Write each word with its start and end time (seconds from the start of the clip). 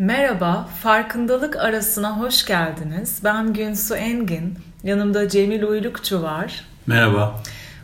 Merhaba, 0.00 0.68
farkındalık 0.82 1.56
arasına 1.56 2.18
hoş 2.18 2.46
geldiniz. 2.46 3.20
Ben 3.24 3.52
Günsu 3.52 3.96
Engin, 3.96 4.58
yanımda 4.84 5.28
Cemil 5.28 5.62
Uylukçu 5.62 6.22
var. 6.22 6.64
Merhaba. 6.86 7.42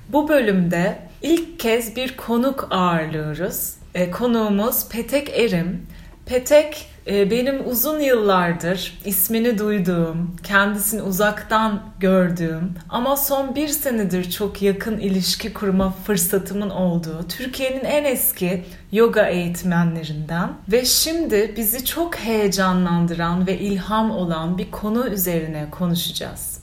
Bu 0.08 0.28
bölümde 0.28 0.98
ilk 1.22 1.60
kez 1.60 1.96
bir 1.96 2.16
konuk 2.16 2.68
ağırlıyoruz. 2.70 3.74
E, 3.94 4.10
konuğumuz 4.10 4.88
Petek 4.88 5.38
Erim. 5.38 5.86
Petek 6.26 6.88
benim 7.06 7.68
uzun 7.68 8.00
yıllardır 8.00 8.98
ismini 9.04 9.58
duyduğum, 9.58 10.36
kendisini 10.42 11.02
uzaktan 11.02 11.82
gördüğüm 12.00 12.74
ama 12.88 13.16
son 13.16 13.54
bir 13.54 13.68
senedir 13.68 14.30
çok 14.30 14.62
yakın 14.62 14.98
ilişki 14.98 15.52
kurma 15.52 15.90
fırsatımın 15.90 16.70
olduğu 16.70 17.28
Türkiye'nin 17.28 17.84
en 17.84 18.04
eski 18.04 18.64
yoga 18.92 19.26
eğitmenlerinden 19.26 20.52
ve 20.72 20.84
şimdi 20.84 21.54
bizi 21.56 21.84
çok 21.84 22.16
heyecanlandıran 22.16 23.46
ve 23.46 23.58
ilham 23.58 24.10
olan 24.10 24.58
bir 24.58 24.70
konu 24.70 25.06
üzerine 25.06 25.66
konuşacağız. 25.70 26.55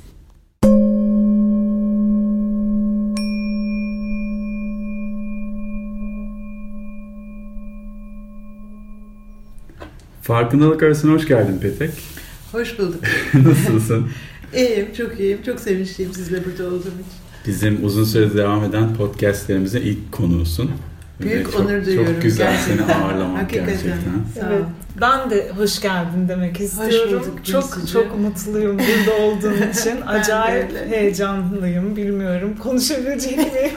Farkındalık 10.24 10.84
arasına 10.84 11.12
hoş 11.12 11.28
geldin 11.28 11.60
Petek. 11.62 11.92
Hoş 12.52 12.80
bulduk. 12.80 13.02
Nasılsın? 13.34 14.10
iyiyim, 14.56 14.88
çok 14.98 15.20
iyiyim. 15.20 15.40
Çok 15.46 15.60
sevinçliyim 15.60 16.14
sizle 16.14 16.46
burada 16.46 16.68
olduğum 16.68 16.80
için. 16.80 17.22
Bizim 17.48 17.86
uzun 17.86 18.04
süredir 18.04 18.38
devam 18.38 18.64
eden 18.64 18.96
podcastlerimizin 18.96 19.82
ilk 19.82 20.12
konuğusun. 20.12 20.72
Büyük 21.22 21.52
çok, 21.52 21.62
onur 21.62 21.86
duyuyorum. 21.86 22.14
Çok 22.14 22.22
güzel 22.22 22.52
gerçekten. 22.52 22.86
seni 22.86 22.96
ağırlamak 22.96 23.50
gerçekten. 23.50 23.92
Ol. 23.92 23.96
Evet, 24.48 24.64
ben 25.02 25.30
de 25.30 25.50
hoş 25.58 25.82
geldin 25.82 26.28
demek 26.30 26.60
istiyorum. 26.60 27.20
bulduk 27.20 27.46
çok 27.46 27.74
Gülsücüğüm. 27.74 28.04
çok 28.04 28.20
mutluyum 28.20 28.80
burada 28.80 29.18
olduğun 29.24 29.70
için. 29.72 30.02
Acayip 30.08 30.92
heyecanlıyım. 30.92 31.96
Bilmiyorum 31.96 32.58
konuşabilecek 32.64 33.38
miyim? 33.38 33.72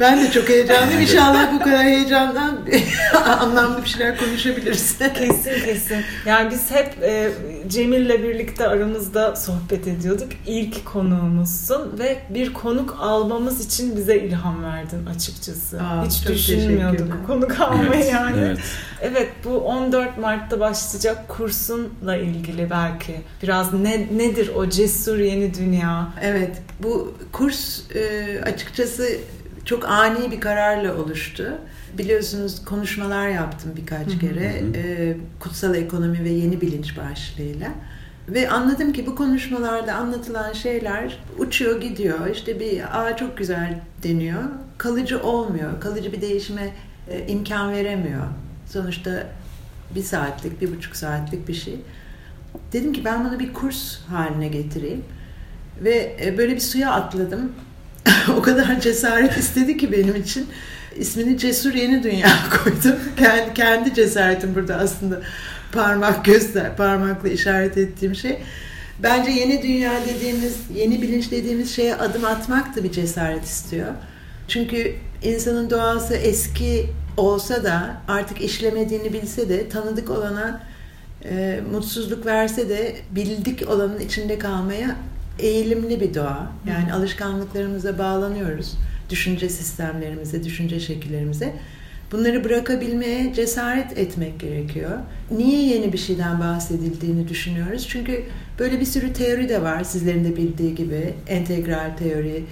Ben 0.00 0.20
de 0.22 0.30
çok 0.30 0.48
heyecanlıyım. 0.48 1.00
İnşallah 1.00 1.52
bu 1.54 1.58
kadar 1.58 1.82
heyecandan 1.82 2.58
anlamlı 3.40 3.82
bir 3.82 3.88
şeyler 3.88 4.18
konuşabiliriz. 4.18 4.98
kesin 4.98 5.64
kesin. 5.64 5.96
Yani 6.26 6.50
biz 6.50 6.70
hep 6.70 7.02
e, 7.02 7.30
Cemil'le 7.68 8.22
birlikte 8.22 8.68
aramızda 8.68 9.36
sohbet 9.36 9.88
ediyorduk. 9.88 10.28
İlk 10.46 10.84
konuğumuzsun 10.86 11.98
ve 11.98 12.18
bir 12.30 12.52
konuk 12.52 12.96
almamız 13.00 13.66
için 13.66 13.96
bize 13.96 14.16
ilham 14.18 14.64
verdin 14.64 15.06
açıkçası. 15.06 15.80
Aa, 15.82 16.04
Hiç 16.04 16.28
düşünmüyorduk 16.28 17.26
konuk 17.26 17.60
almayı 17.60 17.90
Evet, 17.94 18.12
yani. 18.12 18.40
evet. 18.40 18.58
Evet 19.02 19.28
bu 19.44 19.50
14 19.58 20.18
Mart'ta 20.28 20.60
başlayacak 20.60 21.28
kursunla 21.28 22.16
ilgili 22.16 22.70
belki 22.70 23.20
biraz 23.42 23.74
ne, 23.74 24.08
nedir 24.16 24.50
o 24.56 24.68
cesur 24.68 25.18
yeni 25.18 25.54
dünya? 25.54 26.08
Evet, 26.22 26.62
bu 26.82 27.14
kurs 27.32 27.90
e, 27.94 28.40
açıkçası 28.42 29.08
çok 29.64 29.84
ani 29.84 30.30
bir 30.30 30.40
kararla 30.40 30.96
oluştu. 30.96 31.58
Biliyorsunuz 31.98 32.64
konuşmalar 32.64 33.28
yaptım 33.28 33.72
birkaç 33.76 34.18
kere. 34.20 34.62
E, 34.74 35.16
kutsal 35.40 35.74
ekonomi 35.74 36.24
ve 36.24 36.28
yeni 36.28 36.60
bilinç 36.60 36.96
başlığıyla. 36.96 37.68
Ve 38.28 38.50
anladım 38.50 38.92
ki 38.92 39.06
bu 39.06 39.14
konuşmalarda 39.16 39.94
anlatılan 39.94 40.52
şeyler 40.52 41.18
uçuyor 41.38 41.80
gidiyor. 41.80 42.26
İşte 42.32 42.60
bir 42.60 43.00
aa 43.00 43.16
çok 43.16 43.38
güzel 43.38 43.80
deniyor. 44.02 44.42
Kalıcı 44.78 45.22
olmuyor. 45.22 45.80
Kalıcı 45.80 46.12
bir 46.12 46.20
değişime 46.20 46.70
e, 47.10 47.26
imkan 47.26 47.72
veremiyor. 47.72 48.24
Sonuçta 48.66 49.26
bir 49.94 50.02
saatlik, 50.02 50.60
bir 50.60 50.76
buçuk 50.76 50.96
saatlik 50.96 51.48
bir 51.48 51.54
şey. 51.54 51.76
Dedim 52.72 52.92
ki 52.92 53.04
ben 53.04 53.24
bunu 53.24 53.38
bir 53.38 53.52
kurs 53.52 53.98
haline 54.08 54.48
getireyim. 54.48 55.04
Ve 55.84 56.16
e, 56.24 56.38
böyle 56.38 56.54
bir 56.54 56.60
suya 56.60 56.92
atladım. 56.92 57.52
o 58.36 58.42
kadar 58.42 58.80
cesaret 58.80 59.36
istedi 59.36 59.76
ki 59.76 59.92
benim 59.92 60.16
için. 60.16 60.46
İsmini 60.96 61.38
Cesur 61.38 61.74
Yeni 61.74 62.02
Dünya 62.02 62.30
koydum. 62.64 62.98
Kendi, 63.16 63.54
kendi 63.54 63.94
cesaretim 63.94 64.54
burada 64.54 64.76
aslında 64.76 65.20
parmak 65.72 66.24
göster, 66.24 66.76
parmakla 66.76 67.28
işaret 67.28 67.78
ettiğim 67.78 68.14
şey. 68.14 68.38
Bence 69.02 69.30
yeni 69.30 69.62
dünya 69.62 69.92
dediğimiz, 70.08 70.56
yeni 70.74 71.02
bilinç 71.02 71.30
dediğimiz 71.30 71.76
şeye 71.76 71.94
adım 71.94 72.24
atmak 72.24 72.76
da 72.76 72.84
bir 72.84 72.92
cesaret 72.92 73.44
istiyor. 73.44 73.88
Çünkü 74.48 74.94
insanın 75.22 75.70
doğası 75.70 76.14
eski 76.14 76.86
olsa 77.18 77.64
da 77.64 77.96
artık 78.08 78.40
işlemediğini 78.40 79.12
bilse 79.12 79.48
de 79.48 79.68
tanıdık 79.68 80.10
olana 80.10 80.60
e, 81.24 81.60
mutsuzluk 81.72 82.26
verse 82.26 82.68
de 82.68 82.96
bildik 83.10 83.68
olanın 83.68 84.00
içinde 84.00 84.38
kalmaya 84.38 84.96
eğilimli 85.38 86.00
bir 86.00 86.14
doğa. 86.14 86.52
Yani 86.68 86.92
alışkanlıklarımıza 86.92 87.98
bağlanıyoruz. 87.98 88.74
Düşünce 89.10 89.48
sistemlerimize, 89.48 90.44
düşünce 90.44 90.80
şekillerimize. 90.80 91.54
Bunları 92.12 92.44
bırakabilmeye 92.44 93.34
cesaret 93.34 93.98
etmek 93.98 94.40
gerekiyor. 94.40 94.90
Niye 95.30 95.62
yeni 95.62 95.92
bir 95.92 95.98
şeyden 95.98 96.40
bahsedildiğini 96.40 97.28
düşünüyoruz. 97.28 97.86
Çünkü 97.88 98.24
böyle 98.58 98.80
bir 98.80 98.86
sürü 98.86 99.12
teori 99.12 99.48
de 99.48 99.62
var 99.62 99.84
sizlerin 99.84 100.24
de 100.24 100.36
bildiği 100.36 100.74
gibi. 100.74 101.14
Entegral 101.28 101.96
teori 101.98 102.44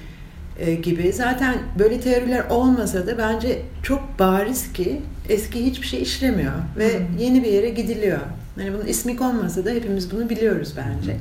gibi. 0.82 1.12
Zaten 1.12 1.54
böyle 1.78 2.00
teoriler 2.00 2.44
olmasa 2.50 3.06
da 3.06 3.18
bence 3.18 3.62
çok 3.82 4.18
bariz 4.18 4.72
ki 4.72 5.00
eski 5.28 5.66
hiçbir 5.66 5.86
şey 5.86 6.02
işlemiyor. 6.02 6.52
Ve 6.78 6.94
Hı. 6.94 7.02
yeni 7.18 7.44
bir 7.44 7.48
yere 7.52 7.68
gidiliyor. 7.68 8.20
Yani 8.60 8.72
bunun 8.74 8.86
ismi 8.86 9.16
konmasa 9.16 9.64
da 9.64 9.70
hepimiz 9.70 10.10
bunu 10.12 10.30
biliyoruz 10.30 10.74
bence. 10.76 11.16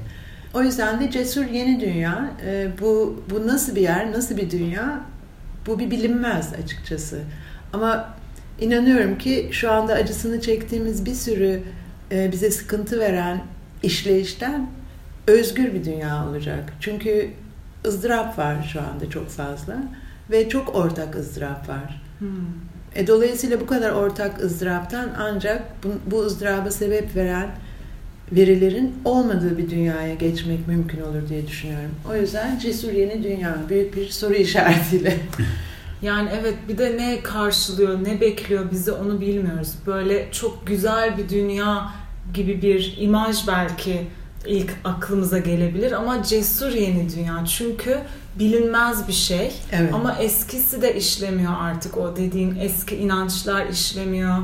O 0.53 0.63
yüzden 0.63 1.01
de 1.01 1.11
cesur 1.11 1.45
yeni 1.45 1.79
dünya. 1.79 2.31
e, 2.47 2.67
bu 2.81 3.23
bu 3.29 3.47
nasıl 3.47 3.75
bir 3.75 3.81
yer, 3.81 4.11
nasıl 4.11 4.37
bir 4.37 4.51
dünya? 4.51 5.01
Bu 5.67 5.79
bir 5.79 5.91
bilinmez 5.91 6.53
açıkçası. 6.63 7.19
Ama 7.73 8.15
inanıyorum 8.61 9.17
ki 9.17 9.49
şu 9.51 9.71
anda 9.71 9.93
acısını 9.93 10.41
çektiğimiz 10.41 11.05
bir 11.05 11.13
sürü 11.13 11.61
e, 12.11 12.31
bize 12.31 12.51
sıkıntı 12.51 12.99
veren 12.99 13.41
işleyişten 13.83 14.67
özgür 15.27 15.73
bir 15.73 15.85
dünya 15.85 16.27
olacak. 16.29 16.73
Çünkü 16.79 17.29
ızdırap 17.87 18.37
var 18.37 18.69
şu 18.73 18.79
anda 18.81 19.09
çok 19.09 19.29
fazla 19.29 19.77
ve 20.31 20.49
çok 20.49 20.75
ortak 20.75 21.15
ızdırap 21.15 21.69
var. 21.69 22.01
E, 22.95 23.07
dolayısıyla 23.07 23.61
bu 23.61 23.65
kadar 23.65 23.91
ortak 23.91 24.41
ızdıraptan 24.43 25.09
ancak 25.17 25.63
bu, 25.83 26.11
bu 26.11 26.21
ızdıraba 26.21 26.71
sebep 26.71 27.15
veren 27.15 27.49
verilerin 28.31 28.95
olmadığı 29.05 29.57
bir 29.57 29.69
dünyaya 29.69 30.13
geçmek 30.13 30.67
mümkün 30.67 31.01
olur 31.01 31.29
diye 31.29 31.47
düşünüyorum. 31.47 31.91
O 32.11 32.15
yüzden 32.15 32.59
cesur 32.59 32.91
yeni 32.91 33.23
dünya 33.23 33.57
büyük 33.69 33.95
bir 33.95 34.09
soru 34.09 34.33
işaretiyle. 34.33 35.17
Yani 36.01 36.29
evet 36.41 36.53
bir 36.67 36.77
de 36.77 36.97
ne 36.97 37.23
karşılıyor, 37.23 38.03
ne 38.03 38.21
bekliyor 38.21 38.71
bizi 38.71 38.91
onu 38.91 39.21
bilmiyoruz. 39.21 39.73
Böyle 39.87 40.27
çok 40.31 40.67
güzel 40.67 41.17
bir 41.17 41.29
dünya 41.29 41.91
gibi 42.33 42.61
bir 42.61 42.95
imaj 42.99 43.47
belki 43.47 44.07
ilk 44.47 44.73
aklımıza 44.83 45.39
gelebilir 45.39 45.91
ama 45.91 46.23
cesur 46.23 46.71
yeni 46.71 47.15
dünya 47.15 47.45
çünkü 47.45 47.99
bilinmez 48.39 49.07
bir 49.07 49.13
şey 49.13 49.51
Evet. 49.71 49.93
ama 49.93 50.15
eskisi 50.15 50.81
de 50.81 50.95
işlemiyor 50.95 51.53
artık 51.59 51.97
o 51.97 52.15
dediğin 52.15 52.55
eski 52.55 52.95
inançlar 52.95 53.65
işlemiyor 53.65 54.37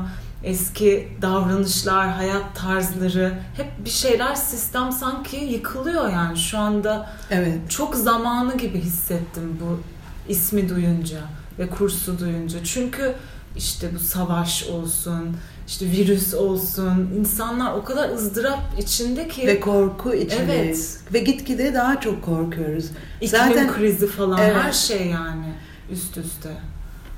eski 0.44 1.08
davranışlar 1.22 2.10
hayat 2.12 2.56
tarzları 2.56 3.32
hep 3.56 3.84
bir 3.84 3.90
şeyler 3.90 4.34
sistem 4.34 4.92
sanki 4.92 5.36
yıkılıyor 5.36 6.10
yani 6.10 6.38
şu 6.38 6.58
anda 6.58 7.10
Evet. 7.30 7.58
çok 7.68 7.94
zamanı 7.94 8.56
gibi 8.56 8.80
hissettim 8.80 9.58
bu 9.60 9.80
ismi 10.28 10.68
duyunca 10.68 11.18
ve 11.58 11.68
kursu 11.70 12.18
duyunca. 12.18 12.64
Çünkü 12.64 13.14
işte 13.56 13.94
bu 13.94 13.98
savaş 13.98 14.64
olsun, 14.66 15.36
işte 15.68 15.86
virüs 15.90 16.34
olsun, 16.34 17.10
insanlar 17.18 17.74
o 17.74 17.84
kadar 17.84 18.08
ızdırap 18.10 18.58
içinde 18.78 19.28
ki 19.28 19.46
Ve 19.46 19.60
korku 19.60 20.14
içindeyiz. 20.14 21.00
Ve 21.12 21.18
gitgide 21.18 21.74
daha 21.74 22.00
çok 22.00 22.22
korkuyoruz. 22.24 22.84
iklim 23.20 23.30
zaten- 23.30 23.72
krizi 23.72 24.06
falan 24.06 24.38
Evet. 24.42 24.56
her 24.62 24.72
şey 24.72 25.06
yani 25.06 25.46
üst 25.92 26.16
üste. 26.16 26.48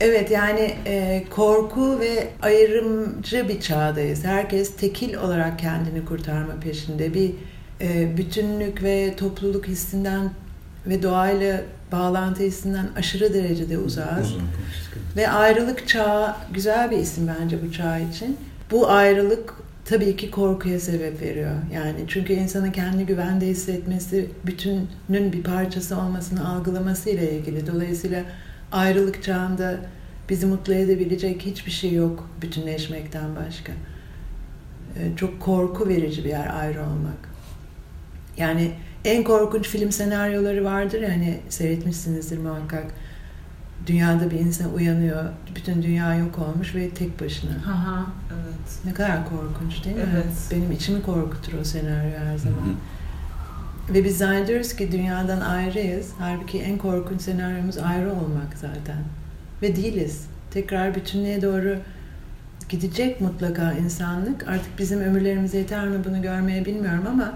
Evet 0.01 0.31
yani 0.31 0.75
e, 0.87 1.25
korku 1.31 2.01
ve 2.01 2.29
ayrımcı 2.43 3.49
bir 3.49 3.61
çağdayız. 3.61 4.25
Herkes 4.25 4.77
tekil 4.77 5.15
olarak 5.15 5.59
kendini 5.59 6.05
kurtarma 6.05 6.55
peşinde. 6.61 7.15
Bir 7.15 7.31
e, 7.81 8.17
bütünlük 8.17 8.83
ve 8.83 9.15
topluluk 9.17 9.67
hissinden 9.67 10.31
ve 10.87 11.03
doğayla 11.03 11.61
bağlantı 11.93 12.43
hissinden 12.43 12.89
aşırı 12.97 13.35
derecede 13.35 13.79
uzağız. 13.79 14.27
Uzun. 14.27 14.43
Ve 15.17 15.29
ayrılık 15.31 15.89
çağı 15.89 16.35
güzel 16.53 16.91
bir 16.91 16.99
isim 16.99 17.31
bence 17.41 17.59
bu 17.67 17.73
çağ 17.73 17.99
için. 17.99 18.37
Bu 18.71 18.91
ayrılık 18.91 19.55
tabii 19.85 20.17
ki 20.17 20.31
korkuya 20.31 20.81
sebep 20.81 21.21
veriyor. 21.23 21.55
Yani 21.75 22.05
çünkü 22.09 22.33
insanın 22.33 22.71
kendi 22.71 23.07
güvende 23.07 23.47
hissetmesi, 23.47 24.31
bütünün 24.47 25.33
bir 25.33 25.43
parçası 25.43 25.99
olmasını 25.99 26.49
algılaması 26.49 27.11
ile 27.11 27.33
ilgili. 27.39 27.67
Dolayısıyla 27.67 28.23
ayrılık 28.73 29.23
çağında 29.23 29.77
bizi 30.29 30.47
mutlu 30.47 30.75
edebilecek 30.75 31.43
hiçbir 31.43 31.71
şey 31.71 31.93
yok 31.93 32.29
bütünleşmekten 32.43 33.37
başka. 33.37 33.73
e, 34.99 35.17
çok 35.17 35.41
korku 35.41 35.89
verici 35.89 36.25
bir 36.25 36.29
yer 36.29 36.61
ayrı 36.61 36.81
olmak. 36.81 37.29
Yani 38.37 38.73
en 39.05 39.25
korkunç 39.25 39.69
film 39.69 39.93
senaryoları 39.93 40.65
vardır 40.65 41.01
ya 41.01 41.11
hani 41.11 41.41
seyretmişsinizdir 41.49 42.39
muhakkak. 42.39 42.87
Dünyada 43.87 44.31
bir 44.31 44.39
insan 44.39 44.75
uyanıyor, 44.75 45.25
bütün 45.57 45.83
dünya 45.83 46.15
yok 46.15 46.39
olmuş 46.39 46.75
ve 46.75 46.91
tek 46.91 47.21
başına. 47.21 47.51
Aha, 47.51 48.07
evet. 48.35 48.85
Ne 48.85 48.95
kadar 48.95 49.29
korkunç 49.29 49.85
değil 49.85 49.97
mi? 49.97 50.03
Evet. 50.15 50.27
Benim 50.51 50.73
içimi 50.73 51.03
korkutur 51.03 51.53
o 51.61 51.65
senaryo 51.65 52.19
her 52.19 52.39
zaman. 52.39 52.75
Ve 53.91 54.05
biz 54.05 54.19
zannediyoruz 54.19 54.77
ki 54.77 54.93
dünyadan 54.93 55.41
ayrıyız. 55.41 56.11
Halbuki 56.19 56.59
en 56.59 56.79
korkunç 56.79 57.21
senaryomuz 57.21 57.79
ayrı 57.79 58.13
olmak 58.13 58.55
zaten. 58.55 58.99
Ve 59.63 59.77
değiliz. 59.77 60.27
Tekrar 60.51 60.95
bütünlüğe 60.95 61.43
doğru 61.43 61.77
gidecek 62.69 63.21
mutlaka 63.21 63.73
insanlık. 63.73 64.49
Artık 64.49 64.79
bizim 64.79 65.01
ömürlerimize 65.01 65.59
yeter 65.59 65.89
mi 65.89 66.05
bunu 66.05 66.23
görmeye 66.23 66.65
bilmiyorum 66.65 67.05
ama 67.13 67.35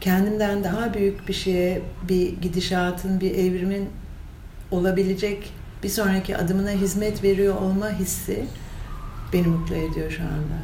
kendimden 0.00 0.64
daha 0.64 0.94
büyük 0.94 1.28
bir 1.28 1.34
şeye, 1.34 1.82
bir 2.08 2.28
gidişatın, 2.42 3.20
bir 3.20 3.30
evrimin 3.30 3.88
olabilecek 4.70 5.52
bir 5.82 5.88
sonraki 5.88 6.36
adımına 6.36 6.70
hizmet 6.70 7.22
veriyor 7.24 7.54
olma 7.60 7.90
hissi 7.90 8.44
beni 9.32 9.46
mutlu 9.46 9.74
ediyor 9.74 10.10
şu 10.10 10.22
anda. 10.22 10.56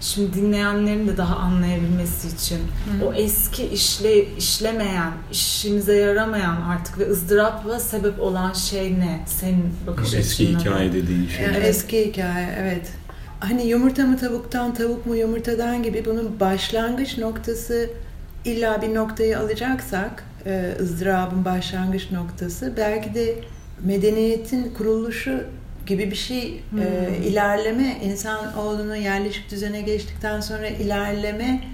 Şimdi 0.00 0.34
dinleyenlerin 0.34 1.08
de 1.08 1.16
daha 1.16 1.36
anlayabilmesi 1.36 2.28
için 2.28 2.58
Hı. 2.58 3.06
o 3.06 3.12
eski 3.12 3.66
işle 3.66 4.34
işlemeyen, 4.36 5.12
işimize 5.32 5.94
yaramayan 5.96 6.56
artık 6.62 6.98
ve 6.98 7.10
ızdırapla 7.10 7.80
sebep 7.80 8.20
olan 8.20 8.52
şey 8.52 8.98
ne? 9.00 9.20
Senin 9.26 9.64
bakış 9.86 10.14
O 10.14 10.16
eski 10.16 10.44
açınla. 10.44 10.60
hikaye 10.60 10.92
dediğin 10.92 11.28
şey. 11.28 11.44
Yani 11.44 11.56
Evet. 11.56 11.68
eski 11.68 12.06
hikaye 12.06 12.48
evet. 12.60 12.90
Hani 13.40 13.66
yumurta 13.66 14.06
mı 14.06 14.18
tavuktan, 14.18 14.74
tavuk 14.74 15.06
mu 15.06 15.16
yumurtadan 15.16 15.82
gibi 15.82 16.04
bunun 16.04 16.40
başlangıç 16.40 17.18
noktası 17.18 17.90
illa 18.44 18.82
bir 18.82 18.94
noktayı 18.94 19.38
alacaksak 19.38 20.24
e, 20.46 20.74
ızdırabın 20.80 21.44
başlangıç 21.44 22.10
noktası 22.10 22.72
belki 22.76 23.14
de 23.14 23.34
medeniyetin 23.84 24.74
kuruluşu 24.74 25.44
gibi 25.86 26.10
bir 26.10 26.16
şey 26.16 26.42
e, 26.48 26.60
Hmm. 26.70 26.82
ilerleme 27.22 27.96
insan 28.04 28.56
oğlunun 28.58 28.96
yerleşik 28.96 29.50
düzene 29.50 29.80
geçtikten 29.80 30.40
sonra 30.40 30.66
ilerleme 30.66 31.64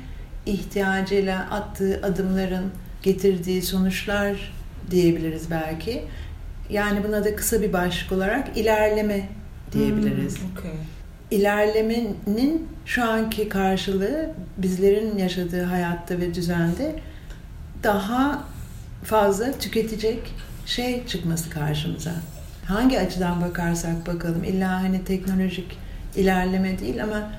ihtiyacıyla 0.47 1.49
attığı 1.51 2.01
adımların 2.03 2.71
getirdiği 3.03 3.63
sonuçlar 3.63 4.53
diyebiliriz 4.91 5.51
belki. 5.51 6.03
Yani 6.71 7.05
buna 7.05 7.25
da 7.25 7.37
kısa 7.37 7.63
bir 7.63 7.73
başlık 7.73 8.13
olarak 8.13 8.57
ilerleme 8.57 9.29
diyebiliriz. 9.73 10.39
Hmm, 10.39 10.49
okey. 10.59 10.71
İlerlemenin 11.31 12.69
şu 12.87 13.05
anki 13.05 13.49
karşılığı 13.49 14.31
bizlerin 14.59 15.19
yaşadığı 15.19 15.65
hayatta 15.65 16.19
ve 16.19 16.35
düzende 16.35 16.95
daha 17.83 18.45
fazla 19.05 19.53
tüketecek 19.53 20.35
şey 20.67 21.07
çıkması 21.07 21.51
karşımıza. 21.51 22.13
Hangi 22.65 23.01
açıdan 23.01 23.41
bakarsak 23.41 24.07
bakalım 24.07 24.45
illa 24.45 24.83
hani 24.83 25.05
teknolojik 25.05 25.79
ilerleme 26.17 26.79
değil 26.79 27.03
ama 27.03 27.31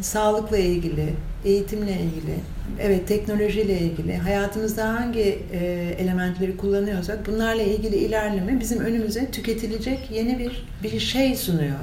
sağlıkla 0.00 0.58
ilgili, 0.58 1.14
eğitimle 1.44 1.92
ilgili, 1.92 2.34
evet 2.80 3.08
teknolojiyle 3.08 3.78
ilgili, 3.78 4.16
hayatımızda 4.16 4.88
hangi 4.88 5.38
e, 5.52 5.94
elementleri 5.98 6.56
kullanıyorsak 6.56 7.26
bunlarla 7.26 7.62
ilgili 7.62 7.96
ilerleme 7.96 8.60
bizim 8.60 8.80
önümüze 8.80 9.30
tüketilecek 9.30 10.10
yeni 10.10 10.38
bir 10.38 10.66
bir 10.82 11.00
şey 11.00 11.36
sunuyor. 11.36 11.78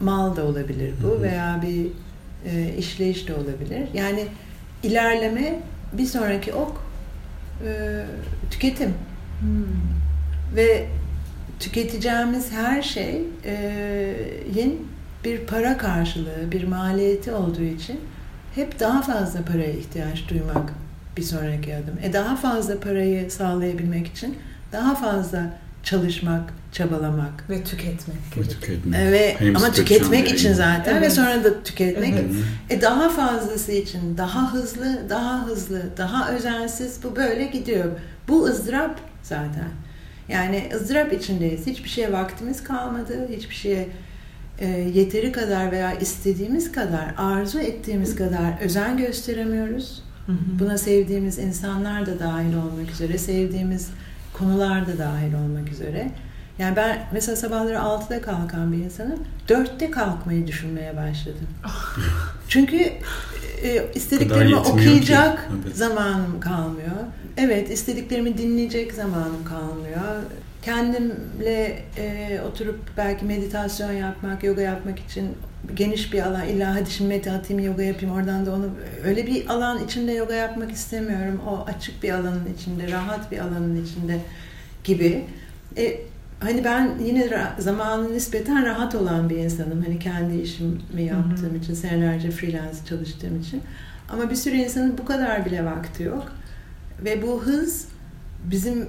Mal 0.00 0.36
da 0.36 0.44
olabilir 0.44 0.92
Hı 0.92 1.04
bu 1.04 1.08
hı. 1.18 1.22
veya 1.22 1.60
bir 1.62 1.86
e, 2.50 2.74
işleyiş 2.78 3.28
de 3.28 3.34
olabilir. 3.34 3.88
Yani 3.94 4.26
ilerleme 4.82 5.60
bir 5.92 6.06
sonraki 6.06 6.52
ok 6.54 6.82
e, 7.66 8.02
tüketim 8.50 8.94
Hmm. 9.40 9.64
ve 10.56 10.86
tüketeceğimiz 11.60 12.52
her 12.52 12.82
şeyin 12.82 13.32
bir 15.24 15.38
para 15.40 15.78
karşılığı, 15.78 16.52
bir 16.52 16.64
maliyeti 16.64 17.32
olduğu 17.32 17.62
için 17.62 18.00
hep 18.54 18.80
daha 18.80 19.02
fazla 19.02 19.44
paraya 19.44 19.70
ihtiyaç 19.72 20.28
duymak 20.30 20.72
bir 21.16 21.22
sonraki 21.22 21.74
adım. 21.76 21.98
E 22.02 22.12
daha 22.12 22.36
fazla 22.36 22.80
parayı 22.80 23.30
sağlayabilmek 23.30 24.06
için 24.06 24.38
daha 24.72 24.94
fazla 24.94 25.58
çalışmak, 25.84 26.52
çabalamak. 26.72 27.50
Ve 27.50 27.64
tüketmek 27.64 28.16
Ve 28.36 28.42
tüketmek. 28.42 28.94
Ve 29.12 29.36
Hem 29.38 29.56
ama 29.56 29.72
tüketmek 29.72 30.32
ve- 30.32 30.34
için 30.34 30.52
zaten 30.52 30.94
ve 30.94 30.98
Evet. 30.98 31.12
sonra 31.12 31.44
da 31.44 31.62
tüketmek. 31.62 32.14
Evet. 32.14 32.30
E 32.70 32.80
daha 32.82 33.08
fazlası 33.08 33.72
için 33.72 34.16
daha 34.18 34.52
hızlı, 34.54 34.98
daha 35.08 35.46
hızlı, 35.46 35.82
daha 35.96 36.32
özensiz 36.32 36.98
bu 37.02 37.16
böyle 37.16 37.44
gidiyor. 37.44 37.84
Bu 38.28 38.44
ızdırap 38.46 39.00
zaten. 39.22 39.68
Yani 40.28 40.68
ızdırap 40.74 41.12
içindeyiz. 41.12 41.66
Hiçbir 41.66 41.88
şeye 41.88 42.12
vaktimiz 42.12 42.62
kalmadı. 42.64 43.28
Hiçbir 43.36 43.54
şeye 43.54 43.88
e, 44.58 44.66
yeteri 44.94 45.32
kadar 45.32 45.72
veya 45.72 45.92
istediğimiz 45.94 46.72
kadar, 46.72 47.14
arzu 47.16 47.58
ettiğimiz 47.58 48.16
kadar 48.16 48.60
özen 48.60 48.96
gösteremiyoruz. 48.98 50.02
Hı 50.26 50.32
hı. 50.32 50.36
Buna 50.60 50.78
sevdiğimiz 50.78 51.38
insanlar 51.38 52.06
da 52.06 52.18
dahil 52.18 52.54
olmak 52.56 52.90
üzere, 52.92 53.18
sevdiğimiz 53.18 53.88
konular 54.38 54.86
da 54.86 54.98
dahil 54.98 55.34
olmak 55.34 55.72
üzere. 55.72 56.10
Yani 56.58 56.76
ben 56.76 57.06
mesela 57.12 57.36
sabahları 57.36 57.76
6'da 57.76 58.22
kalkan 58.22 58.72
bir 58.72 58.78
insanım. 58.78 59.18
4'te 59.48 59.90
kalkmayı 59.90 60.46
düşünmeye 60.46 60.96
başladım. 60.96 61.48
Çünkü 62.48 62.76
e, 63.62 63.92
istediklerimi 63.94 64.62
ki. 64.62 64.70
okuyacak 64.70 65.48
Evet. 65.64 65.76
zamanım 65.76 66.40
kalmıyor. 66.40 66.96
Evet, 67.36 67.70
istediklerimi 67.70 68.38
dinleyecek 68.38 68.92
zamanım 68.92 69.44
kalmıyor. 69.44 70.22
Kendimle 70.62 71.82
e, 71.98 72.40
oturup 72.40 72.80
belki 72.96 73.24
meditasyon 73.24 73.92
yapmak, 73.92 74.44
yoga 74.44 74.62
yapmak 74.62 74.98
için 74.98 75.36
geniş 75.74 76.12
bir 76.12 76.22
alan. 76.22 76.48
İlla 76.48 76.74
hadi 76.74 76.90
şimdi 76.90 77.08
mete 77.08 77.32
atayım, 77.32 77.62
yoga 77.64 77.82
yapayım 77.82 78.14
oradan 78.14 78.46
da 78.46 78.52
onu. 78.54 78.66
Öyle 79.04 79.26
bir 79.26 79.46
alan 79.50 79.84
içinde 79.84 80.12
yoga 80.12 80.34
yapmak 80.34 80.72
istemiyorum. 80.72 81.40
O 81.48 81.64
açık 81.66 82.02
bir 82.02 82.10
alanın 82.10 82.54
içinde, 82.58 82.90
rahat 82.92 83.32
bir 83.32 83.38
alanın 83.38 83.84
içinde 83.84 84.18
gibi. 84.84 85.24
E, 85.76 86.00
hani 86.40 86.64
ben 86.64 86.90
yine 87.04 87.24
ra- 87.26 87.60
zamanı 87.60 88.12
nispeten 88.14 88.66
rahat 88.66 88.94
olan 88.94 89.30
bir 89.30 89.36
insanım. 89.36 89.82
Hani 89.82 89.98
kendi 89.98 90.36
işimi 90.36 91.02
yaptığım 91.02 91.56
için, 91.56 91.74
senelerce 91.74 92.30
freelance 92.30 92.78
çalıştığım 92.88 93.40
için. 93.40 93.62
Ama 94.08 94.30
bir 94.30 94.36
sürü 94.36 94.56
insanın 94.56 94.98
bu 94.98 95.04
kadar 95.04 95.46
bile 95.46 95.64
vakti 95.64 96.02
yok. 96.02 96.32
Ve 97.04 97.22
bu 97.22 97.42
hız 97.42 97.88
bizim 98.44 98.86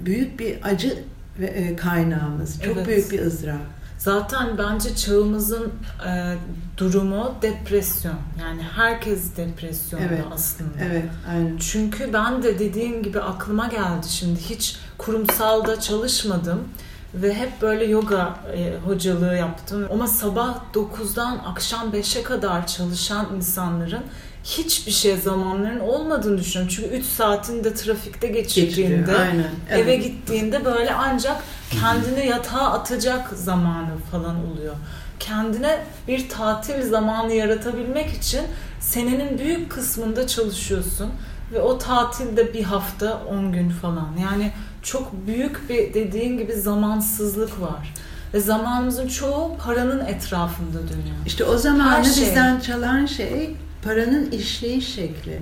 büyük 0.00 0.40
bir 0.40 0.58
acı 0.62 0.98
ve 1.40 1.46
e, 1.46 1.76
kaynağımız. 1.76 2.62
Çok 2.62 2.76
Evet. 2.76 2.86
büyük 2.88 3.12
bir 3.12 3.18
ızdırap. 3.22 3.60
Zaten 4.00 4.58
bence 4.58 4.96
çağımızın 4.96 5.72
e, 6.06 6.34
durumu 6.76 7.34
depresyon. 7.42 8.14
Yani 8.40 8.62
herkes 8.62 9.36
depresyonda 9.36 10.04
Evet. 10.08 10.24
aslında. 10.34 10.70
Evet, 10.90 11.04
aynen. 11.30 11.56
Çünkü 11.56 12.12
ben 12.12 12.42
de 12.42 12.58
dediğin 12.58 13.02
gibi 13.02 13.20
aklıma 13.20 13.66
geldi 13.66 14.08
şimdi 14.08 14.40
hiç 14.40 14.76
kurumsalda 14.98 15.80
çalışmadım 15.80 16.68
ve 17.14 17.34
hep 17.34 17.62
böyle 17.62 17.84
yoga 17.84 18.34
e, 18.56 18.74
hocalığı 18.84 19.34
yaptım. 19.36 19.86
Ama 19.92 20.06
sabah 20.06 20.58
9'dan 20.74 21.38
akşam 21.46 21.90
5'e 21.90 22.22
kadar 22.22 22.66
çalışan 22.66 23.26
insanların 23.36 24.02
hiçbir 24.44 24.92
şey 24.92 25.16
zamanların 25.16 25.80
olmadığını 25.80 26.38
düşünüyorum. 26.38 26.74
Çünkü 26.76 26.88
3 26.96 27.04
saatini 27.06 27.64
de 27.64 27.74
trafikte 27.74 28.26
geçirdiğinde 28.26 29.16
aynen. 29.16 29.46
eve 29.70 29.94
Evet. 29.94 30.04
gittiğinde 30.04 30.64
böyle 30.64 30.94
ancak 30.94 31.42
kendini 31.80 32.26
yatağa 32.26 32.70
atacak 32.72 33.28
zamanı 33.34 33.90
falan 34.10 34.36
oluyor. 34.52 34.74
Kendine 35.20 35.78
bir 36.08 36.28
tatil 36.28 36.88
zamanı 36.90 37.32
yaratabilmek 37.32 38.10
için 38.12 38.40
senenin 38.80 39.38
büyük 39.38 39.70
kısmında 39.72 40.26
çalışıyorsun 40.26 41.10
ve 41.52 41.60
o 41.60 41.78
tatilde 41.78 42.54
bir 42.54 42.62
hafta 42.62 43.22
10 43.30 43.52
gün 43.52 43.70
falan. 43.70 44.08
Yani 44.22 44.52
çok 44.82 45.26
büyük 45.26 45.68
bir 45.70 45.94
dediğin 45.94 46.38
gibi 46.38 46.52
zamansızlık 46.54 47.60
var. 47.60 47.94
Ve 48.34 48.40
zamanımızın 48.40 49.08
çoğu 49.08 49.56
paranın 49.64 50.06
etrafında 50.06 50.78
dönüyor. 50.78 51.16
İşte 51.26 51.44
o 51.44 51.58
zamanı 51.58 52.04
şey. 52.04 52.26
bizden 52.26 52.60
çalan 52.60 53.06
şey 53.06 53.56
paranın 53.82 54.30
işleyiş 54.30 54.94
şekli. 54.94 55.38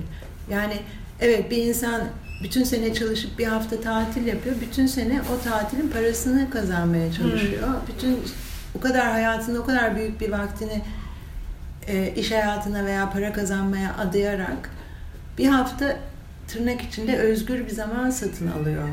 Yani 0.51 0.77
evet 1.19 1.51
bir 1.51 1.57
insan 1.57 2.01
bütün 2.43 2.63
sene 2.63 2.93
çalışıp 2.93 3.39
bir 3.39 3.45
hafta 3.45 3.81
tatil 3.81 4.25
yapıyor. 4.25 4.55
Bütün 4.61 4.87
sene 4.87 5.21
o 5.21 5.49
tatilin 5.49 5.87
parasını 5.87 6.49
kazanmaya 6.49 7.13
çalışıyor. 7.13 7.67
Bütün 7.87 8.19
o 8.77 8.79
kadar 8.79 9.11
hayatında 9.11 9.59
o 9.59 9.65
kadar 9.65 9.95
büyük 9.95 10.21
bir 10.21 10.29
vaktini 10.29 10.81
e, 11.87 12.13
iş 12.15 12.31
hayatına 12.31 12.85
veya 12.85 13.11
para 13.11 13.33
kazanmaya 13.33 13.95
adayarak 13.97 14.69
bir 15.37 15.47
hafta 15.47 15.97
tırnak 16.47 16.81
içinde 16.81 17.17
özgür 17.17 17.65
bir 17.65 17.69
zaman 17.69 18.09
satın 18.09 18.47
alıyor. 18.47 18.87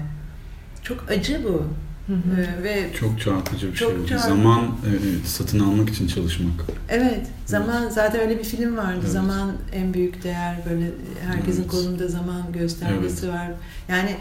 Çok 0.82 1.10
acı 1.10 1.44
bu. 1.44 1.66
Hı 2.06 2.12
hı. 2.12 2.40
Ee, 2.40 2.62
ve 2.62 2.92
Çok 3.00 3.20
çarpıcı 3.20 3.72
bir 3.72 3.76
Çok 3.76 3.90
şey. 3.90 3.98
oldu. 3.98 4.06
çarpıcı. 4.08 4.28
Zaman 4.28 4.62
e, 4.64 5.26
satın 5.26 5.60
almak 5.60 5.88
için 5.90 6.06
çalışmak. 6.06 6.52
evet 6.88 7.26
zaman 7.46 7.88
zaten 7.88 8.20
öyle 8.20 8.38
bir 8.38 8.44
film 8.44 8.76
vardı. 8.76 8.98
Evet. 9.02 9.10
Zaman 9.12 9.52
en 9.72 9.94
büyük 9.94 10.24
değer 10.24 10.56
böyle 10.70 10.90
herkesin 11.26 11.60
Evet. 11.60 11.70
kolunda 11.70 12.08
zaman 12.08 12.52
göstergesi 12.52 13.28
var. 13.28 13.50
Yani 13.88 14.16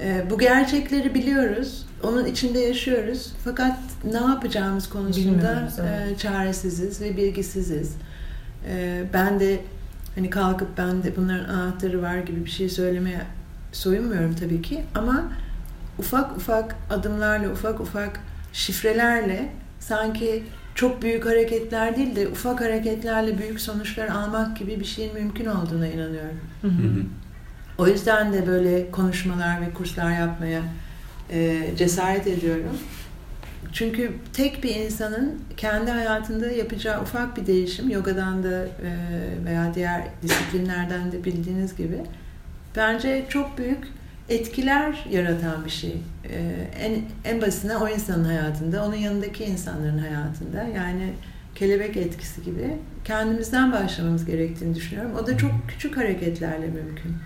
e, 0.00 0.24
bu 0.30 0.38
gerçekleri 0.38 1.14
biliyoruz. 1.14 1.86
Onun 2.02 2.24
içinde 2.24 2.58
yaşıyoruz. 2.58 3.32
Fakat 3.44 3.78
ne 4.04 4.16
yapacağımız 4.16 4.88
konusunda 4.88 5.72
evet. 5.80 6.12
e, 6.12 6.18
çaresiziz 6.18 7.00
ve 7.00 7.16
bilgisiziz. 7.16 7.92
E, 8.70 9.04
ben 9.12 9.40
de 9.40 9.60
hani 10.14 10.30
kalkıp 10.30 10.68
ben 10.78 11.02
de 11.02 11.16
bunların 11.16 11.54
anahtarı 11.54 12.02
var 12.02 12.18
gibi 12.18 12.44
bir 12.44 12.50
şey 12.50 12.68
söylemeye 12.68 13.20
soyunmuyorum 13.72 14.34
tabii 14.34 14.62
ki 14.62 14.84
ama 14.94 15.24
ufak 15.98 16.36
ufak 16.36 16.76
adımlarla, 16.90 17.52
ufak 17.52 17.80
ufak 17.80 18.20
şifrelerle 18.52 19.52
sanki 19.80 20.42
çok 20.74 21.02
büyük 21.02 21.26
hareketler 21.26 21.96
değil 21.96 22.16
de 22.16 22.28
ufak 22.28 22.60
hareketlerle 22.60 23.38
büyük 23.38 23.60
sonuçlar 23.60 24.08
almak 24.08 24.56
gibi 24.56 24.80
bir 24.80 24.84
şeyin 24.84 25.14
mümkün 25.14 25.46
olduğuna 25.46 25.86
inanıyorum. 25.86 26.40
Hı 26.62 26.68
Hı. 26.68 27.02
O 27.78 27.86
yüzden 27.86 28.32
de 28.32 28.46
böyle 28.46 28.90
konuşmalar 28.90 29.60
ve 29.60 29.70
kurslar 29.74 30.10
yapmaya 30.10 30.62
e, 31.30 31.62
cesaret 31.76 32.26
ediyorum. 32.26 32.78
Çünkü 33.72 34.12
tek 34.32 34.64
bir 34.64 34.74
insanın 34.74 35.42
kendi 35.56 35.90
hayatında 35.90 36.50
yapacağı 36.50 37.02
ufak 37.02 37.36
bir 37.36 37.46
değişim, 37.46 37.90
yogadan 37.90 38.42
da 38.42 38.64
e, 38.64 38.90
veya 39.44 39.74
diğer 39.74 40.02
disiplinlerden 40.22 41.12
de 41.12 41.24
bildiğiniz 41.24 41.76
gibi 41.76 41.98
bence 42.76 43.26
çok 43.28 43.58
büyük 43.58 43.84
etkiler 44.28 45.04
yaratan 45.10 45.64
bir 45.64 45.70
şey. 45.70 45.96
E, 46.30 46.36
en, 46.80 47.02
en 47.24 47.42
basitine 47.42 47.76
o 47.76 47.88
insanın 47.88 48.24
hayatında, 48.24 48.84
onun 48.84 48.94
yanındaki 48.94 49.44
insanların 49.44 49.98
hayatında. 49.98 50.62
Yani 50.62 51.12
kelebek 51.54 51.96
etkisi 51.96 52.44
gibi 52.44 52.76
kendimizden 53.04 53.72
başlamamız 53.72 54.24
gerektiğini 54.24 54.74
düşünüyorum. 54.74 55.12
O 55.22 55.26
da 55.26 55.36
çok 55.38 55.50
küçük 55.68 55.96
hareketlerle 55.96 56.66
mümkün. 56.66 57.16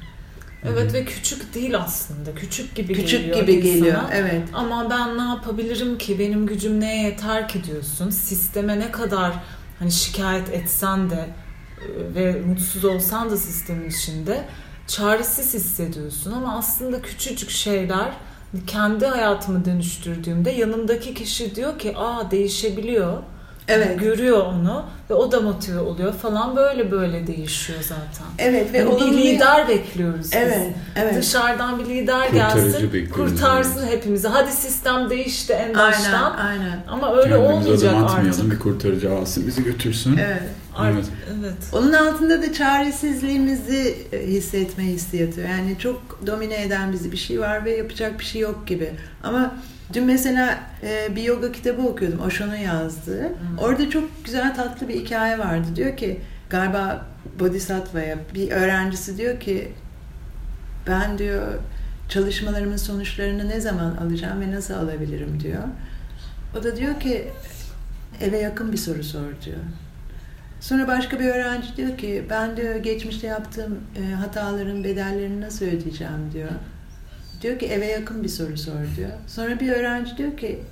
Evet 0.64 0.94
ve 0.94 1.04
küçük 1.04 1.54
değil 1.54 1.78
aslında. 1.78 2.34
Küçük 2.34 2.74
gibi 2.74 2.92
Küçük 2.92 3.20
geliyor 3.20 3.40
gibi 3.40 3.52
insana. 3.52 3.74
geliyor. 3.74 4.02
Evet. 4.12 4.42
Ama 4.52 4.90
ben 4.90 5.18
ne 5.18 5.22
yapabilirim 5.22 5.98
ki? 5.98 6.18
Benim 6.18 6.46
gücüm 6.46 6.80
neye 6.80 7.02
yeter 7.02 7.48
ki 7.48 7.64
diyorsun. 7.64 8.10
Sisteme 8.10 8.78
ne 8.78 8.90
kadar 8.90 9.32
hani 9.78 9.92
şikayet 9.92 10.48
etsen 10.48 11.10
de 11.10 11.26
e, 11.80 12.14
ve 12.14 12.40
mutsuz 12.40 12.84
olsan 12.84 13.30
da 13.30 13.36
sistemin 13.36 13.88
içinde 13.90 14.44
çaresiz 14.96 15.54
hissediyorsun 15.54 16.32
ama 16.32 16.58
aslında 16.58 17.02
küçücük 17.02 17.50
şeyler 17.50 18.08
kendi 18.66 19.06
hayatımı 19.06 19.64
dönüştürdüğümde 19.64 20.50
yanımdaki 20.50 21.14
kişi 21.14 21.54
diyor 21.54 21.78
ki 21.78 21.94
aa 21.96 22.30
değişebiliyor. 22.30 23.12
Evet. 23.68 24.00
Görüyor 24.00 24.46
onu 24.46 24.84
ve 25.10 25.14
o 25.14 25.32
da 25.32 25.40
motive 25.40 25.78
oluyor 25.78 26.12
falan 26.12 26.56
böyle 26.56 26.90
böyle 26.90 27.26
değişiyor 27.26 27.78
zaten. 27.82 28.26
Evet 28.38 28.72
ve 28.72 28.78
Yani 28.78 29.00
bir 29.00 29.12
lider 29.12 29.68
bekliyoruz 29.68 30.22
biz. 30.22 30.32
Evet, 30.34 30.72
evet. 30.96 31.14
Dışarıdan 31.16 31.78
bir 31.78 31.84
lider 31.84 32.30
Kurtarıcı 32.30 32.86
gelsin, 32.86 33.10
kurtarsın 33.12 33.80
evet. 33.82 33.92
hepimizi. 33.92 34.28
Hadi 34.28 34.52
sistem 34.52 35.10
değişti 35.10 35.52
en 35.52 35.74
Aynen, 35.74 35.74
baştan. 35.74 36.32
aynen. 36.36 36.84
Ama 36.88 37.16
öyle 37.16 37.34
Kendimize 37.36 37.90
olmayacak 37.90 37.94
artık. 38.20 38.50
bir 38.50 38.58
kurtarıcı 38.58 39.14
alsın, 39.14 39.46
bizi 39.46 39.64
götürsün. 39.64 40.16
Evet. 40.16 40.42
Art- 40.76 40.94
Evet. 40.94 41.06
evet. 41.40 41.54
Onun 41.72 41.92
altında 41.92 42.42
da 42.42 42.52
çaresizliğimizi 42.52 43.96
e, 44.12 44.26
hissetme 44.26 44.84
hissiyatı. 44.84 45.40
Yani 45.40 45.78
çok 45.78 46.26
domine 46.26 46.62
eden 46.62 46.92
bizi 46.92 47.12
bir 47.12 47.16
şey 47.16 47.40
var 47.40 47.64
ve 47.64 47.76
yapacak 47.76 48.18
bir 48.18 48.24
şey 48.24 48.40
yok 48.40 48.66
gibi. 48.66 48.90
Ama 49.22 49.54
dün 49.92 50.04
mesela 50.04 50.60
e, 50.82 51.16
bir 51.16 51.22
yoga 51.22 51.52
kitabı 51.52 51.82
okuyordum. 51.82 52.20
Osho'nun 52.20 52.56
yazdığı. 52.56 53.32
Orada 53.58 53.90
çok 53.90 54.24
güzel 54.24 54.54
tatlı 54.54 54.88
bir 54.88 54.94
hikaye 54.94 55.38
vardı. 55.38 55.66
Diyor 55.76 55.96
ki 55.96 56.20
galiba 56.50 57.06
Bodhisattva'ya 57.40 58.16
bir 58.34 58.50
öğrencisi 58.50 59.16
diyor 59.18 59.40
ki 59.40 59.72
ben 60.86 61.18
diyor 61.18 61.48
çalışmalarımın 62.08 62.76
sonuçlarını 62.76 63.48
ne 63.48 63.60
zaman 63.60 63.96
alacağım 63.96 64.40
ve 64.40 64.50
nasıl 64.50 64.74
alabilirim 64.74 65.40
diyor. 65.40 65.62
O 66.60 66.62
da 66.64 66.76
diyor 66.76 67.00
ki 67.00 67.28
eve 68.20 68.38
yakın 68.38 68.72
bir 68.72 68.76
soru 68.76 69.04
sor 69.04 69.20
diyor. 69.44 69.56
Sonra 70.62 70.88
başka 70.88 71.20
bir 71.20 71.24
öğrenci 71.24 71.76
diyor 71.76 71.98
ki 71.98 72.24
ben 72.30 72.56
diyor 72.56 72.76
geçmişte 72.76 73.26
yaptığım 73.26 73.80
e, 73.96 74.14
hataların 74.14 74.84
bedellerini 74.84 75.40
nasıl 75.40 75.66
ödeyeceğim 75.66 76.32
diyor. 76.32 76.50
Diyor 77.40 77.58
ki 77.58 77.66
eve 77.66 77.86
yakın 77.86 78.22
bir 78.22 78.28
soru 78.28 78.58
sor 78.58 78.96
diyor. 78.96 79.10
Sonra 79.26 79.60
bir 79.60 79.72
öğrenci 79.72 80.16
diyor 80.16 80.36
ki 80.36 80.62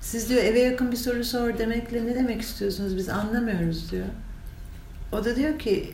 siz 0.00 0.28
diyor 0.28 0.44
eve 0.44 0.58
yakın 0.60 0.92
bir 0.92 0.96
soru 0.96 1.24
sor 1.24 1.58
demekle 1.58 2.06
ne 2.06 2.14
demek 2.14 2.40
istiyorsunuz 2.40 2.96
biz 2.96 3.08
anlamıyoruz 3.08 3.90
diyor. 3.90 4.06
O 5.12 5.24
da 5.24 5.36
diyor 5.36 5.58
ki 5.58 5.92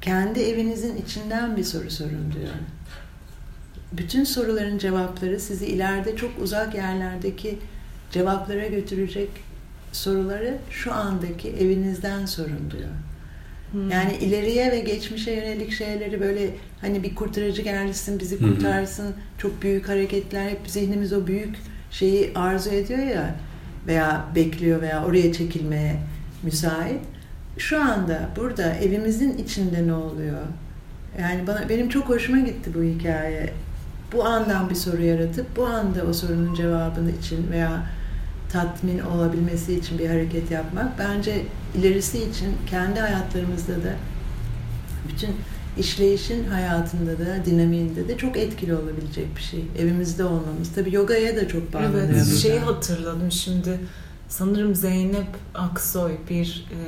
kendi 0.00 0.40
evinizin 0.40 0.96
içinden 0.96 1.56
bir 1.56 1.64
soru 1.64 1.90
sorun 1.90 2.32
diyor. 2.34 2.54
Bütün 3.92 4.24
soruların 4.24 4.78
cevapları 4.78 5.40
sizi 5.40 5.66
ileride 5.66 6.16
çok 6.16 6.38
uzak 6.42 6.74
yerlerdeki 6.74 7.58
cevaplara 8.10 8.66
götürecek 8.66 9.45
soruları 9.96 10.58
şu 10.70 10.92
andaki 10.92 11.48
evinizden 11.48 12.26
sorun 12.26 12.70
diyor. 12.70 12.90
Hmm. 13.72 13.90
Yani 13.90 14.16
ileriye 14.16 14.72
ve 14.72 14.80
geçmişe 14.80 15.32
yönelik 15.32 15.72
şeyleri 15.72 16.20
böyle 16.20 16.50
hani 16.80 17.02
bir 17.02 17.14
kurtarıcı 17.14 17.62
gelsin 17.62 18.20
bizi 18.20 18.38
kurtarsın 18.38 19.14
çok 19.38 19.62
büyük 19.62 19.88
hareketler 19.88 20.48
hep 20.48 20.60
zihnimiz 20.66 21.12
o 21.12 21.26
büyük 21.26 21.56
şeyi 21.90 22.32
arzu 22.34 22.70
ediyor 22.70 22.98
ya 22.98 23.34
veya 23.86 24.24
bekliyor 24.34 24.82
veya 24.82 25.04
oraya 25.04 25.32
çekilmeye 25.32 25.96
müsait. 26.42 27.00
Şu 27.58 27.82
anda 27.82 28.28
burada 28.36 28.74
evimizin 28.74 29.38
içinde 29.38 29.86
ne 29.86 29.94
oluyor? 29.94 30.40
Yani 31.20 31.46
bana 31.46 31.68
benim 31.68 31.88
çok 31.88 32.08
hoşuma 32.08 32.38
gitti 32.38 32.70
bu 32.74 32.82
hikaye. 32.82 33.52
Bu 34.12 34.24
andan 34.24 34.70
bir 34.70 34.74
soru 34.74 35.02
yaratıp 35.02 35.56
bu 35.56 35.66
anda 35.66 36.02
o 36.04 36.12
sorunun 36.12 36.54
cevabını 36.54 37.10
için 37.10 37.50
veya 37.50 37.82
tatmin 38.52 38.98
olabilmesi 38.98 39.74
için 39.74 39.98
bir 39.98 40.08
hareket 40.08 40.50
yapmak 40.50 40.98
bence 40.98 41.42
ilerisi 41.74 42.18
için 42.18 42.56
kendi 42.70 43.00
hayatlarımızda 43.00 43.72
da 43.72 43.94
bütün 45.08 45.30
işleyişin 45.78 46.44
hayatında 46.44 47.18
da 47.18 47.44
dinamiğinde 47.44 48.08
de 48.08 48.16
çok 48.16 48.36
etkili 48.36 48.74
olabilecek 48.74 49.36
bir 49.36 49.42
şey. 49.42 49.64
Evimizde 49.78 50.24
olmamız. 50.24 50.74
Tabii 50.74 50.94
yogaya 50.94 51.36
da 51.36 51.48
çok 51.48 51.74
bağlanıyor. 51.74 51.94
Evet, 51.94 52.10
burada. 52.10 52.36
şeyi 52.36 52.58
hatırladım 52.58 53.32
şimdi. 53.32 53.80
Sanırım 54.28 54.74
Zeynep 54.74 55.28
Aksoy 55.54 56.12
bir 56.30 56.66
e, 56.70 56.78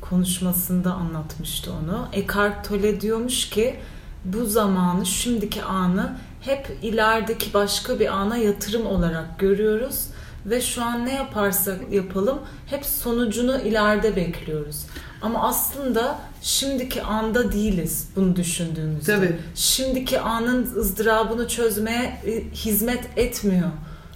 konuşmasında 0.00 0.92
anlatmıştı 0.92 1.72
onu. 1.72 2.08
Eckhart 2.12 2.68
Tolle 2.68 3.00
diyormuş 3.00 3.50
ki 3.50 3.76
bu 4.24 4.46
zamanı, 4.46 5.06
şimdiki 5.06 5.62
anı 5.62 6.16
hep 6.40 6.78
ilerideki 6.82 7.54
başka 7.54 8.00
bir 8.00 8.06
ana 8.06 8.36
yatırım 8.36 8.86
olarak 8.86 9.38
görüyoruz 9.38 10.06
ve 10.46 10.60
şu 10.60 10.82
an 10.84 11.06
ne 11.06 11.14
yaparsak 11.14 11.78
yapalım 11.92 12.38
hep 12.66 12.84
sonucunu 12.84 13.60
ileride 13.60 14.16
bekliyoruz. 14.16 14.76
Ama 15.22 15.48
aslında 15.48 16.18
şimdiki 16.42 17.02
anda 17.02 17.52
değiliz 17.52 18.08
bunu 18.16 18.36
düşündüğümüzde. 18.36 19.16
Tabii. 19.16 19.36
Şimdiki 19.54 20.20
anın 20.20 20.62
ızdırabını 20.76 21.48
çözmeye 21.48 22.20
e, 22.26 22.42
hizmet 22.54 23.00
etmiyor. 23.16 23.68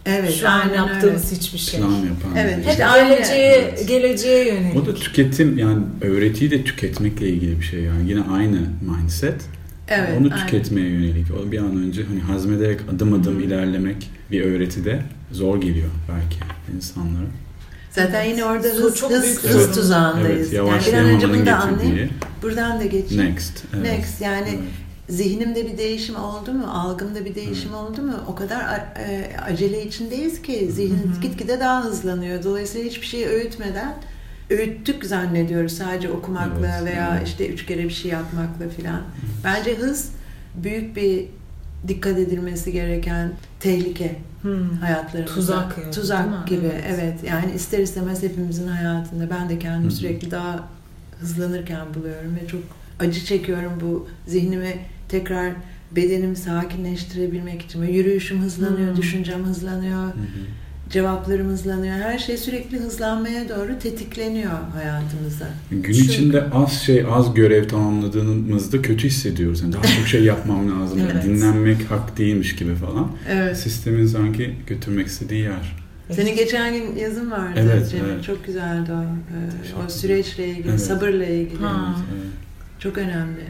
Evet, 0.06 0.34
Şu 0.34 0.48
an 0.48 0.68
yaptığımız 0.74 1.24
öyle. 1.32 1.36
hiçbir 1.40 1.58
şey. 1.58 1.80
Plan 1.80 1.90
yapan. 1.90 2.36
Evet, 2.36 2.66
hep. 2.66 2.76
Geleceğe, 2.78 3.52
Evet. 3.52 3.88
geleceğe 3.88 4.48
yönelik. 4.54 4.76
O 4.82 4.86
da 4.86 4.94
tüketim 4.94 5.58
yani 5.58 5.82
öğretiyi 6.00 6.50
de 6.50 6.64
tüketmekle 6.64 7.28
ilgili 7.28 7.60
bir 7.60 7.64
şey 7.64 7.80
yani 7.80 8.10
yine 8.10 8.22
aynı 8.32 8.58
mindset. 8.80 9.40
Evet, 9.88 10.08
Onu 10.20 10.28
aynen. 10.32 10.46
tüketmeye 10.46 10.88
yönelik. 10.88 11.26
O 11.30 11.52
bir 11.52 11.58
an 11.58 11.76
önce 11.76 12.04
hani 12.04 12.20
hazmederek 12.20 12.80
adım 12.94 13.12
adım 13.12 13.36
Hı. 13.38 13.42
ilerlemek 13.42 14.10
bir 14.30 14.40
öğretide 14.44 15.02
zor 15.32 15.60
geliyor 15.60 15.88
belki 16.08 16.38
insanlara. 16.76 17.26
Zaten 17.90 18.24
yine 18.24 18.44
orada 18.44 18.68
hız, 18.68 18.96
çok 18.96 19.10
hız, 19.10 19.22
büyük 19.22 19.38
hız 19.42 19.74
tuzağındayız. 19.74 20.54
Evet, 20.54 20.68
yani 20.68 20.82
bir 20.86 20.92
an 20.92 21.04
önce 21.04 21.28
bunu 21.30 21.46
da 21.46 21.56
anlayayım. 21.56 22.10
Buradan 22.42 22.80
da 22.80 22.84
geçeyim. 22.84 23.24
next. 23.24 23.64
Evet. 23.76 23.82
Next 23.86 24.20
yani 24.20 24.48
Evet. 24.48 24.60
zihnimde 25.08 25.66
bir 25.72 25.78
değişim 25.78 26.16
oldu 26.16 26.52
mu, 26.52 26.66
algımda 26.72 27.24
bir 27.24 27.34
değişim 27.34 27.74
oldu 27.74 28.02
mu 28.02 28.14
o 28.28 28.34
kadar 28.34 28.64
e, 29.08 29.30
acele 29.46 29.86
içindeyiz 29.86 30.42
ki 30.42 30.68
zihin 30.72 30.90
Hı 31.12 31.16
hı. 31.16 31.20
gitgide 31.20 31.60
daha 31.60 31.84
hızlanıyor. 31.84 32.44
Dolayısıyla 32.44 32.90
hiçbir 32.90 33.06
şeyi 33.06 33.26
öğütmeden 33.26 33.94
öğüttük 34.50 35.04
zannediyoruz 35.04 35.72
sadece 35.72 36.10
okumakla 36.10 36.66
Evet, 36.78 36.84
veya 36.94 37.16
evet. 37.18 37.28
işte 37.28 37.48
üç 37.48 37.66
kere 37.66 37.84
bir 37.84 37.90
şey 37.90 38.10
yapmakla 38.10 38.68
filan. 38.76 39.00
Bence 39.44 39.74
hız 39.74 40.12
büyük 40.54 40.96
bir 40.96 41.24
dikkat 41.88 42.18
edilmesi 42.18 42.72
gereken 42.72 43.32
tehlike 43.60 44.16
Hmm. 44.42 44.70
hayatlarımızda. 44.80 45.34
Tuzak 45.34 45.78
yani, 45.78 45.90
Tuzak 45.90 46.46
gibi 46.46 46.66
Evet. 46.66 46.84
evet. 46.88 47.14
Yani 47.28 47.52
ister 47.54 47.78
istemez 47.78 48.22
hepimizin 48.22 48.68
hayatında 48.68 49.30
ben 49.30 49.48
de 49.48 49.58
kendimi 49.58 49.86
hı. 49.86 49.90
sürekli 49.96 50.30
daha 50.30 50.68
hızlanırken 51.20 51.94
buluyorum 51.94 52.36
ve 52.42 52.48
çok 52.48 52.60
acı 53.00 53.24
çekiyorum 53.24 53.72
bu 53.80 54.08
zihnimi 54.26 54.76
tekrar 55.08 55.52
bedenimi 55.96 56.36
sakinleştirebilmek 56.36 57.62
için. 57.62 57.82
Yürüyüşüm 57.82 58.42
hızlanıyor, 58.42 58.88
Hmm. 58.90 58.96
düşüncem 58.96 59.44
hızlanıyor, 59.44 60.04
Hı 60.04 60.08
hı. 60.88 60.92
cevaplarım 60.92 61.48
hızlanıyor. 61.48 61.94
Her 61.96 62.18
şey 62.18 62.36
sürekli 62.36 62.78
hızlanmaya 62.78 63.48
doğru 63.48 63.78
tetikleniyor 63.78 64.52
hayatımızda. 64.74 65.48
Gün 65.70 65.82
Çünkü- 65.82 65.98
içinde 66.12 66.44
az 66.50 66.72
şey, 66.72 67.04
az 67.10 67.34
görev 67.34 67.68
tamamladığımızda 67.68 68.82
kötü 68.82 69.08
hissediyoruz. 69.08 69.60
Yani 69.62 69.72
daha 69.72 69.82
çok 69.82 70.06
şey 70.06 70.24
yapmam 70.24 70.80
lazım. 70.82 71.00
Evet. 71.12 71.24
Dinlenmek 71.24 71.90
hak 71.90 72.18
değilmiş 72.18 72.56
gibi 72.56 72.74
falan. 72.74 73.10
Evet. 73.28 73.56
Sistemin 73.58 74.06
sanki 74.06 74.54
götürmek 74.66 75.06
istediği 75.06 75.42
yer. 75.42 75.76
Senin 76.10 76.36
geçen 76.36 76.74
gün 76.74 76.96
yazın 76.96 77.30
vardı 77.30 77.60
Evet, 77.62 77.90
Cemil. 77.90 78.04
evet. 78.10 78.24
Çok 78.24 78.46
güzeldi 78.46 78.92
o. 78.92 79.02
Ee, 79.02 79.86
o 79.86 79.90
süreçle 79.90 80.48
ilgili, 80.48 80.68
Evet. 80.68 80.80
sabırla 80.80 81.24
ilgili. 81.26 81.62
Ha. 81.62 81.94
Evet. 82.14 82.26
Çok 82.78 82.98
önemli. 82.98 83.40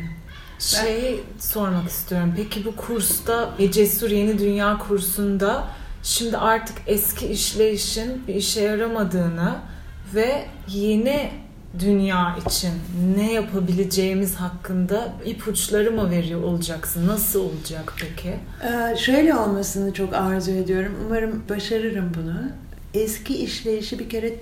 Şeyi 0.59 1.21
sormak 1.39 1.89
istiyorum. 1.89 2.33
Peki 2.37 2.65
bu 2.65 2.77
kursta 2.77 3.55
ve 3.59 3.71
Cesur 3.71 4.11
Yeni 4.11 4.39
Dünya 4.39 4.79
kursunda 4.79 5.69
şimdi 6.03 6.37
artık 6.37 6.77
eski 6.87 7.27
işleyişin 7.27 8.27
bir 8.29 8.35
işe 8.35 8.61
yaramadığını 8.61 9.57
ve 10.15 10.45
yeni 10.69 11.31
dünya 11.79 12.37
için 12.47 12.73
ne 13.17 13.33
yapabileceğimiz 13.33 14.35
hakkında 14.35 15.13
ipuçları 15.25 15.91
mı 15.91 16.11
veriyor 16.11 16.43
olacaksın? 16.43 17.07
Nasıl 17.07 17.41
olacak 17.41 17.95
peki? 18.01 18.37
Ee, 18.65 18.97
şöyle 18.97 19.35
olmasını 19.35 19.93
çok 19.93 20.15
arzu 20.15 20.51
ediyorum. 20.51 20.97
Umarım 21.07 21.43
başarırım 21.49 22.13
bunu. 22.15 22.51
Eski 22.95 23.37
işleyişi 23.45 23.99
bir 23.99 24.09
kere 24.09 24.35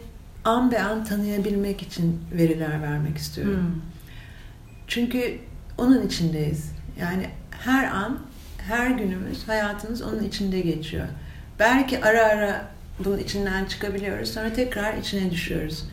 an 0.44 0.72
be 0.72 0.82
an 0.82 1.04
tanıyabilmek 1.04 1.82
için 1.82 2.20
veriler 2.32 2.82
vermek 2.82 3.18
istiyorum. 3.18 3.54
Hmm. 3.54 3.80
Çünkü 4.88 5.38
onun 5.78 6.06
içindeyiz. 6.06 6.70
Yani 7.00 7.26
her 7.50 7.84
an, 7.84 8.18
her 8.58 8.90
günümüz, 8.90 9.48
hayatımız 9.48 10.02
onun 10.02 10.22
içinde 10.22 10.60
geçiyor. 10.60 11.06
Belki 11.58 12.04
ara 12.04 12.24
ara 12.24 12.68
bunun 13.04 13.18
içinden 13.18 13.64
çıkabiliyoruz, 13.64 14.30
sonra 14.30 14.52
tekrar 14.52 14.96
içine 14.96 15.30
düşüyoruz. 15.30 15.84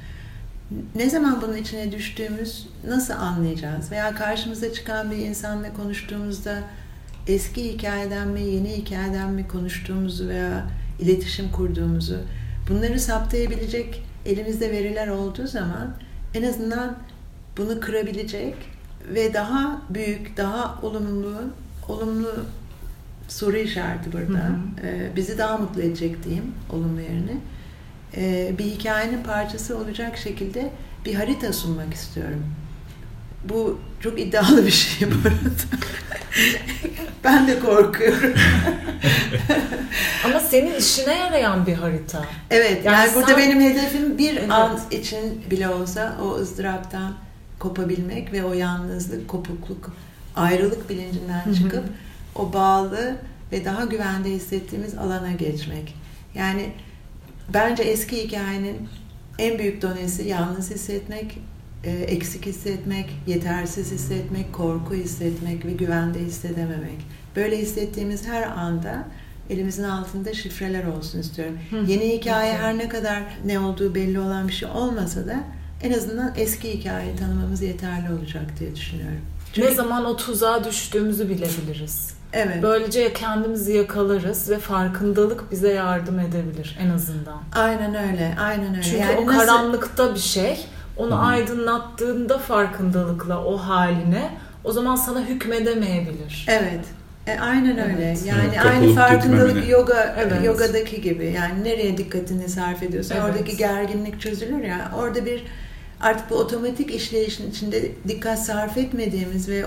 Ne 0.95 1.09
zaman 1.09 1.41
bunun 1.41 1.57
içine 1.57 1.91
düştüğümüz 1.91 2.67
nasıl 2.87 3.13
anlayacağız? 3.13 3.91
Veya 3.91 4.15
karşımıza 4.15 4.73
çıkan 4.73 5.11
bir 5.11 5.17
insanla 5.17 5.73
konuştuğumuzda 5.73 6.59
eski 7.27 7.73
hikayeden 7.73 8.27
mi, 8.27 8.41
yeni 8.41 8.77
hikayeden 8.77 9.29
mi 9.29 9.47
konuştuğumuzu 9.47 10.27
veya 10.27 10.67
iletişim 10.99 11.51
kurduğumuzu 11.51 12.19
bunları 12.69 12.99
saptayabilecek 12.99 14.03
elimizde 14.25 14.71
veriler 14.71 15.07
olduğu 15.07 15.47
zaman 15.47 15.95
en 16.33 16.43
azından 16.43 16.97
bunu 17.57 17.79
kırabilecek 17.79 18.55
ve 19.13 19.33
daha 19.33 19.81
büyük, 19.89 20.37
daha 20.37 20.79
olumlu, 20.81 21.41
olumlu 21.87 22.45
soru 23.27 23.57
işareti 23.57 24.13
burada. 24.13 24.39
Hı 24.43 24.55
Ee, 24.83 25.15
bizi 25.15 25.37
daha 25.37 25.57
mutlu 25.57 25.81
edecek 25.81 26.23
diyeyim 26.23 26.51
olumlu 26.69 27.01
yerine. 27.01 27.37
Ee, 28.17 28.51
bir 28.57 28.63
hikayenin 28.65 29.23
parçası 29.23 29.77
olacak 29.77 30.17
şekilde 30.17 30.71
bir 31.05 31.13
harita 31.15 31.53
sunmak 31.53 31.93
istiyorum. 31.93 32.45
Bu 33.49 33.79
çok 33.99 34.19
iddialı 34.19 34.65
bir 34.65 34.71
şey 34.71 35.07
bu 35.11 35.15
arada. 35.27 35.83
ben 37.23 37.47
de 37.47 37.59
korkuyorum. 37.59 38.33
Ama 40.25 40.39
senin 40.39 40.75
işine 40.75 41.17
yarayan 41.19 41.65
bir 41.65 41.73
harita. 41.73 42.25
Evet, 42.51 42.85
Yani 42.85 42.95
yani, 42.95 43.15
burada 43.15 43.27
sen- 43.27 43.37
benim 43.37 43.61
hedefim 43.61 44.17
bir 44.17 44.37
Evet. 44.37 44.51
an 44.51 44.79
için 44.91 45.41
bile 45.51 45.69
olsa 45.69 46.17
o 46.23 46.35
ızdıraptan 46.35 47.13
kopabilmek 47.59 48.33
ve 48.33 48.43
o 48.43 48.53
yalnızlık, 48.53 49.27
kopukluk, 49.27 49.93
ayrılık 50.35 50.89
bilincinden 50.89 51.45
Hı 51.45 51.49
hı. 51.49 51.83
O 52.35 52.53
bağlı 52.53 53.15
ve 53.51 53.65
daha 53.65 53.85
güvende 53.85 54.29
hissettiğimiz 54.29 54.95
alana 54.95 55.31
geçmek. 55.31 55.95
Yani 56.35 56.69
bence 57.53 57.83
eski 57.83 58.23
hikayenin 58.23 58.89
en 59.39 59.59
büyük 59.59 59.81
donesi 59.81 60.27
yalnız 60.27 60.71
hissetmek, 60.71 61.39
e, 61.83 61.91
eksik 61.91 62.45
hissetmek, 62.45 63.09
yetersiz 63.27 63.91
hissetmek, 63.91 64.53
korku 64.53 64.93
hissetmek 64.93 65.65
ve 65.65 65.71
güvende 65.73 66.19
hissedememek. 66.19 67.05
Böyle 67.35 67.57
hissettiğimiz 67.57 68.27
her 68.27 68.43
anda 68.43 69.07
elimizin 69.49 69.83
altında 69.83 70.33
şifreler 70.33 70.85
olsun 70.85 71.19
istiyorum. 71.19 71.57
Hı, 71.69 71.75
Yeni 71.87 72.09
hikaye 72.17 72.53
her 72.57 72.77
ne 72.77 72.89
kadar 72.89 73.23
ne 73.45 73.59
olduğu 73.59 73.95
belli 73.95 74.19
olan 74.19 74.47
bir 74.47 74.53
şey 74.53 74.69
olmasa 74.69 75.27
da 75.27 75.43
en 75.83 75.93
azından 75.93 76.33
eski 76.37 76.73
hikayeyi 76.79 77.15
tanımamız 77.15 77.61
yeterli 77.61 78.13
olacak 78.13 78.45
diye 78.59 78.75
düşünüyorum. 78.75 79.21
Çünkü- 79.53 79.67
Ne 79.69 79.75
zaman 79.75 80.05
o 80.05 80.17
tuzağa 80.17 80.63
düştüğümüzü 80.63 81.29
bilebiliriz. 81.29 82.13
Evet. 82.33 82.63
Böylece 82.63 83.13
kendimizi 83.13 83.73
yakalarız 83.73 84.49
ve 84.49 84.59
farkındalık 84.59 85.51
bize 85.51 85.73
yardım 85.73 86.19
edebilir 86.19 86.77
en 86.81 86.89
azından. 86.89 87.41
Aynen 87.55 87.95
öyle. 87.95 88.35
Aynen 88.41 88.71
öyle. 88.71 88.81
Çünkü 88.83 88.97
Yani 88.97 89.19
o 89.19 89.25
nasıl- 89.25 89.39
karanlıkta 89.39 90.13
bir 90.15 90.19
şey. 90.19 90.65
Onu 90.97 91.11
Hı. 91.11 91.19
aydınlattığında 91.19 92.37
farkındalıkla 92.37 93.45
o 93.45 93.57
haline 93.57 94.29
o 94.63 94.71
zaman 94.71 94.95
sana 94.95 95.21
hükmedemeyebilir. 95.21 96.45
Evet. 96.49 96.85
E, 97.27 97.39
aynen 97.39 97.77
öyle. 97.77 98.05
Evet. 98.07 98.25
Yani 98.25 98.41
Evet, 98.55 98.65
aynı 98.65 98.95
farkındalık 98.95 99.47
gitmemene. 99.47 99.71
yoga 99.71 100.15
Evet. 100.19 100.45
yogadaki 100.45 101.01
gibi. 101.01 101.25
Yani 101.25 101.63
nereye 101.63 101.97
dikkatini 101.97 102.49
sarf 102.49 102.83
ediyorsan 102.83 103.17
Evet. 103.17 103.29
oradaki 103.29 103.57
gerginlik 103.57 104.21
çözülür 104.21 104.63
ya. 104.63 104.91
Orada 104.97 105.25
bir 105.25 105.43
artık 106.01 106.29
bu 106.29 106.35
otomatik 106.35 106.95
işleyişin 106.95 107.51
içinde 107.51 107.91
dikkat 108.07 108.45
sarf 108.45 108.77
etmediğimiz 108.77 109.49
ve 109.49 109.65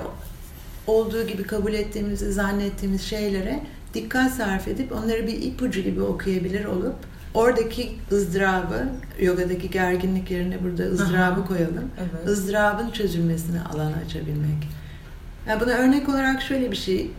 olduğu 0.86 1.26
gibi 1.26 1.42
kabul 1.42 1.72
ettiğimizi 1.72 2.32
zannettiğimiz 2.32 3.02
şeylere 3.02 3.60
dikkat 3.94 4.32
sarf 4.32 4.68
edip 4.68 4.92
onları 4.92 5.26
bir 5.26 5.42
ipucu 5.42 5.80
gibi 5.80 6.02
okuyabilir 6.02 6.64
olup 6.64 6.94
oradaki 7.34 7.92
ızdırabı, 8.12 8.88
yogadaki 9.20 9.70
gerginlik 9.70 10.30
yerine 10.30 10.64
burada 10.64 10.82
ızdırabı 10.82 11.40
Aha. 11.40 11.46
koyalım. 11.46 11.90
Evet. 11.98 12.28
ızdırabın 12.28 12.90
çözülmesine 12.90 13.60
alan 13.62 13.92
açabilmek. 13.92 14.68
Yani 15.48 15.60
buna 15.60 15.70
örnek 15.70 16.08
olarak 16.08 16.42
şöyle 16.42 16.70
bir 16.70 16.76
şey 16.76 17.10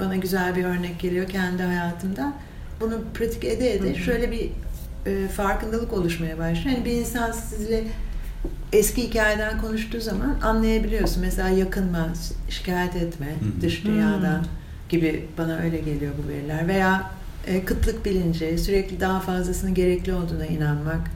bana 0.00 0.16
güzel 0.16 0.56
bir 0.56 0.64
örnek 0.64 1.00
geliyor 1.00 1.28
kendi 1.28 1.62
hayatımda. 1.62 2.32
Bunu 2.80 2.94
pratik 3.14 3.44
ede 3.44 3.74
ede 3.74 3.88
Hı 3.88 3.92
hı. 3.92 3.98
şöyle 3.98 4.30
bir 4.30 4.50
e, 5.06 5.28
farkındalık 5.28 5.92
oluşmaya 5.92 6.38
başlıyor. 6.38 6.76
Yani 6.76 6.84
bir 6.84 6.92
insan 6.92 7.32
sizle 7.32 7.84
eski 8.72 9.02
hikayeden 9.02 9.60
konuştuğu 9.60 10.00
zaman 10.00 10.40
anlayabiliyorsun. 10.42 11.22
Mesela 11.22 11.48
yakınma, 11.48 12.08
şikayet 12.48 12.96
etme 12.96 13.26
Hı 13.26 13.30
hı. 13.30 13.62
dış 13.62 13.84
dünyadan 13.84 14.44
gibi 14.88 15.26
bana 15.38 15.58
öyle 15.58 15.78
geliyor 15.78 16.12
bu 16.24 16.28
veriler. 16.28 16.68
Veya 16.68 17.10
e, 17.46 17.64
kıtlık 17.64 18.04
bilinci, 18.04 18.58
sürekli 18.58 19.00
daha 19.00 19.20
fazlasının 19.20 19.74
gerekli 19.74 20.14
olduğuna 20.14 20.46
inanmak. 20.46 21.10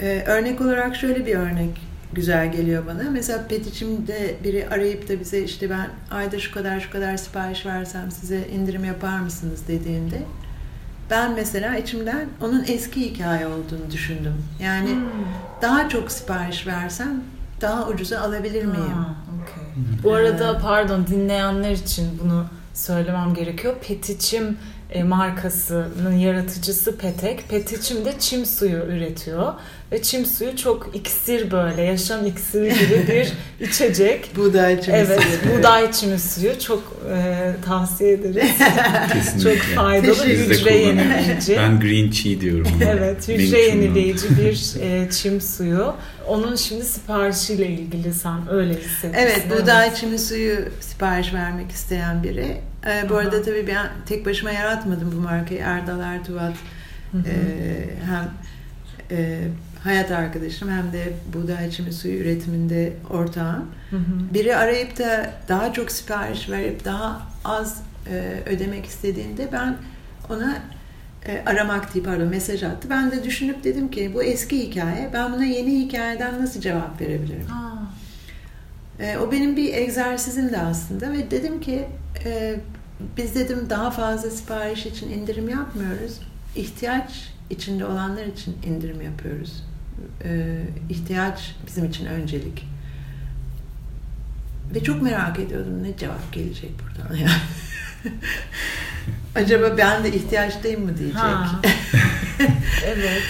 E, 0.00 0.22
örnek 0.26 0.60
olarak 0.60 0.96
şöyle 0.96 1.26
bir 1.26 1.34
örnek 1.34 1.80
güzel 2.12 2.52
geliyor 2.52 2.86
bana. 2.86 3.10
Mesela 3.10 3.46
Petiçim'de 3.48 4.34
biri 4.44 4.68
arayıp 4.68 5.08
da 5.08 5.20
bize 5.20 5.42
işte 5.42 5.70
ben 5.70 5.90
ayda 6.10 6.38
şu 6.38 6.54
kadar 6.54 6.80
şu 6.80 6.90
kadar 6.90 7.16
sipariş 7.16 7.66
versem 7.66 8.10
size 8.10 8.48
indirim 8.54 8.84
yapar 8.84 9.20
mısınız 9.20 9.60
dediğinde 9.68 10.22
ben 11.10 11.34
mesela 11.34 11.76
içimden 11.76 12.28
onun 12.40 12.64
eski 12.68 13.00
hikaye 13.10 13.46
olduğunu 13.46 13.90
düşündüm. 13.92 14.34
Yani 14.62 14.90
Hmm. 14.90 15.02
daha 15.62 15.88
çok 15.88 16.12
sipariş 16.12 16.66
versem 16.66 17.20
daha 17.60 17.88
ucuza 17.88 18.20
alabilir 18.20 18.64
miyim? 18.64 18.92
Ha, 18.92 19.14
okey. 19.42 19.84
Bu 20.04 20.14
arada 20.14 20.58
pardon 20.58 21.06
dinleyenler 21.06 21.70
için 21.70 22.20
bunu 22.24 22.44
söylemem 22.74 23.34
gerekiyor. 23.34 23.74
Petiçim 23.88 24.58
e, 24.90 25.02
markasının 25.02 26.12
yaratıcısı 26.12 26.96
Petek. 26.96 27.48
Petiçim 27.48 28.04
de 28.04 28.12
çim 28.18 28.46
suyu 28.46 28.78
üretiyor. 28.78 29.52
Ve 29.92 30.02
çim 30.02 30.26
suyu 30.26 30.56
çok 30.56 30.90
iksir 30.94 31.50
böyle, 31.50 31.82
yaşam 31.82 32.26
iksiri 32.26 32.68
gibi 32.68 33.06
bir 33.08 33.32
içecek. 33.68 34.36
Buğday 34.36 34.80
çimisi. 34.80 34.92
Evet, 34.92 35.20
buğday 35.52 35.92
çimi 35.92 36.18
suyu 36.18 36.58
çok 36.58 36.96
e, 37.14 37.52
tavsiye 37.64 38.12
ederiz. 38.12 38.50
Kesinlikle. 39.12 39.54
çok 39.54 39.62
faydalı, 39.62 40.26
de 40.26 40.36
hücre 40.36 40.76
yenileyici. 40.76 41.56
Ben 41.56 41.80
green 41.80 42.10
tea 42.10 42.40
diyorum. 42.40 42.72
ona. 42.76 42.90
Evet, 42.90 43.28
hücre 43.28 43.60
yenileyici 43.60 44.26
bir 44.38 44.80
e, 44.80 45.10
çim 45.10 45.40
suyu. 45.40 45.94
Onun 46.28 46.56
şimdi 46.56 46.84
siparişiyle 46.84 47.66
ilgili 47.66 48.14
sen 48.14 48.50
öyle 48.50 48.70
hissetmişsin. 48.70 49.12
Evet, 49.14 49.42
buğday 49.50 49.94
çimi 49.94 50.18
suyu 50.18 50.56
sipariş 50.80 51.34
vermek 51.34 51.70
isteyen 51.70 52.22
biri. 52.22 52.56
Ee, 52.86 53.06
bu 53.08 53.14
Aha. 53.14 53.20
arada 53.22 53.42
tabii 53.42 53.66
ben 53.66 53.86
tek 54.06 54.26
başıma 54.26 54.50
yaratmadım 54.52 55.12
bu 55.16 55.20
markayı. 55.20 55.60
Erdal 55.60 56.00
Ertuğat 56.00 56.54
Hı 57.12 57.18
hı. 57.18 57.22
e, 57.28 57.34
hem 58.06 58.30
e, 59.18 59.38
hayat 59.84 60.10
arkadaşım 60.10 60.70
hem 60.70 60.92
de 60.92 61.12
buğday 61.34 61.70
çimi 61.70 61.92
suyu 61.92 62.14
üretiminde 62.18 62.92
ortağım. 63.10 63.66
Hı 63.90 63.96
hı. 63.96 64.34
Biri 64.34 64.56
arayıp 64.56 64.98
da 64.98 65.30
daha 65.48 65.72
çok 65.72 65.90
sipariş 65.90 66.50
verip 66.50 66.84
daha 66.84 67.22
az 67.44 67.82
e, 68.10 68.34
ödemek 68.46 68.86
istediğinde 68.86 69.48
ben 69.52 69.76
ona 70.30 70.58
e, 71.26 71.42
aramak 71.46 71.94
diye 71.94 72.04
pardon 72.04 72.28
mesaj 72.28 72.62
attı. 72.62 72.88
Ben 72.90 73.10
de 73.10 73.24
düşünüp 73.24 73.64
dedim 73.64 73.90
ki 73.90 74.10
bu 74.14 74.22
eski 74.22 74.58
hikaye 74.68 75.10
ben 75.12 75.32
buna 75.32 75.44
yeni 75.44 75.80
hikayeden 75.80 76.42
nasıl 76.42 76.60
cevap 76.60 77.00
verebilirim? 77.00 77.46
Ha, 77.46 77.68
E, 79.00 79.18
o 79.18 79.32
benim 79.32 79.56
bir 79.56 79.74
egzersizimdi 79.74 80.58
aslında 80.58 81.12
ve 81.12 81.30
dedim 81.30 81.60
ki 81.60 81.84
e, 82.24 82.60
biz 83.16 83.34
dedim 83.34 83.66
daha 83.70 83.90
fazla 83.90 84.30
sipariş 84.30 84.86
için 84.86 85.10
indirim 85.10 85.48
yapmıyoruz. 85.48 86.20
İhtiyaç 86.56 87.32
içinde 87.50 87.84
olanlar 87.84 88.24
için 88.26 88.56
indirim 88.66 89.02
yapıyoruz. 89.02 89.64
E, 90.24 90.58
ihtiyaç 90.90 91.56
bizim 91.66 91.84
için 91.84 92.06
öncelik. 92.06 92.64
Ve 94.74 94.82
çok 94.82 95.02
merak 95.02 95.38
ediyordum 95.38 95.82
ne 95.82 95.96
cevap 95.96 96.32
gelecek 96.32 96.70
buradan 96.82 97.16
yani. 97.16 97.30
Acaba 99.34 99.78
ben 99.78 100.04
de 100.04 100.12
ihtiyaçtayım 100.12 100.84
mı 100.84 100.98
diyecek. 100.98 101.18
Ha. 101.18 101.60
evet. 102.86 103.22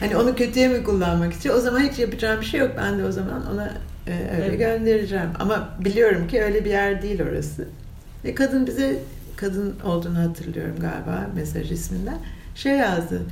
Hani 0.00 0.16
onu 0.16 0.34
kötüye 0.34 0.68
mi 0.68 0.84
kullanmak 0.84 1.32
için? 1.34 1.50
O 1.50 1.60
zaman 1.60 1.80
hiç 1.80 1.98
yapacağım 1.98 2.40
bir 2.40 2.46
şey 2.46 2.60
yok. 2.60 2.70
Ben 2.76 2.98
de 2.98 3.04
o 3.04 3.12
zaman 3.12 3.46
ona 3.54 3.74
e, 4.06 4.12
öyle 4.34 4.46
Evet. 4.46 4.58
göndereceğim. 4.58 5.28
Ama 5.40 5.68
biliyorum 5.84 6.28
ki 6.28 6.42
öyle 6.42 6.64
bir 6.64 6.70
yer 6.70 7.02
değil 7.02 7.22
orası. 7.22 7.68
Ve 8.24 8.34
kadın 8.34 8.66
bize, 8.66 8.98
kadın 9.36 9.74
olduğunu 9.84 10.18
hatırlıyorum 10.18 10.76
galiba 10.80 11.26
mesaj 11.34 11.72
isminden. 11.72 12.18
Şey 12.54 12.72
yazdı. 12.72 13.22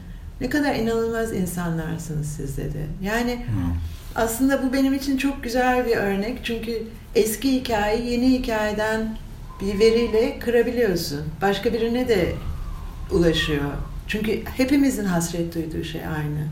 Ne 0.40 0.48
kadar 0.50 0.74
inanılmaz 0.74 1.32
insanlarsınız 1.32 2.26
siz 2.26 2.56
dedi. 2.56 2.86
Yani 3.02 3.34
Ha. 3.36 3.72
aslında 4.14 4.62
bu 4.62 4.72
benim 4.72 4.94
için 4.94 5.16
çok 5.16 5.42
güzel 5.42 5.86
bir 5.86 5.96
örnek. 5.96 6.38
Çünkü 6.44 6.82
eski 7.14 7.52
hikayeyi 7.52 8.10
yeni 8.12 8.38
hikayeden 8.38 9.16
bir 9.60 9.78
veriyle 9.78 10.38
kırabiliyorsun. 10.38 11.20
Başka 11.42 11.72
birine 11.72 12.08
de 12.08 12.32
ulaşıyor. 13.12 13.70
Çünkü 14.06 14.42
hepimizin 14.56 15.04
hasret 15.04 15.54
duyduğu 15.54 15.84
şey 15.84 16.00
aynı. 16.06 16.46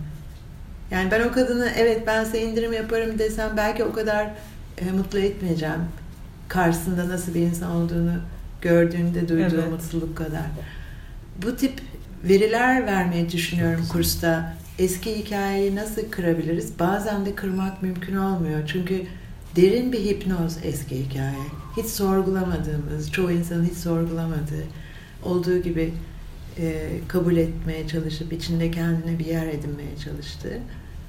Yani 0.90 1.11
ben 1.11 1.29
o 1.29 1.33
kadını 1.33 1.70
evet 1.77 2.03
ben 2.07 2.24
size 2.24 2.40
indirim 2.42 2.72
yaparım 2.72 3.18
desem 3.18 3.51
belki 3.57 3.85
o 3.85 3.92
kadar 3.92 4.31
e, 4.79 4.90
mutlu 4.92 5.18
etmeyeceğim. 5.18 5.81
Karşısında 6.49 7.09
nasıl 7.09 7.35
bir 7.35 7.41
insan 7.41 7.71
olduğunu 7.71 8.13
gördüğünde 8.61 9.29
duyduğu 9.29 9.55
Evet. 9.55 9.71
mutluluk 9.71 10.17
kadar. 10.17 10.45
Bu 11.43 11.57
tip 11.57 11.81
veriler 12.25 12.87
vermeyi 12.87 13.33
düşünüyorum 13.33 13.85
kursta. 13.93 14.57
Eski 14.79 15.19
hikayeyi 15.19 15.77
nasıl 15.77 16.03
kırabiliriz? 16.11 16.79
Bazen 16.79 17.27
de 17.27 17.35
kırmak 17.35 17.83
mümkün 17.83 18.17
olmuyor. 18.17 18.61
Çünkü 18.67 19.03
derin 19.57 19.93
bir 19.93 19.99
hipnoz 19.99 20.57
eski 20.65 21.05
hikaye. 21.05 21.47
Hiç 21.77 21.87
sorgulamadığımız, 21.87 23.13
çoğu 23.13 23.33
insanın 23.33 23.65
hiç 23.65 23.77
sorgulamadığı, 23.79 24.65
olduğu 25.23 25.59
gibi 25.59 25.95
e, 26.59 26.89
kabul 27.09 27.37
etmeye 27.37 27.89
çalışıp 27.89 28.33
içinde 28.33 28.71
kendine 28.71 29.19
bir 29.19 29.27
yer 29.27 29.47
edinmeye 29.47 29.97
çalıştığı. 30.05 30.59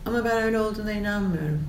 Ama 0.06 0.26
ben 0.26 0.44
öyle 0.44 0.60
olduğuna 0.60 0.92
inanmıyorum. 0.92 1.60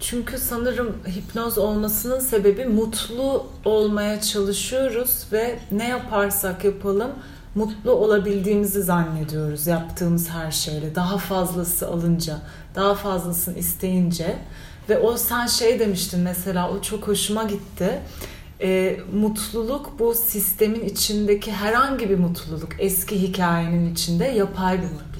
Çünkü 0.00 0.38
sanırım 0.38 0.96
hipnoz 1.06 1.58
olmasının 1.58 2.20
sebebi 2.20 2.64
mutlu 2.64 3.46
olmaya 3.64 4.20
çalışıyoruz 4.20 5.26
ve 5.32 5.58
ne 5.72 5.88
yaparsak 5.88 6.64
yapalım 6.64 7.10
mutlu 7.54 7.90
olabildiğimizi 7.90 8.82
zannediyoruz 8.82 9.66
yaptığımız 9.66 10.30
her 10.30 10.50
şeyle. 10.50 10.94
Daha 10.94 11.18
fazlası 11.18 11.88
alınca, 11.88 12.38
daha 12.74 12.94
fazlasını 12.94 13.58
isteyince 13.58 14.36
ve 14.88 14.98
o 14.98 15.16
sen 15.16 15.46
şey 15.46 15.78
demiştin 15.78 16.20
mesela 16.20 16.70
o 16.70 16.82
çok 16.82 17.08
hoşuma 17.08 17.44
gitti. 17.44 18.00
Ee, 18.60 19.00
mutluluk 19.12 19.98
bu 19.98 20.14
sistemin 20.14 20.84
içindeki 20.84 21.52
herhangi 21.52 22.10
bir 22.10 22.18
mutluluk. 22.18 22.68
Eski 22.78 23.22
hikayenin 23.22 23.92
içinde 23.92 24.24
yapay 24.24 24.78
bir 24.78 24.82
mutluluk. 24.82 25.13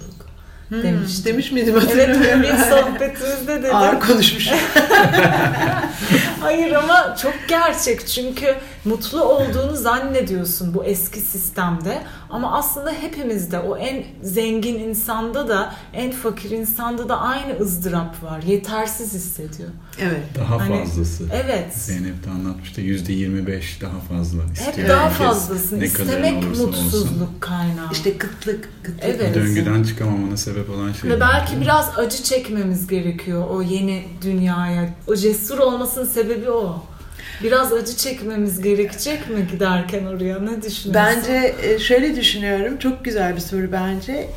Demiştim. 0.70 1.24
Hmm, 1.24 1.32
Demiş 1.32 1.52
miydim 1.52 1.74
Evet 1.78 1.82
hatırlamıyorum. 1.88 2.42
bir 2.42 2.48
sohbetimizde 2.64 3.58
dedim. 3.62 3.76
Ağır 3.76 4.00
konuşmuş. 4.00 4.48
Hayır 6.40 6.72
ama 6.72 7.16
çok 7.22 7.34
gerçek 7.48 8.06
çünkü 8.08 8.54
mutlu 8.84 9.22
olduğunu 9.24 9.76
zannediyorsun 9.76 10.74
bu 10.74 10.84
eski 10.84 11.20
sistemde 11.20 12.02
ama 12.30 12.52
aslında 12.58 12.92
hepimizde 12.92 13.58
o 13.58 13.76
en 13.76 14.04
zengin 14.22 14.74
insanda 14.78 15.48
da 15.48 15.74
en 15.92 16.10
fakir 16.12 16.50
insanda 16.50 17.08
da 17.08 17.20
aynı 17.20 17.58
ızdırap 17.60 18.22
var. 18.22 18.42
Yetersiz 18.42 19.14
hissediyor. 19.14 19.68
evet. 20.00 20.22
Daha 20.38 20.60
Hani- 20.60 20.78
fazlası. 20.84 21.24
Evet. 21.32 21.74
Zeynep 21.74 22.26
de 22.26 22.30
anlatmıştı. 22.30 22.80
Yüzde 22.80 23.12
25 23.12 23.80
daha 23.80 23.98
fazla 24.00 24.42
istiyor. 24.52 24.76
Hep 24.76 24.88
daha 24.88 25.08
fazlasını 25.08 25.80
Ne 25.80 25.84
istemek 25.84 26.42
mutsuzluk 26.42 26.68
olsun. 26.94 27.28
kaynağı. 27.40 27.92
İşte 27.92 28.18
kıtlık, 28.18 28.68
kıtlık. 28.82 29.04
Evet. 29.04 29.34
Döngüden 29.34 29.82
çıkamamana 29.82 30.36
sebep 30.36 30.70
olan 30.70 30.92
şey. 30.92 31.10
Ve 31.10 31.20
belki 31.20 31.60
biraz 31.60 31.98
acı 31.98 32.22
çekmemiz 32.22 32.86
gerekiyor 32.86 33.46
o 33.50 33.62
yeni 33.62 34.04
dünyaya. 34.22 34.88
O 35.06 35.16
cesur 35.16 35.58
olmasının 35.58 36.06
sebebi 36.06 36.50
o. 36.50 36.82
Biraz 37.42 37.72
acı 37.72 37.96
çekmemiz 37.96 38.62
gerekecek 38.62 39.30
mi 39.30 39.46
giderken 39.52 40.06
oraya? 40.06 40.38
Ne 40.38 40.62
düşünüyorsun? 40.62 40.94
Bence 40.94 41.54
e, 41.62 41.78
şöyle 41.78 42.16
düşünüyorum. 42.16 42.78
Çok 42.78 43.04
güzel 43.04 43.34
bir 43.36 43.40
soru 43.40 43.72
bence. 43.72 44.28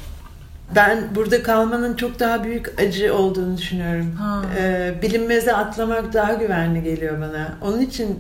Ben 0.75 1.15
burada 1.15 1.43
kalmanın 1.43 1.95
çok 1.95 2.19
daha 2.19 2.43
büyük 2.43 2.81
acı 2.81 3.15
olduğunu 3.15 3.57
düşünüyorum. 3.57 4.11
Ha. 4.19 4.41
Ee, 4.59 4.93
bilinmeze 5.01 5.53
atlamak 5.53 6.13
daha 6.13 6.33
güvenli 6.33 6.83
geliyor 6.83 7.21
bana. 7.21 7.57
Onun 7.61 7.81
için 7.81 8.19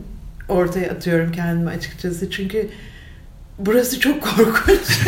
ortaya 0.49 0.91
atıyorum 0.91 1.31
kendimi 1.31 1.69
açıkçası. 1.69 2.29
Çünkü 2.29 2.69
burası 3.59 3.99
çok 3.99 4.21
korkunç. 4.23 4.99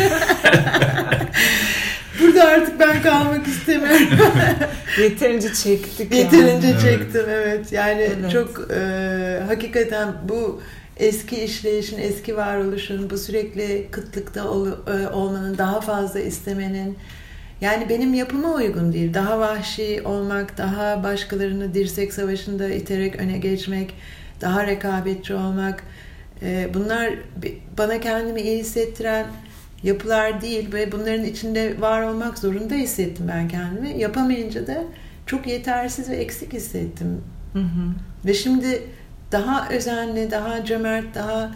Burada 2.22 2.44
artık 2.44 2.80
ben 2.80 3.02
kalmak 3.02 3.46
istemiyorum. 3.46 4.06
Yeterince 5.00 5.54
çektik 5.54 6.12
yani. 6.14 6.22
Yeterince 6.22 6.68
Evet. 6.68 6.80
çektim 6.80 7.22
evet. 7.30 7.72
Yani 7.72 8.00
Evet. 8.20 8.32
çok 8.32 8.70
e, 8.70 9.40
hakikaten 9.46 10.08
bu 10.28 10.60
eski 10.96 11.36
işleyişin, 11.44 11.98
eski 11.98 12.36
varoluşun, 12.36 13.10
bu 13.10 13.18
sürekli 13.18 13.86
kıtlıkta 13.90 14.48
ol- 14.48 14.68
e, 15.02 15.08
olmanın, 15.08 15.58
daha 15.58 15.80
fazla 15.80 16.20
istemenin 16.20 16.98
yani 17.60 17.88
benim 17.88 18.14
yapıma 18.14 18.54
uygun 18.54 18.92
değil. 18.92 19.14
Daha 19.14 19.40
vahşi 19.40 20.02
olmak, 20.04 20.58
daha 20.58 21.02
başkalarını 21.04 21.74
dirsek 21.74 22.12
savaşında 22.12 22.68
iterek 22.68 23.16
öne 23.16 23.38
geçmek, 23.38 23.94
daha 24.40 24.66
rekabetçi 24.66 25.34
olmak 25.34 25.82
e, 26.42 26.68
bunlar 26.74 27.10
bana 27.78 28.00
kendimi 28.00 28.40
iyi 28.40 28.58
hissettiren 28.58 29.26
yapılar 29.82 30.40
değil 30.40 30.72
ve 30.72 30.92
bunların 30.92 31.24
içinde 31.24 31.80
var 31.80 32.02
olmak 32.02 32.38
zorunda 32.38 32.74
hissettim 32.74 33.26
ben 33.28 33.48
kendimi. 33.48 34.00
Yapamayınca 34.00 34.66
da 34.66 34.84
çok 35.26 35.46
yetersiz 35.46 36.10
ve 36.10 36.16
eksik 36.16 36.52
hissettim. 36.52 37.20
Hı 37.52 37.58
hı. 37.58 37.94
Ve 38.26 38.34
şimdi 38.34 38.82
daha 39.32 39.68
özenli, 39.68 40.30
daha 40.30 40.64
cömert, 40.64 41.14
daha 41.14 41.52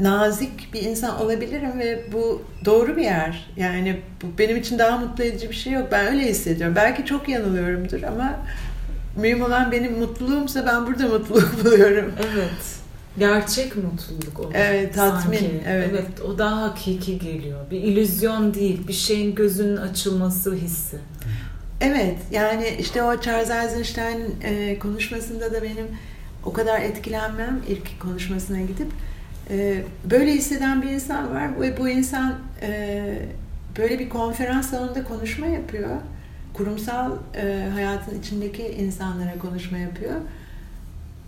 nazik 0.00 0.74
bir 0.74 0.82
insan 0.82 1.20
olabilirim 1.20 1.78
ve 1.78 2.04
bu 2.12 2.42
doğru 2.64 2.96
bir 2.96 3.02
yer. 3.02 3.50
Yani 3.56 4.00
bu 4.22 4.38
benim 4.38 4.56
için 4.56 4.78
daha 4.78 4.98
mutlu 4.98 5.24
edici 5.24 5.48
bir 5.48 5.54
şey 5.54 5.72
yok. 5.72 5.88
Ben 5.92 6.06
öyle 6.06 6.28
hissediyorum. 6.28 6.76
Belki 6.76 7.04
çok 7.04 7.28
yanılıyorumdur 7.28 8.02
ama 8.02 8.34
mühim 9.16 9.42
olan 9.42 9.72
benim 9.72 9.98
mutluluğumsa 9.98 10.66
ben 10.66 10.86
burada 10.86 11.08
mutluluk 11.08 11.64
buluyorum. 11.64 12.12
Evet. 12.32 12.81
Gerçek 13.18 13.76
mutluluk 13.76 14.40
o. 14.40 14.50
Evet, 14.54 14.94
tatmin, 14.94 15.38
Sanki. 15.38 15.60
evet. 15.66 16.20
o 16.20 16.38
daha 16.38 16.62
hakiki 16.62 17.18
geliyor. 17.18 17.70
Bir 17.70 17.80
illüzyon 17.80 18.54
değil. 18.54 18.88
Bir 18.88 18.92
şeyin 18.92 19.34
gözünün 19.34 19.76
açılması 19.76 20.54
hissi. 20.54 20.96
Evet, 21.80 22.18
yani 22.30 22.76
işte 22.80 23.02
o 23.02 23.20
Charles 23.20 23.50
Eisenstein 23.50 24.36
e, 24.42 24.78
konuşmasında 24.78 25.52
da 25.52 25.62
benim 25.62 25.86
o 26.44 26.52
kadar 26.52 26.80
etkilenmem 26.80 27.62
ilk 27.68 28.00
konuşmasına 28.00 28.60
gidip 28.60 28.88
e, 29.50 29.82
böyle 30.10 30.32
hisseden 30.32 30.82
bir 30.82 30.88
insan 30.88 31.34
var 31.34 31.60
ve 31.60 31.78
bu 31.78 31.88
insan 31.88 32.34
e, 32.62 33.18
böyle 33.78 33.98
bir 33.98 34.08
konferans 34.08 34.70
salonunda 34.70 35.04
konuşma 35.04 35.46
yapıyor. 35.46 35.90
Kurumsal 36.54 37.12
e, 37.34 37.68
hayatın 37.74 38.20
içindeki 38.20 38.62
insanlara 38.62 39.38
konuşma 39.38 39.78
yapıyor. 39.78 40.14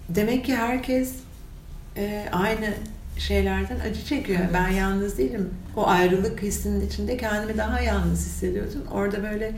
Demek 0.09 0.45
ki 0.45 0.57
herkes 0.57 1.13
e, 1.97 2.25
aynı 2.33 2.67
şeylerden 3.19 3.81
acı 3.91 4.05
çekiyor. 4.05 4.39
Evet. 4.43 4.51
Ben 4.55 4.69
yalnız 4.69 5.19
değilim. 5.19 5.51
O 5.77 5.87
ayrılık 5.87 6.43
hissinin 6.43 6.87
içinde 6.87 7.17
kendimi 7.17 7.59
daha 7.59 7.81
yalnız 7.81 8.19
hissediyordum. 8.27 8.83
Orada 8.93 9.23
böyle 9.23 9.53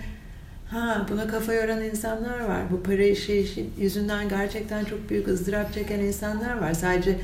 ha 0.71 1.07
buna 1.11 1.27
kafa 1.29 1.53
yoran 1.53 1.83
insanlar 1.85 2.41
var. 2.41 2.61
Bu 2.71 2.83
para 2.83 3.03
işi, 3.03 3.39
işi 3.39 3.67
yüzünden 3.79 4.29
gerçekten 4.29 4.85
çok 4.85 5.11
büyük 5.11 5.29
ızdırap 5.29 5.75
çeken 5.75 5.99
insanlar 6.01 6.59
var. 6.59 6.75
Sadece 6.75 7.19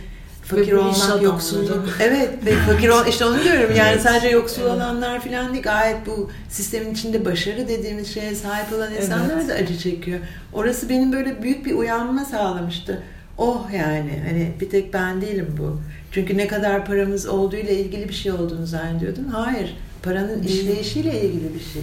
fakir 0.44 0.72
olmak, 0.72 1.22
yoksulluk. 1.22 1.88
Evet 2.00 2.30
ve 2.46 2.52
fakir 2.56 2.88
ol 2.88 3.06
işte 3.08 3.24
onu 3.24 3.44
diyorum. 3.44 3.70
Yani 3.76 3.90
Evet. 3.92 4.02
sadece 4.02 4.28
yoksul 4.28 4.62
Evet. 4.62 4.72
olanlar 4.72 5.20
falan 5.20 5.52
değil. 5.52 5.62
Gayet 5.62 6.06
bu 6.06 6.30
sistemin 6.48 6.92
içinde 6.92 7.24
başarı 7.24 7.68
dediğimiz 7.68 8.14
şeye 8.14 8.34
sahip 8.34 8.72
olan 8.72 8.94
insanlar 8.94 9.34
Evet. 9.34 9.48
da 9.48 9.54
acı 9.54 9.78
çekiyor. 9.78 10.18
Orası 10.52 10.88
benim 10.88 11.12
böyle 11.12 11.42
büyük 11.42 11.66
bir 11.66 11.74
uyanma 11.74 12.24
sağlamıştı. 12.24 13.02
Oh 13.38 13.66
yani 13.74 14.22
hani 14.28 14.52
bir 14.60 14.70
tek 14.70 14.94
ben 14.94 15.20
değilim 15.20 15.54
bu. 15.58 15.80
Çünkü 16.12 16.36
ne 16.36 16.46
kadar 16.46 16.86
paramız 16.86 17.26
olduğuyla 17.26 17.72
ilgili 17.72 18.08
bir 18.08 18.14
şey 18.14 18.32
olduğunu 18.32 18.66
zannediyordum. 18.66 19.28
Hayır. 19.28 19.76
Paranın 20.02 20.42
işleyişiyle 20.42 21.22
ilgili 21.22 21.54
bir 21.54 21.72
şey. 21.72 21.82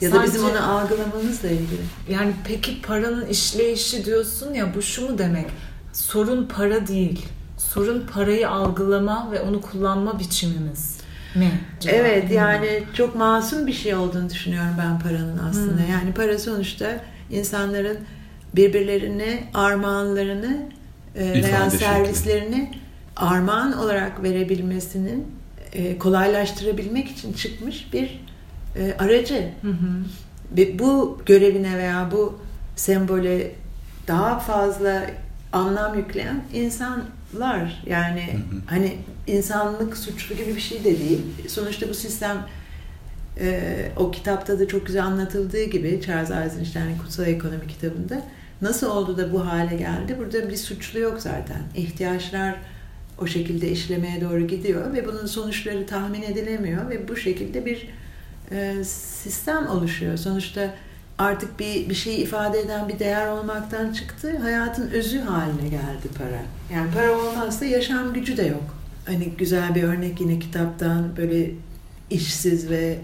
Ya 0.00 0.12
da 0.12 0.16
Sadece- 0.16 0.32
bizim 0.32 0.48
onu 0.50 0.70
algılamamızla 0.70 1.48
ilgili. 1.48 1.80
Yani 2.10 2.32
peki 2.44 2.82
paranın 2.82 3.26
işleyişi 3.26 4.04
diyorsun 4.04 4.54
ya 4.54 4.74
bu 4.74 4.82
şu 4.82 5.10
mu 5.10 5.18
demek? 5.18 5.46
sorun 5.92 6.46
para 6.46 6.86
değil. 6.86 7.26
Sorun 7.58 8.06
parayı 8.14 8.50
algılama 8.50 9.28
ve 9.32 9.40
onu 9.40 9.60
kullanma 9.60 10.18
biçimimiz 10.18 10.96
mi? 11.34 11.50
Evet 11.86 12.30
yani 12.30 12.82
çok 12.94 13.14
masum 13.14 13.66
bir 13.66 13.72
şey 13.72 13.94
olduğunu 13.94 14.30
düşünüyorum 14.30 14.74
ben 14.78 14.98
paranın 14.98 15.38
aslında. 15.38 15.82
Hmm. 15.82 15.90
Yani 15.90 16.12
para 16.14 16.38
sonuçta 16.38 17.00
insanların 17.30 17.98
birbirlerine 18.56 19.44
armağanlarını 19.54 20.62
e, 21.14 21.24
veya 21.24 21.38
İfade 21.40 21.70
şekli. 21.70 21.84
servislerini 21.84 22.72
armağan 23.16 23.78
olarak 23.78 24.22
verebilmesinin 24.22 25.26
e, 25.72 25.98
kolaylaştırabilmek 25.98 27.10
için 27.10 27.32
çıkmış 27.32 27.92
bir 27.92 28.20
e, 28.76 28.94
aracı. 28.98 29.50
Hı 29.62 29.68
hı. 29.68 30.04
Ve 30.56 30.78
bu 30.78 31.22
görevine 31.26 31.78
veya 31.78 32.08
bu 32.12 32.38
sembole 32.76 33.52
daha 34.08 34.38
fazla 34.38 35.06
anlam 35.52 35.98
yükleyen 35.98 36.44
insanlar 36.54 37.82
yani 37.86 38.22
Hı 38.32 38.36
hı. 38.36 38.60
hani 38.66 38.96
insanlık 39.26 39.96
suçlu 39.96 40.34
gibi 40.36 40.56
bir 40.56 40.60
şey 40.60 40.84
de 40.84 40.98
değil. 40.98 41.20
Sonuçta 41.48 41.88
bu 41.88 41.94
sistem 41.94 42.46
e, 43.40 43.60
o 43.96 44.10
kitapta 44.10 44.58
da 44.58 44.68
çok 44.68 44.86
güzel 44.86 45.04
anlatıldığı 45.04 45.64
gibi 45.64 46.00
Charles 46.06 46.30
Eisenstein'in 46.30 46.98
Kutsal 46.98 47.26
Ekonomi 47.26 47.66
kitabında 47.68 48.22
nasıl 48.62 48.90
oldu 48.90 49.16
da 49.18 49.32
bu 49.32 49.46
hale 49.46 49.76
geldi? 49.76 50.16
Burada 50.18 50.50
bir 50.50 50.56
suçlu 50.56 50.98
yok 50.98 51.20
zaten. 51.20 51.62
İhtiyaçlar 51.76 52.56
o 53.18 53.26
şekilde 53.26 53.70
işlemeye 53.70 54.20
doğru 54.20 54.46
gidiyor 54.46 54.92
ve 54.92 55.06
bunun 55.06 55.26
sonuçları 55.26 55.86
tahmin 55.86 56.22
edilemiyor 56.22 56.90
ve 56.90 57.08
bu 57.08 57.16
şekilde 57.16 57.66
bir 57.66 57.88
e, 58.50 58.84
sistem 58.84 59.66
oluşuyor. 59.66 60.16
Sonuçta 60.16 60.74
artık 61.18 61.60
bir 61.60 61.88
bir 61.88 61.94
şeyi 61.94 62.18
ifade 62.18 62.60
eden 62.60 62.88
bir 62.88 62.98
değer 62.98 63.28
olmaktan 63.28 63.92
çıktı. 63.92 64.38
Hayatın 64.38 64.90
özü 64.90 65.20
haline 65.20 65.68
geldi 65.68 66.08
para. 66.18 66.42
Yani 66.74 66.90
para 66.94 67.18
olmazsa 67.18 67.64
yaşam 67.64 68.12
gücü 68.12 68.36
de 68.36 68.42
yok. 68.42 68.76
Hani 69.06 69.24
güzel 69.38 69.74
bir 69.74 69.82
örnek 69.82 70.20
yine 70.20 70.38
kitaptan 70.38 71.16
böyle 71.16 71.50
işsiz 72.10 72.70
ve 72.70 72.98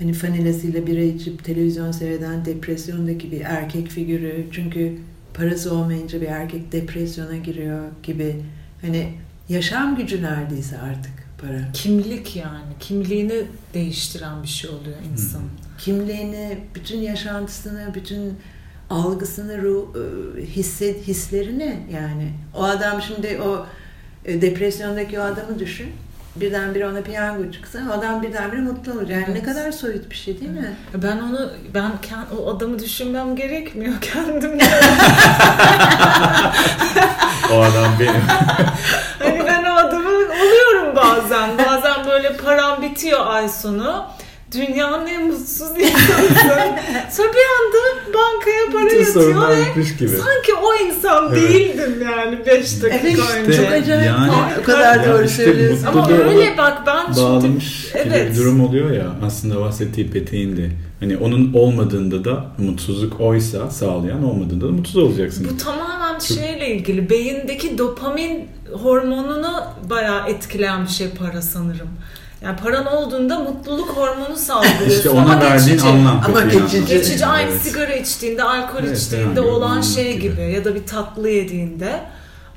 hani 0.00 0.12
fanilasıyla 0.12 0.86
bira 0.86 1.00
içip 1.00 1.44
televizyon 1.44 1.92
seyreden 1.92 2.44
depresyondaki 2.44 3.32
bir 3.32 3.40
erkek 3.40 3.88
figürü. 3.88 4.46
Çünkü 4.52 4.96
parası 5.34 5.74
olmayınca 5.74 6.20
bir 6.20 6.26
erkek 6.26 6.72
depresyona 6.72 7.36
giriyor 7.36 7.84
gibi. 8.02 8.36
Hani 8.80 9.12
yaşam 9.48 9.96
gücü 9.96 10.22
neredeyse 10.22 10.78
artık 10.78 11.12
para. 11.40 11.72
Kimlik 11.72 12.36
yani. 12.36 12.72
Kimliğini 12.80 13.42
değiştiren 13.74 14.42
bir 14.42 14.48
şey 14.48 14.70
oluyor 14.70 14.96
insan. 15.12 15.42
kimliğini, 15.78 16.58
bütün 16.74 16.98
yaşantısını, 16.98 17.94
bütün 17.94 18.34
algısını, 18.90 19.62
ruh, 19.62 19.86
e, 19.96 20.42
hisset, 20.46 21.08
hislerini 21.08 21.76
yani. 21.92 22.32
O 22.54 22.62
adam 22.62 23.02
şimdi 23.02 23.40
o 23.42 23.66
e, 24.24 24.42
depresyondaki 24.42 25.20
o 25.20 25.22
adamı 25.22 25.58
düşün. 25.58 25.88
Birdenbire 26.36 26.86
ona 26.88 27.00
piyango 27.02 27.52
çıksa 27.52 27.78
adam 27.98 28.22
birdenbire 28.22 28.60
mutlu 28.60 28.92
olur. 28.92 29.08
Yani 29.08 29.22
ne 29.22 29.30
Evet. 29.30 29.44
kadar 29.44 29.72
soyut 29.72 30.10
bir 30.10 30.14
şey 30.14 30.40
değil 30.40 30.50
mi? 30.50 30.74
Ben 30.94 31.18
onu 31.18 31.50
ben 31.74 31.82
kend- 32.02 32.36
o 32.40 32.56
adamı 32.56 32.78
düşünmem 32.78 33.36
gerekmiyor 33.36 33.94
kendim. 34.00 34.58
O 37.52 37.60
adam 37.60 37.92
benim. 38.00 38.22
hani 39.18 39.46
ben 39.46 39.64
o 39.64 39.74
adamı 39.74 40.08
oluyorum 40.08 40.96
bazen. 40.96 41.50
Bazen 41.58 42.06
böyle 42.06 42.36
param 42.36 42.82
bitiyor 42.82 43.26
ay 43.26 43.48
sonu. 43.48 44.06
Dünyanın 44.54 45.06
en 45.06 45.26
mutsuz 45.26 45.68
insanısın. 45.70 46.36
Sonra 47.10 47.28
bir 47.28 47.46
anda 47.56 47.78
bankaya 48.14 48.72
para 48.72 48.92
yatıyor 48.92 49.48
ve 49.76 49.82
gibi. 49.98 50.08
sanki 50.08 50.54
o 50.62 50.74
insan 50.86 51.32
Evet. 51.32 51.50
değildim 51.50 52.02
yani 52.04 52.38
5 52.46 52.82
dakika 52.82 52.88
Evet, 53.08 53.18
önce. 53.46 53.56
çok 53.56 53.72
acayip. 53.72 54.06
Yani- 54.06 54.32
o 54.60 54.62
kadar 54.62 54.96
Yani 54.96 55.08
doğru 55.12 55.24
işte 55.24 55.44
söylüyorsun. 55.44 55.86
Ama 55.86 56.08
öyle 56.10 56.56
bak 56.58 56.82
ben 56.86 57.04
şimdi 57.06 57.20
Bağlamış 57.20 57.82
gibi 57.92 58.02
Evet. 58.04 58.32
bir 58.32 58.36
durum 58.36 58.60
oluyor 58.64 58.90
ya 58.90 59.06
aslında 59.26 59.60
bahsettiği 59.60 60.10
peteğinde. 60.10 60.70
Hani 61.00 61.16
onun 61.16 61.52
olmadığında 61.52 62.24
da 62.24 62.44
mutsuzluk 62.58 63.20
oysa 63.20 63.70
sağlayan 63.70 64.24
olmadığında 64.24 64.68
da 64.68 64.72
mutsuz 64.72 64.96
olacaksın. 64.96 65.46
Bu 65.52 65.56
tamamen 65.64 66.18
şeyle 66.18 66.74
ilgili. 66.76 67.10
Beyindeki 67.10 67.78
dopamin 67.78 68.48
hormonunu 68.82 69.62
bayağı 69.90 70.28
etkileyen 70.28 70.82
bir 70.84 70.90
şey 70.90 71.08
para 71.10 71.42
sanırım. 71.42 71.88
Yani 72.42 72.56
paran 72.56 72.86
olduğunda 72.86 73.38
mutluluk 73.38 73.88
hormonu 73.96 74.36
salgılıyorsun 74.36 74.96
İşte 74.96 75.10
ama 75.10 75.20
ona 75.24 75.40
verdiğin 75.40 75.66
geçici. 75.72 75.88
anlam. 75.88 76.22
Ama 76.26 76.40
geçici. 76.40 76.84
Geçici 76.84 77.26
aynı 77.26 77.50
Evet. 77.50 77.60
sigara 77.62 77.94
içtiğinde, 77.94 78.42
alkol 78.42 78.78
Evet, 78.84 78.98
içtiğinde 78.98 79.40
yani 79.40 79.50
olan 79.50 79.80
şey 79.80 80.12
gibi. 80.18 80.32
gibi. 80.32 80.52
ya 80.52 80.64
da 80.64 80.74
bir 80.74 80.86
tatlı 80.86 81.28
yediğinde 81.28 82.00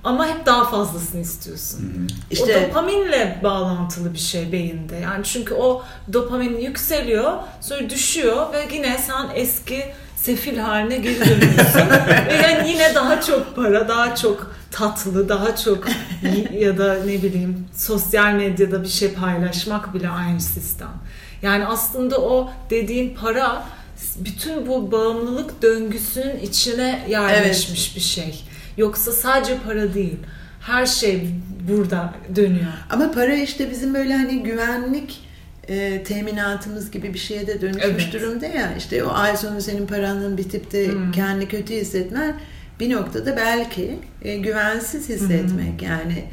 ama 0.03 0.27
hep 0.27 0.45
daha 0.45 0.69
fazlasını 0.69 1.21
istiyorsun. 1.21 1.79
Hı 1.79 1.83
hı. 1.83 2.07
İşte 2.31 2.57
O 2.57 2.69
dopaminle 2.69 3.39
bağlantılı 3.43 4.13
bir 4.13 4.19
şey 4.19 4.51
beyinde. 4.51 4.95
Yani 4.95 5.23
çünkü 5.23 5.53
o 5.53 5.83
dopamin 6.13 6.57
yükseliyor, 6.57 7.31
sonra 7.61 7.89
düşüyor 7.89 8.53
ve 8.53 8.67
yine 8.75 8.97
sen 8.97 9.27
eski 9.35 9.83
sefil 10.23 10.57
haline 10.57 10.97
geri 10.97 11.19
dönüyorsun. 11.19 11.89
ve 12.29 12.33
yani 12.43 12.69
yine 12.69 12.95
daha 12.95 13.21
çok 13.21 13.55
para, 13.55 13.88
daha 13.88 14.15
çok 14.15 14.55
tatlı, 14.71 15.29
daha 15.29 15.55
çok 15.55 15.88
ya 16.59 16.77
da 16.77 16.93
ne 17.05 17.23
bileyim 17.23 17.67
sosyal 17.75 18.33
medyada 18.33 18.83
bir 18.83 18.88
şey 18.88 19.13
paylaşmak 19.13 19.93
bile 19.93 20.09
aynı 20.09 20.41
sistem. 20.41 20.89
Yani 21.41 21.65
aslında 21.65 22.17
o 22.17 22.51
dediğin 22.69 23.15
para 23.15 23.63
bütün 24.17 24.67
bu 24.67 24.91
bağımlılık 24.91 25.62
döngüsünün 25.62 26.39
içine 26.39 27.05
yerleşmiş 27.09 27.95
bir 27.95 28.01
şey. 28.01 28.43
Yoksa 28.77 29.12
sadece 29.12 29.57
para 29.67 29.93
değil. 29.93 30.17
Her 30.62 30.86
şey 30.86 31.29
burada 31.69 32.13
dönüyor. 32.36 32.73
Ama 32.89 33.12
para 33.12 33.33
işte 33.33 33.71
bizim 33.71 33.93
böyle 33.93 34.13
hani 34.13 34.43
güvenlik 34.43 35.21
e, 35.67 36.04
teminatımız 36.04 36.91
gibi 36.91 37.13
bir 37.13 37.19
şeye 37.19 37.47
de 37.47 37.62
dönüşmüş 37.62 38.04
Evet. 38.04 38.13
durumda 38.13 38.45
ya. 38.45 38.73
İşte 38.78 39.04
o 39.04 39.10
ay 39.13 39.38
sonu 39.38 39.62
senin 39.62 39.88
paranın 39.88 40.38
bitip 40.38 40.71
de 40.71 40.88
Hmm. 40.88 41.12
kendini 41.12 41.47
kötü 41.47 41.73
hissetmen 41.73 42.34
bir 42.80 42.91
noktada 42.95 43.38
belki 43.38 43.99
e, 44.21 44.38
güvensiz 44.38 45.10
hissetmek 45.10 45.82
yani. 45.82 46.23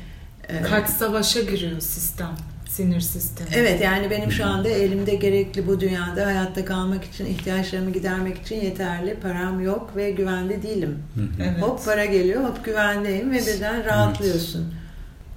e, 0.49 0.62
Kalp 0.62 0.87
savaşa 0.88 1.40
giriyor 1.40 1.81
sistem. 1.81 2.31
Sinir 2.69 3.01
sistemi. 3.01 3.49
Evet 3.55 3.81
yani 3.81 4.11
benim 4.11 4.33
şu 4.33 4.45
anda 4.47 4.69
elimde 4.69 5.14
gerekli 5.14 5.66
bu 5.66 5.81
dünyada 5.81 6.27
hayatta 6.27 6.64
kalmak 6.64 7.05
için 7.05 7.27
ihtiyaçlarımı 7.27 7.90
gidermek 7.93 8.38
için 8.38 8.57
yeterli 8.61 9.14
param 9.23 9.61
yok 9.61 9.90
ve 9.97 10.11
güvende 10.11 10.62
değilim. 10.62 10.99
Evet. 11.40 11.62
Hop 11.62 11.85
para 11.85 12.05
geliyor, 12.05 12.45
hop 12.45 12.64
güvendeyim 12.64 13.31
ve 13.31 13.47
birden 13.47 13.85
rahatlıyorsun. 13.85 14.75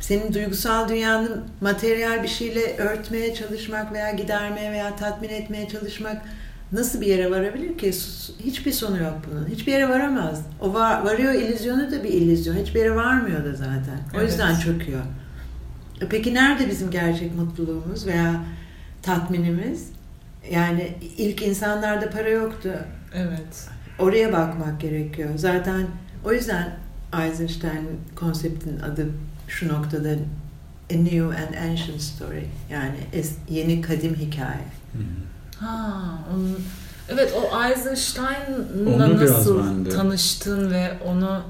Senin 0.04 0.34
duygusal 0.34 0.90
dünyanı 0.90 1.44
materyal 1.62 2.24
bir 2.24 2.28
şeyle 2.28 2.78
örtmeye 2.78 3.36
çalışmak 3.36 3.94
veya 3.94 4.12
gidermeye 4.12 4.72
veya 4.72 4.96
tatmin 4.96 5.30
etmeye 5.30 5.70
çalışmak 5.70 6.22
nasıl 6.72 7.02
bir 7.02 7.08
yere 7.08 7.32
varabilir 7.32 7.78
ki? 7.78 7.92
Hiçbir 8.40 8.72
sonu 8.72 8.98
yok 9.04 9.14
bunun. 9.32 9.48
Hiçbir 9.48 9.72
yere 9.72 9.90
varamaz. 9.90 10.42
O 10.62 10.74
var, 10.74 11.02
varıyor 11.02 11.34
illüzyonu 11.34 11.92
da 11.92 12.04
bir 12.04 12.10
illüzyon. 12.10 12.56
Hiçbir 12.56 12.80
yere 12.80 12.96
varmıyor 12.96 13.46
da 13.46 13.54
zaten. 13.56 14.00
O 14.16 14.18
Evet. 14.18 14.30
yüzden 14.30 14.60
çöküyor. 14.60 15.02
E 16.02 16.08
Peki 16.10 16.34
nerede 16.34 16.70
bizim 16.70 16.92
gerçek 16.92 17.36
mutluluğumuz 17.36 18.08
veya 18.08 18.36
tatminimiz? 19.02 19.90
Yani 20.52 20.98
ilk 21.18 21.42
insanlarda 21.42 22.10
para 22.10 22.30
yoktu. 22.30 22.70
Evet. 23.16 23.70
Oraya 24.00 24.34
bakmak 24.34 24.82
gerekiyor. 24.82 25.30
Zaten 25.36 25.88
o 26.26 26.34
yüzden 26.34 26.70
Eisenstein 27.24 27.90
konseptinin 28.16 28.80
adı 28.80 29.08
şu 29.60 29.68
noktada 29.68 30.10
A 30.94 30.96
New 30.96 31.24
and 31.26 31.70
Ancient 31.72 32.02
Story. 32.02 32.46
Yani 32.72 32.96
es- 33.14 33.54
yeni 33.56 33.82
kadim 33.82 34.16
hikaye. 34.16 34.66
Hı 34.94 34.98
hı. 35.00 35.66
Ha, 35.66 35.94
onun, 36.34 36.60
evet 37.10 37.34
o 37.42 37.64
Eisenstein'la 37.70 39.16
nasıl 39.16 39.86
tanıştın 39.96 40.72
ve 40.72 40.92
onu 41.06 41.42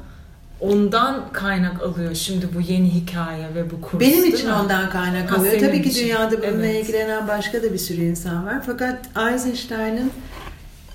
ondan 0.60 1.24
kaynak 1.34 1.82
alıyor 1.84 2.16
şimdi 2.16 2.50
bu 2.56 2.62
yeni 2.62 2.94
hikaye 2.94 3.56
ve 3.56 3.72
bu 3.72 3.82
kurs 3.82 4.02
Benim 4.02 4.26
için 4.26 4.48
mi? 4.48 4.54
ondan 4.54 4.90
kaynak 4.90 5.32
Ha, 5.32 5.36
alıyor. 5.36 5.60
Tabii 5.60 5.82
ki 5.82 5.90
için. 5.90 6.04
dünyada 6.04 6.38
bununla 6.44 6.66
Evet. 6.66 6.84
ilgilenen 6.84 7.28
başka 7.28 7.64
da 7.64 7.74
bir 7.74 7.78
sürü 7.78 8.02
insan 8.02 8.46
var. 8.46 8.64
Fakat 8.66 9.06
Eisenstein'ın 9.32 10.12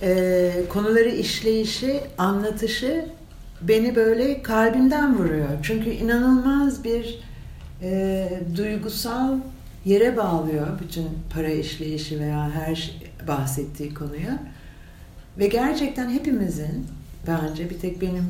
e, 0.03 0.51
konuları 0.69 1.09
işleyişi, 1.09 2.01
anlatışı 2.19 3.07
beni 3.63 3.97
böyle 3.97 4.43
kalbimden 4.43 5.19
vuruyor. 5.19 5.49
Çünkü 5.63 5.91
inanılmaz 5.91 6.85
bir 6.85 7.21
e, 7.83 8.29
duygusal 8.57 9.39
yere 9.85 10.17
bağlıyor 10.17 10.67
bütün 10.81 11.09
para 11.35 11.49
işleyişi 11.49 12.21
veya 12.21 12.51
her 12.51 13.01
bahsettiği 13.29 13.95
konuya. 13.95 14.39
Ve 15.39 15.47
gerçekten 15.47 16.11
hepimizin 16.11 16.87
bence 17.27 17.71
bir 17.71 17.79
tek 17.79 18.01
benim 18.01 18.25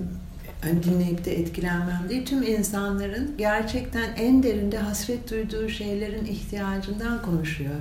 hani 0.63 0.83
dinleyip 0.83 1.25
de 1.25 1.41
etkilenmem 1.41 2.07
değil, 2.09 2.27
tüm 2.27 2.43
insanların 2.43 3.35
gerçekten 3.39 4.15
en 4.17 4.43
derinde 4.43 4.79
hasret 4.79 5.31
duyduğu 5.31 5.69
şeylerin 5.69 6.25
ihtiyacından 6.25 7.23
konuşuyor. 7.23 7.75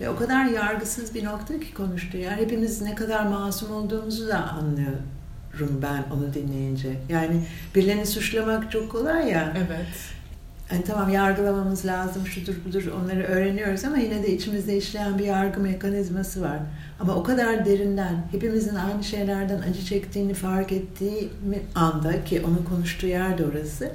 Ve 0.00 0.08
o 0.10 0.16
kadar 0.16 0.44
yargısız 0.44 1.14
bir 1.14 1.24
nokta 1.24 1.60
ki 1.60 1.74
konuştuğu 1.74 2.16
yer. 2.16 2.36
Hepimiz 2.36 2.82
ne 2.82 2.94
kadar 2.94 3.26
masum 3.26 3.72
olduğumuzu 3.72 4.28
da 4.28 4.48
anlıyoruz 4.48 5.17
ben 5.82 6.16
onu 6.16 6.34
dinleyince. 6.34 6.88
Yani 7.08 7.40
birilerini 7.74 8.06
suçlamak 8.06 8.72
çok 8.72 8.92
kolay 8.92 9.28
ya. 9.28 9.54
Evet. 9.56 10.18
Hani 10.68 10.84
tamam 10.84 11.08
yargılamamız 11.08 11.86
lazım, 11.86 12.26
şudur 12.26 12.54
budur 12.66 12.84
onları 13.02 13.22
öğreniyoruz 13.22 13.84
ama 13.84 13.96
yine 13.98 14.22
de 14.22 14.34
içimizde 14.34 14.76
işleyen 14.76 15.18
bir 15.18 15.24
yargı 15.24 15.60
mekanizması 15.60 16.42
var. 16.42 16.58
Ama 17.00 17.14
o 17.14 17.22
kadar 17.22 17.66
derinden, 17.66 18.26
hepimizin 18.30 18.74
aynı 18.74 19.04
şeylerden 19.04 19.58
acı 19.70 19.84
çektiğini 19.84 20.34
fark 20.34 20.72
ettiği 20.72 21.28
anda 21.74 22.24
ki 22.24 22.42
onun 22.46 22.64
konuştuğu 22.68 23.06
yer 23.06 23.38
de 23.38 23.46
orası, 23.46 23.90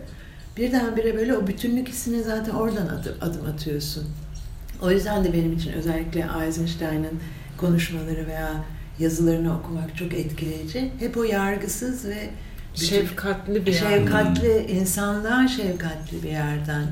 birdenbire 0.58 1.16
böyle 1.16 1.38
o 1.38 1.48
bütünlük 1.48 1.88
hissine 1.88 2.24
zaten 2.24 2.54
oradan 2.54 2.88
adım, 2.88 3.16
adım 3.22 3.46
atıyorsun. 3.46 4.04
O 4.82 4.92
yüzden 4.92 5.24
de 5.24 5.34
benim 5.34 5.54
için 5.54 5.74
özellikle 5.74 6.28
Eisenstein'ın 6.46 7.20
konuşmaları 7.58 8.28
veya 8.28 8.54
yazılarını 9.00 9.58
okumak 9.60 9.98
çok 9.98 10.14
etkileyici. 10.14 10.92
Hep 11.00 11.18
o 11.18 11.24
yargısız 11.24 12.06
ve 12.06 12.30
şefkatli 12.76 13.66
bir 13.66 13.74
şefkatli 13.74 14.48
yerden. 14.48 14.76
insanlığa 14.76 15.48
şefkatli 15.48 16.24
bir 16.24 16.30
yerden 16.30 16.84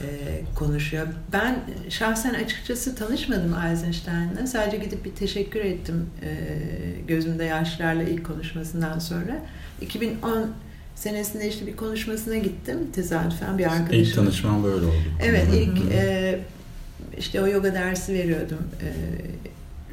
e, 0.00 0.06
konuşuyor. 0.54 1.06
Ben 1.32 1.58
şahsen 1.88 2.34
açıkçası 2.34 2.94
tanışmadım 2.94 3.54
Eisenstein'la. 3.70 4.46
Sadece 4.46 4.76
gidip 4.76 5.04
bir 5.04 5.14
teşekkür 5.14 5.60
ettim 5.60 6.06
e, 6.22 6.30
gözümde 7.08 7.44
yaşlarla 7.44 8.02
ilk 8.02 8.26
konuşmasından 8.26 8.98
sonra. 8.98 9.42
2010 9.80 10.50
senesinde 10.94 11.48
işte 11.48 11.66
bir 11.66 11.76
konuşmasına 11.76 12.36
gittim 12.36 12.78
tesadüfen 12.92 13.58
bir 13.58 13.64
arkadaşım. 13.64 14.02
İlk 14.02 14.14
tanışmam 14.14 14.64
böyle 14.64 14.86
oldu. 14.86 14.94
Evet 15.22 15.46
ilk 15.54 15.92
e, 15.92 16.40
işte 17.18 17.42
o 17.42 17.46
yoga 17.46 17.74
dersi 17.74 18.14
veriyordum 18.14 18.68
e, 18.82 18.88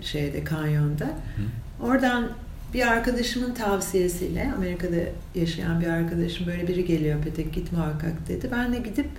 şeyde 0.03 0.43
kanyonda. 0.43 1.05
Hı. 1.05 1.85
Oradan 1.85 2.29
bir 2.73 2.87
arkadaşımın 2.87 3.53
tavsiyesiyle 3.53 4.51
Amerika'da 4.57 4.95
yaşayan 5.35 5.81
bir 5.81 5.87
arkadaşım 5.87 6.47
böyle 6.47 6.67
biri 6.67 6.85
geliyor 6.85 7.21
Petek 7.23 7.53
git 7.53 7.71
muhakkak 7.71 8.27
dedi. 8.27 8.49
Ben 8.51 8.73
de 8.73 8.77
gidip 8.77 9.09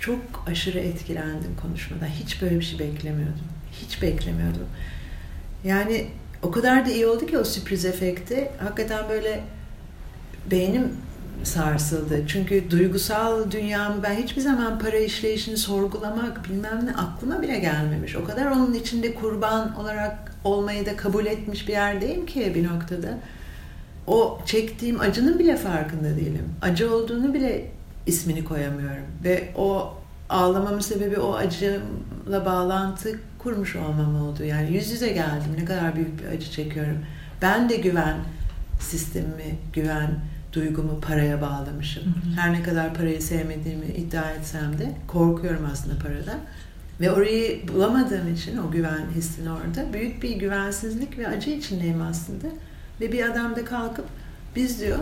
çok 0.00 0.20
aşırı 0.46 0.78
etkilendim 0.78 1.56
konuşmadan. 1.62 2.06
Hiç 2.06 2.42
böyle 2.42 2.58
bir 2.60 2.64
şey 2.64 2.78
beklemiyordum. 2.78 3.44
Hiç 3.72 4.02
beklemiyordum. 4.02 4.66
Yani 5.64 6.06
o 6.42 6.50
kadar 6.50 6.86
da 6.86 6.90
iyi 6.90 7.06
oldu 7.06 7.26
ki 7.26 7.38
o 7.38 7.44
sürpriz 7.44 7.84
efekti. 7.84 8.50
Hakikaten 8.58 9.08
böyle 9.08 9.40
beynim 10.50 10.92
sarsıldı. 11.42 12.26
Çünkü 12.26 12.70
duygusal 12.70 13.50
dünyamı 13.50 14.02
ben 14.02 14.14
hiçbir 14.14 14.40
zaman 14.40 14.78
para 14.78 14.96
işleyişini 14.96 15.56
sorgulamak 15.56 16.44
bilmem 16.44 16.86
ne 16.86 16.92
aklıma 16.94 17.42
bile 17.42 17.58
gelmemiş. 17.58 18.16
O 18.16 18.24
kadar 18.24 18.50
onun 18.50 18.74
içinde 18.74 19.14
kurban 19.14 19.76
olarak 19.76 20.34
olmayı 20.44 20.86
da 20.86 20.96
kabul 20.96 21.26
etmiş 21.26 21.68
bir 21.68 21.72
yerdeyim 21.72 22.26
ki 22.26 22.52
bir 22.54 22.68
noktada. 22.68 23.18
O 24.06 24.38
çektiğim 24.46 25.00
acının 25.00 25.38
bile 25.38 25.56
farkında 25.56 26.16
değilim. 26.16 26.54
Acı 26.62 26.94
olduğunu 26.94 27.34
bile 27.34 27.70
ismini 28.06 28.44
koyamıyorum. 28.44 29.04
Ve 29.24 29.48
o 29.56 29.94
ağlamamın 30.28 30.80
sebebi 30.80 31.20
o 31.20 31.34
acıyla 31.34 32.46
bağlantı 32.46 33.20
kurmuş 33.38 33.76
olmam 33.76 34.22
oldu. 34.22 34.44
Yani 34.44 34.72
yüz 34.72 34.90
yüze 34.90 35.08
geldim. 35.08 35.50
Ne 35.58 35.64
kadar 35.64 35.96
büyük 35.96 36.22
bir 36.22 36.36
acı 36.36 36.50
çekiyorum. 36.50 36.98
Ben 37.42 37.68
de 37.68 37.76
güven 37.76 38.16
sistemimi, 38.80 39.58
güven 39.72 40.10
duygumu 40.52 41.00
paraya 41.00 41.40
bağlamışım. 41.40 42.04
Hı 42.04 42.08
hı. 42.08 42.40
Her 42.40 42.52
ne 42.52 42.62
kadar 42.62 42.94
parayı 42.94 43.22
sevmediğimi 43.22 43.86
iddia 43.86 44.30
etsem 44.30 44.78
de 44.78 44.92
korkuyorum 45.06 45.68
aslında 45.72 45.98
paradan. 45.98 46.38
Ve 47.00 47.10
orayı 47.10 47.68
bulamadığım 47.68 48.34
için 48.34 48.58
o 48.58 48.70
güven 48.70 49.06
hissini 49.16 49.50
orada 49.50 49.92
büyük 49.92 50.22
bir 50.22 50.36
güvensizlik 50.36 51.18
ve 51.18 51.28
acı 51.28 51.50
içindeyim 51.50 52.02
aslında. 52.02 52.46
Ve 53.00 53.12
bir 53.12 53.24
adam 53.24 53.56
da 53.56 53.64
kalkıp 53.64 54.04
biz 54.56 54.80
diyor 54.80 54.98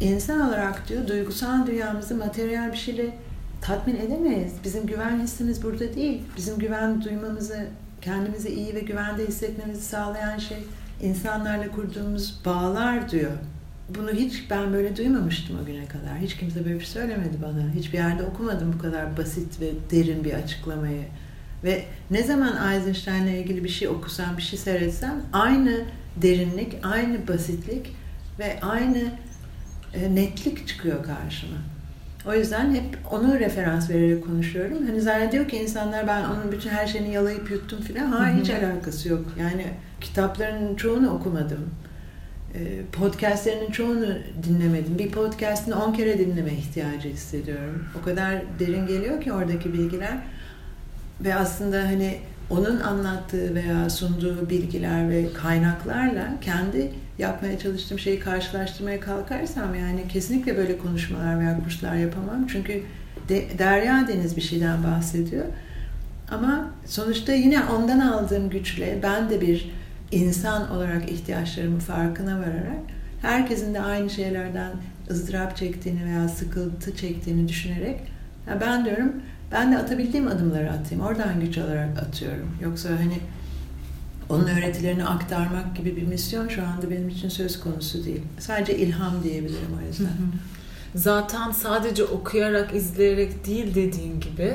insan 0.00 0.48
olarak 0.48 0.88
diyor 0.88 1.08
duygusal 1.08 1.66
dünyamızı 1.66 2.14
materyal 2.14 2.72
bir 2.72 2.76
şeyle 2.76 3.18
tatmin 3.60 3.96
edemeyiz. 3.96 4.52
Bizim 4.64 4.86
güven 4.86 5.20
hissimiz 5.20 5.62
burada 5.62 5.94
değil. 5.94 6.22
Bizim 6.36 6.58
güven 6.58 7.04
duymamızı, 7.04 7.66
kendimizi 8.00 8.48
iyi 8.48 8.74
ve 8.74 8.80
güvende 8.80 9.26
hissetmemizi 9.26 9.82
sağlayan 9.82 10.38
şey 10.38 10.58
insanlarla 11.02 11.70
kurduğumuz 11.70 12.40
bağlar 12.44 13.10
diyor. 13.10 13.32
Bunu 13.88 14.10
hiç 14.10 14.50
ben 14.50 14.72
böyle 14.72 14.96
duymamıştım 14.96 15.58
o 15.62 15.64
güne 15.64 15.86
kadar. 15.86 16.18
Hiç 16.20 16.36
kimse 16.36 16.64
böyle 16.64 16.74
bir 16.74 16.84
şey 16.84 16.92
söylemedi 16.92 17.36
bana. 17.42 17.74
Hiçbir 17.74 17.98
yerde 17.98 18.22
okumadım 18.22 18.72
bu 18.72 18.82
kadar 18.82 19.16
basit 19.16 19.60
ve 19.60 19.70
derin 19.90 20.24
bir 20.24 20.32
açıklamayı. 20.32 21.02
Ve 21.64 21.84
ne 22.10 22.22
zaman 22.22 22.74
Eisenstein'la 22.74 23.30
ilgili 23.30 23.64
bir 23.64 23.68
şey 23.68 23.88
okusam, 23.88 24.36
bir 24.36 24.42
şey 24.42 24.58
seyretsem 24.58 25.22
aynı 25.32 25.84
derinlik, 26.16 26.76
aynı 26.82 27.28
basitlik 27.28 27.96
ve 28.38 28.60
aynı 28.60 29.02
e, 29.94 30.14
netlik 30.14 30.68
çıkıyor 30.68 31.04
karşıma. 31.04 31.56
O 32.26 32.34
yüzden 32.34 32.74
hep 32.74 32.98
onu 33.10 33.38
referans 33.38 33.90
vererek 33.90 34.24
konuşuyorum. 34.24 34.86
Hani 34.86 35.00
zannediyor 35.00 35.48
ki 35.48 35.56
insanlar 35.56 36.06
ben 36.06 36.24
onun 36.24 36.52
bütün 36.52 36.70
her 36.70 36.86
şeyini 36.86 37.14
yalayıp 37.14 37.50
yuttum 37.50 37.80
filan. 37.80 38.06
Hayır 38.06 38.40
hiç 38.40 38.50
alakası 38.50 39.08
yok. 39.08 39.24
Yani 39.40 39.66
kitaplarının 40.00 40.76
çoğunu 40.76 41.10
okumadım. 41.10 41.70
Ee, 42.54 42.82
podcastlerinin 42.92 43.70
çoğunu 43.70 44.06
dinlemedim. 44.42 44.98
Bir 44.98 45.10
podcastini 45.10 45.74
10 45.74 45.92
kere 45.92 46.18
dinleme 46.18 46.52
ihtiyacı 46.52 47.08
hissediyorum. 47.08 47.84
O 48.00 48.04
kadar 48.04 48.42
derin 48.58 48.86
geliyor 48.86 49.22
ki 49.22 49.32
oradaki 49.32 49.72
bilgiler. 49.72 50.18
Ve 51.20 51.34
aslında 51.34 51.82
hani 51.82 52.18
onun 52.50 52.80
anlattığı 52.80 53.54
veya 53.54 53.90
sunduğu 53.90 54.50
bilgiler 54.50 55.10
ve 55.10 55.32
kaynaklarla 55.32 56.34
kendi 56.40 56.92
yapmaya 57.18 57.58
çalıştığım 57.58 57.98
şeyi 57.98 58.20
karşılaştırmaya 58.20 59.00
kalkarsam 59.00 59.74
yani 59.74 60.08
kesinlikle 60.08 60.56
böyle 60.56 60.78
konuşmalar 60.78 61.40
veya 61.40 61.58
kurslar 61.64 61.94
yapamam. 61.94 62.46
Çünkü 62.46 62.82
de, 63.28 63.58
derya 63.58 64.08
deniz 64.08 64.36
bir 64.36 64.42
şeyden 64.42 64.84
bahsediyor. 64.84 65.44
Ama 66.30 66.70
sonuçta 66.86 67.32
yine 67.32 67.64
ondan 67.64 68.00
aldığım 68.00 68.50
güçle 68.50 68.98
ben 69.02 69.30
de 69.30 69.40
bir 69.40 69.70
insan 70.12 70.70
olarak 70.70 71.10
ihtiyaçlarımın 71.10 71.78
farkına 71.78 72.38
vararak 72.38 72.82
herkesin 73.22 73.74
de 73.74 73.80
aynı 73.80 74.10
şeylerden 74.10 74.72
ızdırap 75.10 75.56
çektiğini 75.56 76.04
veya 76.04 76.28
sıkıntı 76.28 76.96
çektiğini 76.96 77.48
düşünerek 77.48 78.00
ya 78.48 78.60
ben 78.60 78.84
diyorum 78.84 79.12
ben 79.52 79.72
de 79.72 79.78
atabildiğim 79.78 80.28
adımları 80.28 80.70
atayım. 80.72 81.04
Oradan 81.04 81.40
güç 81.40 81.58
alarak 81.58 82.02
atıyorum. 82.02 82.50
Yoksa 82.62 82.88
hani 82.88 83.18
onun 84.28 84.46
öğretilerini 84.46 85.04
aktarmak 85.04 85.76
gibi 85.76 85.96
bir 85.96 86.02
misyon 86.02 86.48
şu 86.48 86.66
anda 86.66 86.90
benim 86.90 87.08
için 87.08 87.28
söz 87.28 87.60
konusu 87.60 88.04
değil. 88.04 88.20
Sadece 88.38 88.76
ilham 88.78 89.22
diyebilirim 89.22 89.78
o 89.82 89.86
yüzden. 89.88 90.12
Zaten 90.94 91.50
sadece 91.50 92.04
okuyarak, 92.04 92.74
izleyerek 92.74 93.46
değil 93.46 93.74
dediğin 93.74 94.20
gibi 94.20 94.54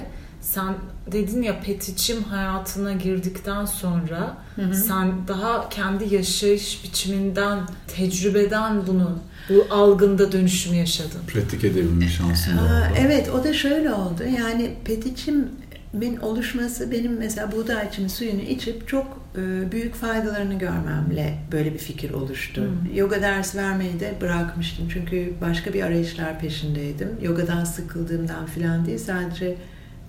sen 0.53 0.75
dedin 1.11 1.41
ya 1.41 1.59
petiçim 1.59 2.23
hayatına 2.23 2.93
girdikten 2.93 3.65
sonra 3.65 4.37
hı 4.55 4.61
hı. 4.61 4.73
sen 4.73 5.27
daha 5.27 5.69
kendi 5.69 6.13
yaşayış 6.13 6.83
biçiminden, 6.83 7.59
tecrübeden 7.87 8.87
bunu 8.87 9.19
bu 9.49 9.67
algında 9.69 10.31
dönüşümü 10.31 10.75
yaşadın. 10.77 11.19
Pratik 11.27 11.63
edebilme 11.63 12.07
şansın 12.09 12.57
oldu. 12.57 12.69
Evet 12.99 13.29
o 13.29 13.43
da 13.43 13.53
şöyle 13.53 13.93
oldu. 13.93 14.23
Yani 14.37 14.73
petiçimin 14.85 16.17
oluşması 16.21 16.91
benim 16.91 17.17
mesela 17.17 17.51
buğdayçının 17.51 18.07
suyunu 18.07 18.41
içip 18.41 18.87
çok 18.87 19.21
e, 19.37 19.71
büyük 19.71 19.95
faydalarını 19.95 20.59
görmemle 20.59 21.37
böyle 21.51 21.73
bir 21.73 21.79
fikir 21.79 22.11
oluştu. 22.11 22.61
Hmm. 22.61 22.95
Yoga 22.95 23.21
ders 23.21 23.55
vermeyi 23.55 23.99
de 23.99 24.13
bırakmıştım. 24.21 24.89
Çünkü 24.93 25.33
başka 25.41 25.73
bir 25.73 25.83
arayışlar 25.83 26.39
peşindeydim. 26.39 27.09
Yogadan 27.21 27.63
sıkıldığımdan 27.63 28.45
filan 28.45 28.85
değil 28.85 28.99
sadece 28.99 29.55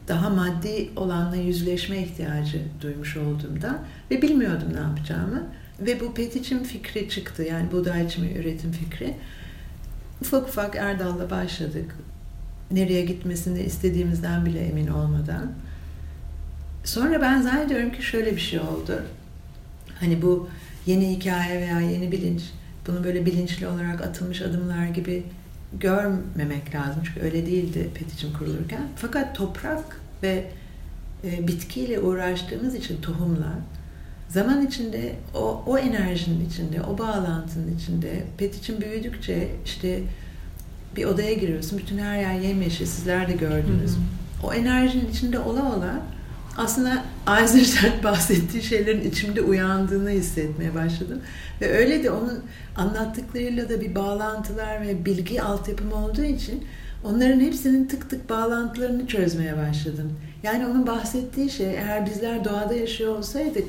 daha 0.08 0.30
maddi 0.30 0.90
olanla 0.96 1.36
yüzleşme 1.36 1.98
ihtiyacı 1.98 2.62
duymuş 2.80 3.16
olduğumda 3.16 3.78
ve 4.10 4.22
bilmiyordum 4.22 4.68
ne 4.74 4.80
yapacağımı. 4.80 5.42
Ve 5.80 6.00
bu 6.00 6.14
petiçim 6.14 6.62
fikri 6.62 7.08
çıktı. 7.08 7.42
Yani 7.42 7.72
buğday 7.72 8.06
içimi 8.06 8.32
üretim 8.32 8.72
fikri. 8.72 9.14
Ufak 10.20 10.48
ufak 10.48 10.76
Erdal'la 10.76 11.30
başladık. 11.30 11.96
Nereye 12.70 13.04
gitmesini 13.04 13.62
istediğimizden 13.62 14.46
bile 14.46 14.60
emin 14.60 14.86
olmadan. 14.86 15.52
Sonra 16.84 17.20
ben 17.20 17.42
zannediyorum 17.42 17.92
ki 17.92 18.02
şöyle 18.02 18.36
bir 18.36 18.40
şey 18.40 18.60
oldu. 18.60 19.02
Hani 20.00 20.22
bu 20.22 20.48
yeni 20.86 21.16
hikaye 21.16 21.60
veya 21.60 21.80
yeni 21.80 22.12
bilinç, 22.12 22.42
bunu 22.86 23.04
böyle 23.04 23.26
bilinçli 23.26 23.66
olarak 23.66 24.00
atılmış 24.00 24.42
adımlar 24.42 24.86
gibi 24.86 25.22
görmemek 25.72 26.74
lazım. 26.74 27.02
Çünkü 27.04 27.20
öyle 27.20 27.46
değildi 27.46 27.90
petiçim 27.94 28.32
kurulurken. 28.32 28.82
Fakat 28.96 29.36
toprak 29.36 30.00
ve 30.22 30.50
e, 31.24 31.48
bitkiyle 31.48 32.00
uğraştığımız 32.00 32.74
için 32.74 33.00
tohumlar 33.00 33.54
zaman 34.28 34.66
içinde 34.66 35.14
o, 35.34 35.62
o 35.66 35.78
enerjinin 35.78 36.48
içinde, 36.48 36.82
o 36.82 36.98
bağlantının 36.98 37.76
içinde 37.76 38.24
petiçim 38.38 38.80
büyüdükçe 38.80 39.48
işte 39.64 40.00
bir 40.96 41.04
odaya 41.04 41.32
giriyorsun. 41.32 41.78
Bütün 41.78 41.98
her 41.98 42.18
yer 42.18 42.40
yemyeşil. 42.40 42.86
Sizler 42.86 43.28
de 43.28 43.32
gördünüz. 43.32 43.90
Hı 43.90 43.96
hı. 43.96 44.46
O 44.46 44.52
enerjinin 44.52 45.10
içinde 45.10 45.38
ola 45.38 45.76
ola 45.76 46.00
aslında 46.58 47.04
Eisenstein 47.40 48.02
bahsettiği 48.04 48.62
şeylerin 48.62 49.10
içimde 49.10 49.42
uyandığını 49.42 50.10
hissetmeye 50.10 50.74
başladım. 50.74 51.20
Ve 51.60 51.78
öyle 51.78 52.04
de 52.04 52.10
onun 52.10 52.44
anlattıklarıyla 52.76 53.68
da 53.68 53.80
bir 53.80 53.94
bağlantılar 53.94 54.80
ve 54.80 55.04
bilgi 55.04 55.42
altyapım 55.42 55.92
olduğu 55.92 56.24
için 56.24 56.64
onların 57.04 57.40
hepsinin 57.40 57.88
tık 57.88 58.10
tık 58.10 58.30
bağlantılarını 58.30 59.06
çözmeye 59.06 59.56
başladım. 59.56 60.12
Yani 60.42 60.66
onun 60.66 60.86
bahsettiği 60.86 61.50
şey 61.50 61.74
eğer 61.74 62.06
bizler 62.06 62.44
doğada 62.44 62.74
yaşıyor 62.74 63.16
olsaydık 63.16 63.66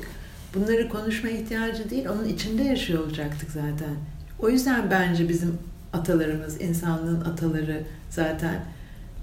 bunları 0.54 0.88
konuşma 0.88 1.28
ihtiyacı 1.28 1.90
değil 1.90 2.06
onun 2.08 2.28
içinde 2.28 2.62
yaşıyor 2.62 3.04
olacaktık 3.04 3.50
zaten. 3.50 3.94
O 4.38 4.50
yüzden 4.50 4.90
bence 4.90 5.28
bizim 5.28 5.58
atalarımız, 5.92 6.60
insanlığın 6.60 7.20
ataları 7.20 7.82
zaten 8.10 8.64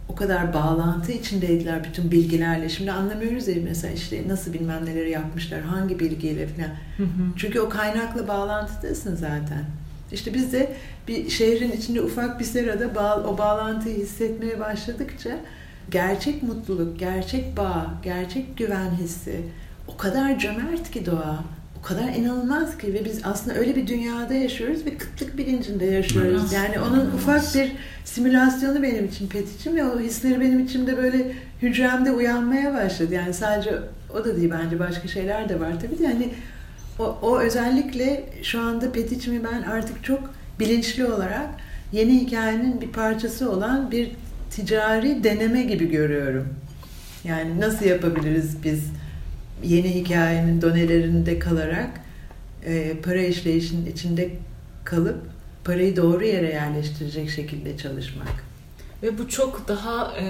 o 0.09 0.15
kadar 0.15 0.53
bağlantı 0.53 1.11
içindeydiler 1.11 1.83
bütün 1.83 2.11
bilgilerle. 2.11 2.69
Şimdi 2.69 2.91
anlamıyoruz 2.91 3.47
ya 3.47 3.55
mesela 3.63 3.93
işte 3.93 4.23
nasıl 4.27 4.53
bilmem 4.53 4.85
neleri 4.85 5.11
yapmışlar, 5.11 5.61
hangi 5.61 5.99
bilgiyle 5.99 6.47
falan. 6.47 6.69
Hı 6.97 7.03
hı. 7.03 7.27
Çünkü 7.35 7.59
o 7.59 7.69
kaynakla 7.69 8.27
bağlantıdasın 8.27 9.15
zaten. 9.15 9.65
İşte 10.11 10.33
biz 10.33 10.53
de 10.53 10.73
bir 11.07 11.29
şehrin 11.29 11.71
içinde 11.71 12.01
ufak 12.01 12.39
bir 12.39 12.45
serada 12.45 12.95
bağ, 12.95 13.23
o 13.27 13.37
bağlantıyı 13.37 13.97
hissetmeye 13.97 14.59
başladıkça 14.59 15.37
gerçek 15.91 16.43
mutluluk, 16.43 16.99
gerçek 16.99 17.57
bağ, 17.57 17.93
gerçek 18.03 18.57
güven 18.57 18.91
hissi 18.91 19.41
o 19.87 19.97
kadar 19.97 20.39
cömert 20.39 20.91
ki 20.91 21.05
doğa. 21.05 21.43
O 21.79 21.81
kadar 21.81 22.09
inanılmaz 22.09 22.77
ki 22.77 22.93
ve 22.93 23.05
biz 23.05 23.21
aslında 23.23 23.57
öyle 23.57 23.75
bir 23.75 23.87
dünyada 23.87 24.33
yaşıyoruz 24.33 24.85
ve 24.85 24.97
kıtlık 24.97 25.37
bilincinde 25.37 25.85
yaşıyoruz. 25.85 26.41
Evet. 26.41 26.53
Yani 26.53 26.79
onun 26.79 27.05
ufak 27.05 27.55
bir 27.55 27.71
simülasyonu 28.05 28.83
benim 28.83 29.05
için 29.05 29.27
Petiç'im 29.27 29.75
ve 29.75 29.85
o 29.85 29.99
hisleri 29.99 30.39
benim 30.39 30.59
içimde 30.59 30.97
böyle 30.97 31.31
hücremde 31.61 32.11
uyanmaya 32.11 32.73
başladı. 32.73 33.13
Yani 33.13 33.33
sadece 33.33 33.71
o 34.15 34.25
da 34.25 34.37
değil 34.37 34.53
bence 34.63 34.79
başka 34.79 35.07
şeyler 35.07 35.49
de 35.49 35.59
var 35.59 35.73
tabii 35.81 35.99
de 35.99 36.03
yani 36.03 36.29
o, 36.99 37.03
o 37.21 37.39
özellikle 37.39 38.23
şu 38.43 38.61
anda 38.61 38.91
Petiç'imi 38.91 39.43
ben 39.43 39.61
artık 39.61 40.03
çok 40.03 40.33
bilinçli 40.59 41.05
olarak 41.05 41.47
yeni 41.91 42.19
hikayenin 42.19 42.81
bir 42.81 42.89
parçası 42.89 43.51
olan 43.51 43.91
bir 43.91 44.11
ticari 44.51 45.23
deneme 45.23 45.63
gibi 45.63 45.91
görüyorum. 45.91 46.47
Yani 47.23 47.59
nasıl 47.59 47.85
yapabiliriz 47.85 48.63
biz 48.63 48.83
yeni 49.63 49.95
hikayenin 49.95 50.61
donelerinde 50.61 51.39
kalarak 51.39 51.89
e, 52.65 52.97
para 53.03 53.21
işleyişinin 53.21 53.91
içinde 53.91 54.29
kalıp 54.83 55.17
parayı 55.63 55.95
doğru 55.95 56.25
yere 56.25 56.49
yerleştirecek 56.49 57.29
şekilde 57.29 57.77
çalışmak. 57.77 58.47
Ve 59.03 59.17
bu 59.17 59.29
çok 59.29 59.67
daha 59.67 60.13
e, 60.17 60.23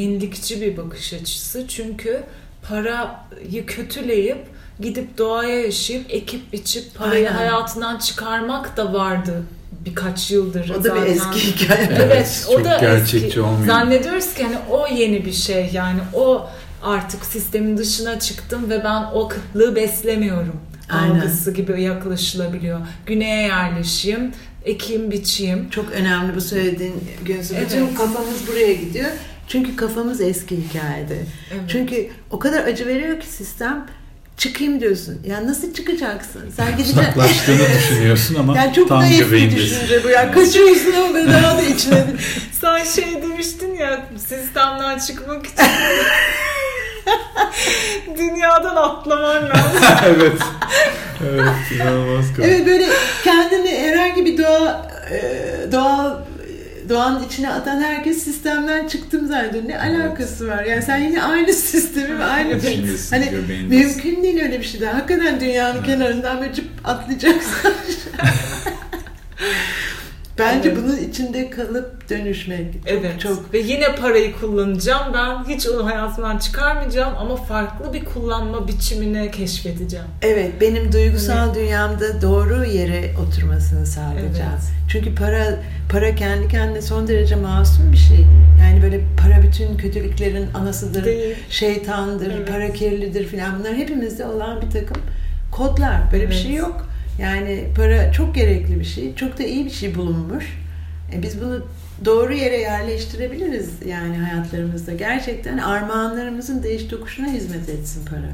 yenilikçi 0.00 0.60
bir 0.60 0.76
bakış 0.76 1.12
açısı. 1.12 1.68
Çünkü 1.68 2.22
parayı 2.68 3.66
kötüleyip 3.66 4.38
gidip 4.80 5.18
doğaya 5.18 5.60
yaşayıp 5.60 6.06
ekip 6.08 6.52
biçip 6.52 6.94
parayı 6.94 7.28
Aynen. 7.28 7.38
hayatından 7.38 7.98
çıkarmak 7.98 8.76
da 8.76 8.92
vardı 8.92 9.42
birkaç 9.84 10.30
yıldır. 10.30 10.70
O 10.70 10.84
da 10.84 10.94
bir 10.94 11.00
zaten. 11.00 11.12
eski 11.12 11.38
hikaye. 11.38 11.88
Evet, 12.02 12.46
o 12.48 12.52
çok 12.52 12.64
da 12.64 12.78
gerçekçi 12.80 13.26
eski. 13.26 13.40
olmuyor. 13.40 13.66
Zannediyoruz 13.66 14.34
ki 14.34 14.44
hani 14.44 14.58
o 14.70 14.86
yeni 14.86 15.24
bir 15.24 15.32
şey 15.32 15.70
yani 15.72 16.00
o 16.14 16.48
artık 16.82 17.24
sistemin 17.24 17.76
dışına 17.78 18.18
çıktım 18.20 18.70
ve 18.70 18.84
ben 18.84 19.02
o 19.14 19.28
kıtlığı 19.28 19.76
beslemiyorum. 19.76 20.60
Aynen. 20.90 21.14
Algısı 21.20 21.50
gibi 21.54 21.82
yaklaşılabiliyor. 21.82 22.80
Güneye 23.06 23.42
yerleşeyim, 23.46 24.32
ekeyim, 24.64 25.10
biçeyim. 25.10 25.70
Çok 25.70 25.90
önemli 25.92 26.36
bu 26.36 26.40
söylediğin 26.40 26.94
Gözü. 27.24 27.54
Evet. 27.54 27.66
Bütün 27.70 27.94
kafamız 27.94 28.46
buraya 28.48 28.72
gidiyor. 28.72 29.10
Çünkü 29.48 29.76
kafamız 29.76 30.20
eski 30.20 30.56
hikayede. 30.56 31.16
Evet. 31.52 31.62
Çünkü 31.68 32.08
o 32.30 32.38
kadar 32.38 32.64
acı 32.64 32.86
veriyor 32.86 33.20
ki 33.20 33.26
sistem 33.26 33.86
çıkayım 34.36 34.80
diyorsun. 34.80 35.20
Ya 35.26 35.46
nasıl 35.46 35.74
çıkacaksın? 35.74 36.40
Sen 36.56 36.66
gideceksin. 36.70 36.98
Uzaklaştığını 37.00 37.58
düşünüyorsun 37.78 38.34
ama 38.34 38.56
Yani 38.56 38.74
çok 38.74 38.88
tam 38.88 39.00
naif 39.00 39.20
bir 39.20 39.24
göbeğindesin. 39.24 39.62
düşünce 39.64 40.04
bu. 40.04 40.08
Yani 40.08 40.32
kaçıyorsun 40.32 40.92
ama 40.92 41.14
böyle 41.14 41.32
daha 41.32 41.58
da 41.58 41.62
içine. 41.62 42.04
Sen 42.60 42.84
şey 42.84 43.22
demiştin 43.22 43.74
ya 43.74 44.06
sistemden 44.28 44.98
çıkmak 44.98 45.46
için 45.46 45.56
dünyadan 48.18 48.76
atlaman 48.76 49.42
lazım. 49.42 49.82
evet. 50.06 50.38
Evet, 51.32 51.44
inanılmaz 51.76 52.36
komik. 52.36 52.48
evet 52.48 52.66
böyle 52.66 52.86
kendini 53.24 53.78
herhangi 53.78 54.26
bir 54.26 54.38
doğa 54.38 54.90
e, 55.10 55.22
doğal 55.72 56.14
doğanın 56.88 57.24
içine 57.24 57.50
atan 57.50 57.80
herkes 57.80 58.24
sistemden 58.24 58.88
çıktım 58.88 59.26
zannediyor. 59.26 59.68
Ne 59.68 59.80
alakası 59.80 60.48
var? 60.48 60.64
Yani 60.64 60.82
sen 60.82 60.98
yine 60.98 61.22
aynı 61.22 61.52
sistemi 61.52 62.18
ve 62.18 62.24
aynı 62.24 62.62
bir... 62.62 62.98
Hani 63.10 63.30
göbeğindesin. 63.30 63.68
mümkün 63.68 64.22
değil 64.22 64.42
öyle 64.42 64.60
bir 64.60 64.64
şey 64.64 64.80
de. 64.80 64.86
Hakikaten 64.86 65.40
dünyanın 65.40 65.82
kenarından 65.82 66.40
böyle 66.40 66.54
cıp 66.54 66.66
atlayacaksın. 66.84 67.72
Bence 70.38 70.68
Evet. 70.68 70.78
bunun 70.84 70.96
içinde 70.96 71.50
kalıp 71.50 72.10
dönüşmek. 72.10 72.72
Çok, 72.72 72.82
Evet. 72.86 73.20
Çok 73.20 73.54
Ve 73.54 73.58
yine 73.58 73.94
parayı 73.96 74.36
kullanacağım. 74.36 75.14
Ben 75.14 75.44
hiç 75.54 75.66
onu 75.66 75.86
hayatımdan 75.86 76.38
çıkarmayacağım 76.38 77.12
ama 77.18 77.36
farklı 77.36 77.92
bir 77.92 78.04
kullanma 78.04 78.68
biçimini 78.68 79.30
keşfedeceğim. 79.30 80.06
Evet, 80.22 80.52
benim 80.60 80.92
duygusal 80.92 81.54
dünyamda 81.54 82.22
doğru 82.22 82.64
yere 82.64 83.10
oturmasını 83.26 83.86
sağlayacağım. 83.86 84.50
Evet. 84.52 84.62
Çünkü 84.88 85.14
para 85.14 85.58
para 85.92 86.14
kendi 86.14 86.48
kendine 86.48 86.82
son 86.82 87.08
derece 87.08 87.36
masum 87.36 87.92
bir 87.92 87.96
şey. 87.96 88.26
Yani 88.60 88.82
böyle 88.82 89.00
para 89.22 89.42
bütün 89.42 89.76
kötülüklerin 89.76 90.46
anasıdır, 90.54 91.04
Değil. 91.04 91.36
şeytandır, 91.50 92.32
Evet. 92.36 92.48
para 92.48 92.72
kirlidir 92.72 93.26
filan. 93.26 93.58
Bunlar 93.58 93.74
hepimizde 93.74 94.26
olan 94.26 94.60
bir 94.62 94.70
takım 94.70 95.02
kodlar. 95.52 96.00
Böyle 96.12 96.24
bir 96.24 96.34
Evet. 96.34 96.42
şey 96.42 96.52
yok. 96.54 96.86
Yani 97.18 97.64
para 97.76 98.12
çok 98.12 98.34
gerekli 98.34 98.80
bir 98.80 98.84
şey. 98.84 99.14
Çok 99.14 99.38
da 99.38 99.42
iyi 99.42 99.64
bir 99.64 99.70
şey 99.70 99.94
bulunmuş. 99.94 100.58
E 101.14 101.22
biz 101.22 101.40
bunu 101.40 101.66
doğru 102.04 102.32
yere 102.32 102.56
yerleştirebiliriz 102.58 103.70
yani 103.86 104.16
hayatlarımızda. 104.18 104.92
Gerçekten 104.92 105.58
armağanlarımızın 105.58 106.62
değiş 106.62 106.84
tokuşuna 106.84 107.26
hizmet 107.26 107.68
etsin 107.68 108.04
para. 108.06 108.30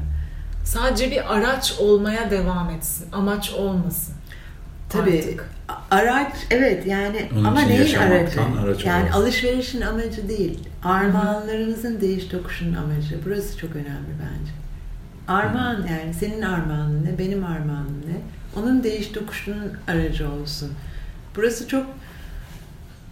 Sadece 0.65 1.11
bir 1.11 1.35
araç 1.35 1.73
olmaya 1.79 2.31
devam 2.31 2.69
etsin. 2.69 3.05
Amaç 3.11 3.51
olmasın. 3.51 4.13
Tabii. 4.89 5.17
Artık. 5.17 5.49
Araç 5.91 6.33
evet 6.51 6.85
yani 6.85 7.29
Onun 7.33 7.43
ama 7.43 7.61
neyin 7.61 7.79
aracı? 7.95 8.01
araç 8.01 8.85
yani 8.85 9.01
olarak. 9.03 9.15
alışverişin 9.15 9.81
amacı 9.81 10.29
değil. 10.29 10.59
Armağanlarınızın 10.83 12.01
değiş 12.01 12.25
tokuşunun 12.25 12.75
amacı. 12.75 13.17
Burası 13.25 13.57
çok 13.57 13.75
önemli 13.75 14.09
bence. 14.19 14.51
Armağan 15.27 15.75
yani 15.91 16.13
senin 16.13 16.41
armağanın 16.41 17.05
ne, 17.05 17.17
benim 17.19 17.45
armağanım 17.45 18.01
ne? 18.07 18.38
Onun 18.55 18.83
değiş 18.83 19.07
tokuşunun 19.07 19.73
aracı 19.87 20.31
olsun. 20.31 20.71
Burası 21.35 21.67
çok 21.67 21.85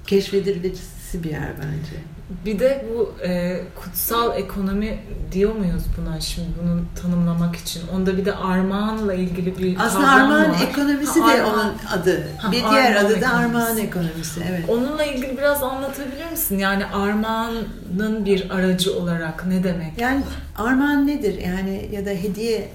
keşfedilmesi 0.07 1.23
bir 1.23 1.29
yer 1.29 1.49
bence. 1.57 2.01
Bir 2.45 2.59
de 2.59 2.85
bu 2.93 3.13
e, 3.27 3.61
kutsal 3.81 4.38
ekonomi 4.38 4.99
diyor 5.31 5.55
muyuz 5.55 5.83
buna 5.97 6.19
şimdi 6.21 6.47
bunu 6.63 6.81
tanımlamak 7.01 7.55
için? 7.55 7.81
Onda 7.95 8.17
bir 8.17 8.25
de 8.25 8.35
armağanla 8.35 9.13
ilgili 9.13 9.57
bir 9.57 9.75
Aslında 9.79 10.07
armağan 10.11 10.51
var. 10.51 10.57
ekonomisi 10.69 11.19
Ha, 11.21 11.27
de 11.29 11.41
armağan. 11.43 11.59
onun 11.65 11.73
adı. 12.01 12.27
Ha, 12.38 12.51
bir 12.51 12.63
diğer 12.71 12.95
adı 12.95 13.09
da 13.09 13.15
ekonomisi. 13.15 13.27
armağan 13.27 13.77
ekonomisi. 13.77 14.41
Evet. 14.49 14.63
Onunla 14.69 15.03
ilgili 15.05 15.38
biraz 15.38 15.63
anlatabilir 15.63 16.31
misin? 16.31 16.57
Yani 16.59 16.85
armağanın 16.85 18.25
bir 18.25 18.49
aracı 18.49 18.99
olarak 18.99 19.45
ne 19.45 19.63
demek? 19.63 20.01
Yani 20.01 20.23
armağan 20.57 21.07
nedir? 21.07 21.41
Yani 21.41 21.89
ya 21.91 22.05
da 22.05 22.09
hediye 22.09 22.69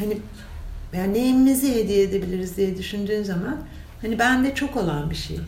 hani 0.00 0.18
yani 0.96 1.12
neyimizi 1.14 1.74
hediye 1.74 2.02
edebiliriz 2.02 2.56
diye 2.56 2.78
düşündüğün 2.78 3.22
zaman 3.22 3.56
hani 4.02 4.18
bende 4.18 4.54
çok 4.54 4.76
olan 4.76 5.10
bir 5.10 5.14
şey 5.14 5.38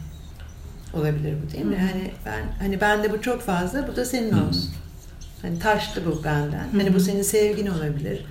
olabilir 0.95 1.35
bu 1.47 1.53
değil 1.53 1.65
mi? 1.65 1.77
Hı 1.77 1.81
hı. 1.81 1.87
Hani 1.87 2.11
ben 2.27 2.43
hani 2.61 2.81
bende 2.81 3.13
bu 3.13 3.23
çok 3.23 3.43
fazla 3.43 3.89
bu 3.89 3.97
da 3.97 4.05
senin 4.05 4.33
olsun. 4.33 4.71
Hani 5.43 5.59
taştı 5.59 6.03
bu 6.07 6.25
benden. 6.25 6.69
Hani 6.73 6.95
bu 6.95 7.01
senin 7.01 7.23
sevgin 7.23 7.67
olabilir. 7.67 8.25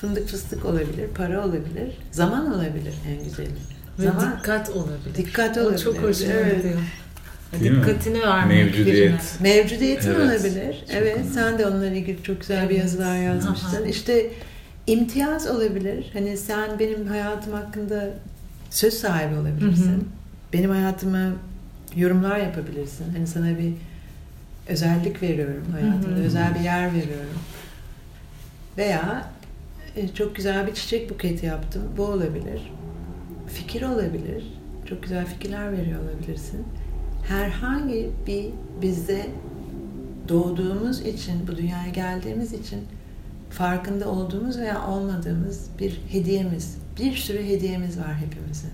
Fındık 0.00 0.28
fıstık 0.28 0.64
olabilir, 0.64 1.08
para 1.14 1.44
olabilir, 1.44 1.98
zaman 2.12 2.54
olabilir 2.54 2.94
en 3.08 3.24
güzeli. 3.24 3.48
Ve 3.98 4.02
Zaman 4.04 4.36
dikkat 4.38 4.70
olabilir. 4.70 5.14
Dikkat 5.16 5.58
O 5.58 5.60
olabilir. 5.60 5.78
çok 5.84 5.96
hoşuma 6.02 6.32
Evet. 6.32 6.56
gidiyor. 6.56 6.78
Değil 7.60 7.70
mi? 7.72 7.80
Dikkatini 7.82 8.20
vermek 8.22 8.64
Mevcudiyet. 8.64 9.20
birine. 9.40 9.54
Mevcudiyetin 9.54 10.10
Evet. 10.10 10.18
olabilir. 10.20 10.74
Çok 10.86 10.94
Evet, 10.96 11.16
önemli. 11.16 11.32
sen 11.34 11.58
de 11.58 11.66
onunla 11.66 11.86
ilgili 11.86 12.22
çok 12.22 12.40
güzel 12.40 12.64
bir 12.68 12.74
Evet. 12.74 12.82
yazılar 12.84 13.16
yazmıştın. 13.18 13.82
Aha. 13.82 13.86
İşte 13.88 14.30
imtiyaz 14.88 15.46
olabilir. 15.46 16.10
Hani 16.12 16.36
sen 16.36 16.78
benim 16.78 17.06
hayatım 17.06 17.52
hakkında 17.52 18.10
söz 18.70 18.94
sahibi 18.94 19.34
olabilirsin. 19.38 19.92
Hı 19.92 19.96
hı. 19.96 20.00
Benim 20.52 20.70
hayatıma 20.70 21.32
yorumlar 21.96 22.38
yapabilirsin. 22.38 23.12
Hani 23.12 23.26
sana 23.26 23.58
bir 23.58 23.72
özellik 24.68 25.22
veriyorum 25.22 25.64
hayatımda, 25.72 26.16
Hı 26.16 26.20
hı. 26.20 26.24
özel 26.24 26.54
bir 26.54 26.60
yer 26.60 26.86
veriyorum. 26.86 27.38
Veya 28.78 29.30
e, 29.96 30.08
çok 30.08 30.36
güzel 30.36 30.66
bir 30.66 30.74
çiçek 30.74 31.10
buketi 31.10 31.46
yaptım. 31.46 31.82
Bu 31.96 32.04
olabilir. 32.04 32.72
Fikir 33.48 33.82
olabilir. 33.82 34.44
Çok 34.88 35.02
güzel 35.02 35.26
fikirler 35.26 35.72
veriyor 35.72 36.00
olabilirsin. 36.02 36.64
Herhangi 37.28 38.10
bir 38.26 38.46
bizde 38.82 39.26
doğduğumuz 40.28 41.00
için, 41.00 41.48
bu 41.48 41.56
dünyaya 41.56 41.88
geldiğimiz 41.88 42.52
için 42.52 42.78
farkında 43.50 44.08
olduğumuz 44.08 44.58
veya 44.58 44.86
olmadığımız 44.86 45.66
bir 45.78 46.00
hediyemiz. 46.08 46.78
Bir 47.00 47.16
sürü 47.16 47.44
hediyemiz 47.44 47.98
var 47.98 48.14
hepimizin. 48.14 48.70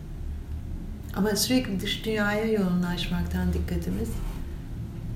Ama 1.17 1.37
sürekli 1.37 1.81
dış 1.81 2.05
dünyaya 2.05 2.45
yoğunlaşmaktan 2.53 3.53
dikkatimiz 3.53 4.09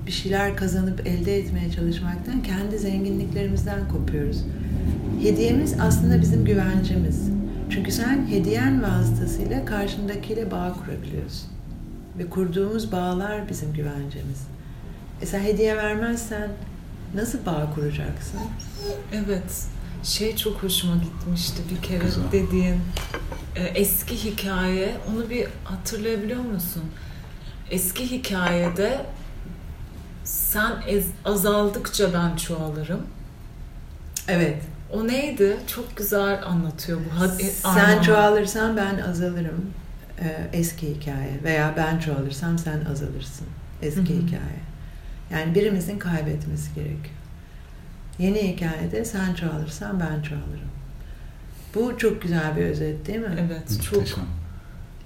bir 0.06 0.12
şeyler 0.12 0.56
kazanıp 0.56 1.06
elde 1.06 1.38
etmeye 1.38 1.70
çalışmaktan 1.70 2.42
kendi 2.42 2.78
zenginliklerimizden 2.78 3.88
kopuyoruz. 3.88 4.44
Hediyemiz 5.22 5.74
aslında 5.80 6.20
bizim 6.20 6.44
güvencemiz. 6.44 7.30
Çünkü 7.70 7.92
sen 7.92 8.26
hediyen 8.26 8.82
vasıtasıyla 8.82 9.64
karşındakiyle 9.64 10.50
bağ 10.50 10.72
kurabiliyorsun. 10.72 11.48
Ve 12.18 12.30
kurduğumuz 12.30 12.92
bağlar 12.92 13.48
bizim 13.48 13.72
güvencemiz. 13.72 14.46
E 15.22 15.26
sen 15.26 15.40
hediye 15.40 15.76
vermezsen 15.76 16.50
nasıl 17.14 17.46
bağ 17.46 17.70
kuracaksın? 17.74 18.40
Evet. 19.12 19.64
Şey 20.02 20.36
çok 20.36 20.62
hoşuma 20.62 20.96
gitmişti 20.96 21.62
bir 21.70 21.82
kere 21.88 22.04
Güzel. 22.04 22.22
dediğin 22.32 22.80
e, 23.56 23.62
eski 23.64 24.24
hikaye. 24.24 24.96
Onu 25.10 25.30
bir 25.30 25.46
hatırlayabiliyor 25.64 26.40
musun? 26.40 26.82
Eski 27.70 28.10
hikayede 28.10 29.06
sen 30.24 30.72
ez- 30.88 31.10
azaldıkça 31.24 32.14
ben 32.14 32.36
çoğalırım. 32.36 33.00
Evet. 34.28 34.62
O 34.92 35.06
neydi? 35.08 35.56
Çok 35.66 35.96
güzel 35.96 36.44
anlatıyor 36.46 36.98
bu. 36.98 37.24
E, 37.24 37.44
Sen 37.44 37.68
armağan. 37.74 38.02
çoğalırsan 38.02 38.76
ben 38.76 38.98
azalırım. 38.98 39.70
Ee, 40.20 40.48
eski 40.52 40.94
hikaye. 40.94 41.40
Veya 41.44 41.74
ben 41.76 41.98
çoğalırsam 41.98 42.58
sen 42.58 42.84
azalırsın. 42.92 43.46
Eski 43.82 44.00
Hı 44.00 44.02
hı. 44.02 44.06
hikaye. 44.26 44.58
Yani 45.32 45.54
birimizin 45.54 45.98
kaybetmesi 45.98 46.74
gerekiyor. 46.74 47.14
Yeni 48.18 48.52
hikayede 48.52 49.04
sen 49.04 49.34
çoğalırsan 49.34 50.00
ben 50.00 50.22
çoğalırım. 50.22 50.68
Bu 51.74 51.98
çok 51.98 52.22
güzel 52.22 52.56
bir 52.56 52.62
özet 52.62 53.06
değil 53.06 53.18
mi? 53.18 53.36
Evet, 53.48 53.82
çok 53.84 53.92
Muhteşem. 53.98 54.24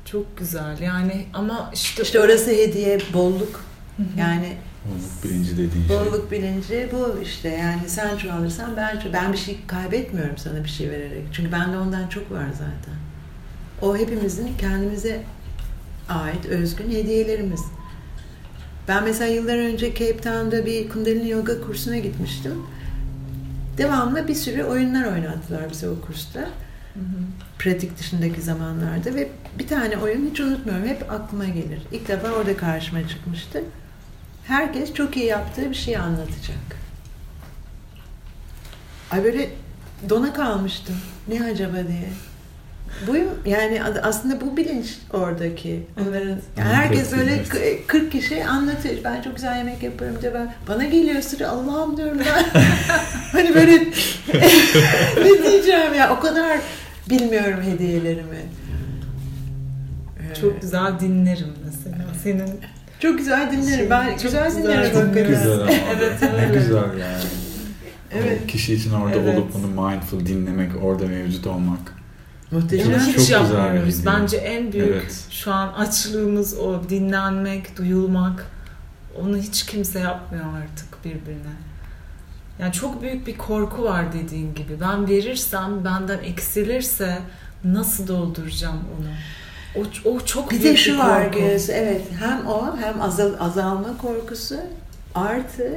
çok 0.04 0.38
güzel. 0.38 0.78
Yani 0.80 1.26
ama 1.34 1.70
işte 1.74 2.02
İşte 2.02 2.20
orası 2.20 2.50
hediye, 2.50 2.98
bolluk. 3.14 3.64
Hı 3.96 4.02
hı. 4.02 4.06
Yani 4.20 4.56
Bolluk 4.88 5.24
bilinci 5.24 5.52
dediğin 5.52 5.86
şey. 5.88 5.96
bolluk 5.96 6.30
bilinci 6.32 6.88
bu 6.92 7.18
işte. 7.22 7.48
Yani 7.48 7.80
sen 7.88 8.16
çoğalırsan 8.16 8.76
ben 8.76 8.96
ço- 8.96 9.12
Ben 9.12 9.32
bir 9.32 9.38
şey 9.38 9.58
kaybetmiyorum 9.66 10.36
sana 10.38 10.64
bir 10.64 10.68
şey 10.68 10.90
vererek. 10.90 11.22
Çünkü 11.32 11.52
bende 11.52 11.76
ondan 11.78 12.08
çok 12.08 12.30
var 12.30 12.46
zaten. 12.52 12.94
O 13.82 13.96
hepimizin 13.96 14.50
kendimize 14.58 15.22
ait 16.08 16.46
özgün 16.46 16.90
hediyelerimiz. 16.90 17.60
Ben 18.88 19.04
mesela 19.04 19.30
yıllar 19.30 19.58
önce 19.58 19.94
Cape 19.94 20.16
Town'da 20.16 20.66
bir 20.66 20.88
Kundalini 20.88 21.30
Yoga 21.30 21.60
kursuna 21.60 21.96
gitmiştim. 21.96 22.62
Devamlı 23.78 24.28
bir 24.28 24.34
sürü 24.34 24.64
oyunlar 24.64 25.12
oynattılar 25.12 25.70
bize 25.70 25.88
o 25.88 26.00
kursta. 26.00 26.40
Hı 26.40 27.00
hı. 27.00 27.22
Pratik 27.58 27.98
dışındaki 27.98 28.40
zamanlarda 28.42 29.14
ve 29.14 29.28
bir 29.58 29.68
tane 29.68 29.96
oyun 29.96 30.30
hiç 30.30 30.40
unutmuyorum. 30.40 30.86
Hep 30.86 31.12
aklıma 31.12 31.44
gelir. 31.44 31.82
İlk 31.92 32.08
defa 32.08 32.28
orada 32.28 32.56
karşıma 32.56 33.08
çıkmıştı. 33.08 33.64
Herkes 34.44 34.94
çok 34.94 35.16
iyi 35.16 35.26
yaptığı 35.26 35.70
bir 35.70 35.74
şey 35.74 35.96
anlatacak. 35.96 36.82
Ay 39.10 39.24
böyle 39.24 39.50
dona 40.08 40.32
kalmıştım. 40.32 40.96
Ne 41.28 41.44
acaba 41.44 41.76
diye. 41.76 42.08
Bu 43.06 43.16
yani 43.48 43.82
aslında 44.02 44.40
bu 44.40 44.56
bilinç 44.56 44.86
oradaki. 45.12 45.82
Onların 46.00 46.28
yani 46.28 46.38
Evet. 46.56 46.74
herkes 46.74 47.12
böyle 47.12 47.32
Evet. 47.32 47.48
k- 47.48 47.86
40 47.86 48.12
kişi 48.12 48.44
anlatıyor. 48.44 48.94
Ben 49.04 49.22
çok 49.22 49.36
güzel 49.36 49.56
yemek 49.58 49.82
yaparım 49.82 50.16
diye 50.22 50.34
ben 50.34 50.54
bana 50.68 50.84
geliyor 50.84 51.22
sıra 51.22 51.48
Allah'ım 51.48 51.96
diyorum 51.96 52.18
ben. 52.18 52.60
hani 53.32 53.54
böyle 53.54 53.78
ne 55.24 55.42
diyeceğim 55.42 55.94
ya 55.98 56.16
o 56.16 56.20
kadar 56.20 56.58
bilmiyorum 57.10 57.60
hediyelerimi. 57.62 58.36
Ee, 60.20 60.34
Çok 60.40 60.60
güzel 60.62 61.00
dinlerim 61.00 61.52
mesela. 61.64 62.04
Senin 62.22 62.50
çok 63.00 63.18
güzel 63.18 63.52
dinlerim. 63.52 63.90
Ben 63.90 64.08
Çok 64.08 64.22
güzel, 64.22 64.46
güzel 64.46 64.62
dinlerim. 64.62 64.92
Çok 64.92 65.02
hakikaten. 65.02 65.28
güzel 65.28 65.52
ama. 65.60 65.70
Evet, 65.96 66.22
Ne 66.22 66.28
evet. 66.38 66.54
güzel 66.54 66.76
yani. 66.76 67.22
Evet. 68.14 68.40
O 68.44 68.46
kişi 68.46 68.74
için 68.74 68.92
orada 68.92 69.16
Evet. 69.18 69.38
olup 69.38 69.54
bunu 69.54 69.66
mindful 69.90 70.26
dinlemek, 70.26 70.70
orada 70.84 71.06
mevcut 71.06 71.46
olmak. 71.46 72.01
Muhteşem. 72.52 72.92
Çok 72.92 73.00
hiç 73.00 73.14
güzel 73.16 73.40
yapmıyoruz. 73.40 74.00
bir. 74.00 74.06
Bence 74.06 74.36
en 74.36 74.72
büyük 74.72 74.88
Evet. 75.02 75.24
şu 75.30 75.52
an 75.52 75.68
açlığımız 75.72 76.58
o 76.58 76.88
dinlenmek, 76.88 77.78
duyulmak. 77.78 78.46
Onu 79.20 79.36
hiç 79.36 79.66
kimse 79.66 79.98
yapmıyor 79.98 80.44
artık 80.62 81.04
birbirine. 81.04 81.52
Yani 82.58 82.72
çok 82.72 83.02
büyük 83.02 83.26
bir 83.26 83.38
korku 83.38 83.84
var 83.84 84.12
dediğin 84.12 84.54
gibi. 84.54 84.80
Ben 84.80 85.08
verirsem 85.08 85.84
benden 85.84 86.18
eksilirse 86.18 87.18
nasıl 87.64 88.08
dolduracağım 88.08 88.80
onu? 88.98 89.08
O, 90.04 90.10
o 90.10 90.20
çok 90.20 90.50
Bir 90.50 90.60
büyük 90.62 90.72
de 90.72 90.76
şu 90.76 90.98
var 90.98 91.24
korku. 91.24 91.38
Göz, 91.38 91.70
evet 91.70 92.02
hem 92.20 92.46
o 92.46 92.76
hem 92.76 93.02
azal, 93.02 93.32
azalma 93.40 93.96
korkusu 93.98 94.56
artı 95.14 95.72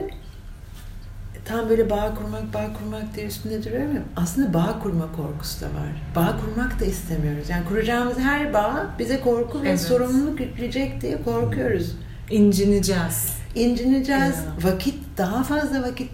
tam 1.46 1.70
böyle 1.70 1.90
bağ 1.90 2.14
kurmak 2.16 2.54
bağ 2.54 2.74
kurmak 2.80 3.16
diye 3.16 3.26
üstünde 3.28 3.64
duruyorum 3.64 3.96
ya 3.96 4.02
aslında 4.16 4.54
bağ 4.54 4.80
kurma 4.84 5.12
korkusu 5.16 5.62
da 5.62 5.66
var. 5.66 5.90
Bağ 6.16 6.36
kurmak 6.40 6.80
da 6.80 6.86
istemiyoruz. 6.86 7.50
Yani 7.50 7.66
kuracağımız 7.66 8.20
her 8.20 8.54
bağ 8.54 8.88
bize 9.00 9.20
korku 9.22 9.64
ve 9.64 9.70
Evet. 9.70 9.82
sorumluluk 9.82 10.40
yükleyecek 10.40 11.02
diye 11.02 11.24
korkuyoruz. 11.24 11.96
İncineceğiz. 12.30 13.34
İncineceğiz. 13.56 14.36
Ya. 14.36 14.72
Vakit 14.72 14.96
daha 15.18 15.44
fazla 15.44 15.82
vakit 15.84 16.10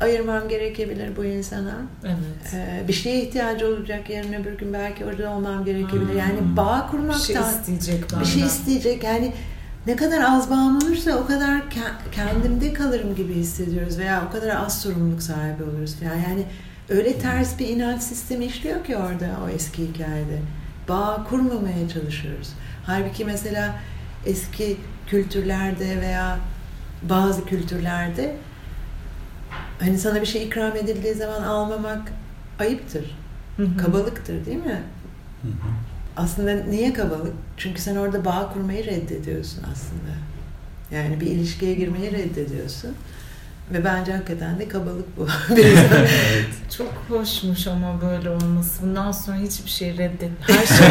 ayırmam 0.00 0.48
gerekebilir 0.48 1.16
bu 1.16 1.24
insana. 1.24 1.76
Evet. 2.04 2.54
Ee, 2.54 2.88
bir 2.88 2.92
şeye 2.92 3.22
ihtiyacı 3.24 3.66
olacak 3.66 4.10
yarın 4.10 4.32
öbür 4.32 4.58
gün 4.58 4.72
belki 4.72 5.04
orada 5.04 5.30
olmam 5.30 5.64
gerekebilir. 5.64 6.12
Hmm. 6.12 6.18
Yani 6.18 6.56
bağ 6.56 6.84
Bir 6.86 6.90
kurmaktan 6.90 7.18
şey 7.18 7.36
isteyecek 7.36 8.04
benden. 8.12 8.20
bir 8.20 8.26
şey 8.26 8.42
isteyecek. 8.42 9.04
Yani 9.04 9.32
ne 9.88 9.96
kadar 9.96 10.20
az 10.20 10.50
bağım 10.50 10.76
olursa 10.76 11.16
o 11.16 11.26
kadar 11.26 11.58
ke- 11.58 12.10
kendimde 12.12 12.72
kalırım 12.72 13.14
gibi 13.14 13.34
hissediyoruz 13.34 13.98
veya 13.98 14.24
o 14.28 14.32
kadar 14.32 14.56
az 14.56 14.82
sorumluluk 14.82 15.22
sahibi 15.22 15.62
oluruz 15.62 15.94
falan. 15.94 16.14
Yani 16.14 16.44
öyle 16.88 17.18
ters 17.18 17.58
bir 17.58 17.68
inanç 17.68 18.02
sistemi 18.02 18.44
işliyor 18.44 18.84
ki 18.84 18.96
orada 18.96 19.26
o 19.44 19.48
eski 19.48 19.88
hikayede. 19.88 20.38
Bağ 20.88 21.24
kurmamaya 21.28 21.88
çalışıyoruz. 21.88 22.48
Halbuki 22.86 23.24
mesela 23.24 23.74
eski 24.26 24.76
kültürlerde 25.06 26.00
veya 26.00 26.38
bazı 27.02 27.44
kültürlerde 27.44 28.36
hani 29.80 29.98
sana 29.98 30.20
bir 30.20 30.26
şey 30.26 30.44
ikram 30.44 30.76
edildiği 30.76 31.14
zaman 31.14 31.42
almamak 31.42 32.12
ayıptır. 32.58 33.16
Hı 33.56 33.62
hı. 33.62 33.76
Kabalıktır 33.76 34.46
değil 34.46 34.64
mi? 34.64 34.82
Hı 35.42 35.48
hı. 35.48 35.70
Aslında 36.16 36.54
niye 36.54 36.92
kabalık? 36.92 37.34
Çünkü 37.58 37.80
sen 37.80 37.96
orada 37.96 38.24
bağ 38.24 38.50
kurmayı 38.52 38.86
reddediyorsun 38.86 39.62
aslında. 39.72 40.12
Yani 40.90 41.20
bir 41.20 41.26
ilişkiye 41.26 41.74
girmeyi 41.74 42.12
reddediyorsun. 42.12 42.94
Ve 43.72 43.84
bence 43.84 44.12
hakikaten 44.12 44.58
de 44.58 44.68
kabalık 44.68 45.16
bu. 45.16 45.28
evet. 45.56 46.46
Çok 46.76 46.92
hoşmuş 47.08 47.66
ama 47.66 48.00
böyle 48.02 48.30
olması. 48.30 48.82
Bundan 48.82 49.12
sonra 49.12 49.36
hiçbir 49.36 49.70
şey 49.70 49.98
reddet. 49.98 50.30
Her 50.40 50.66
şeyi 50.66 50.90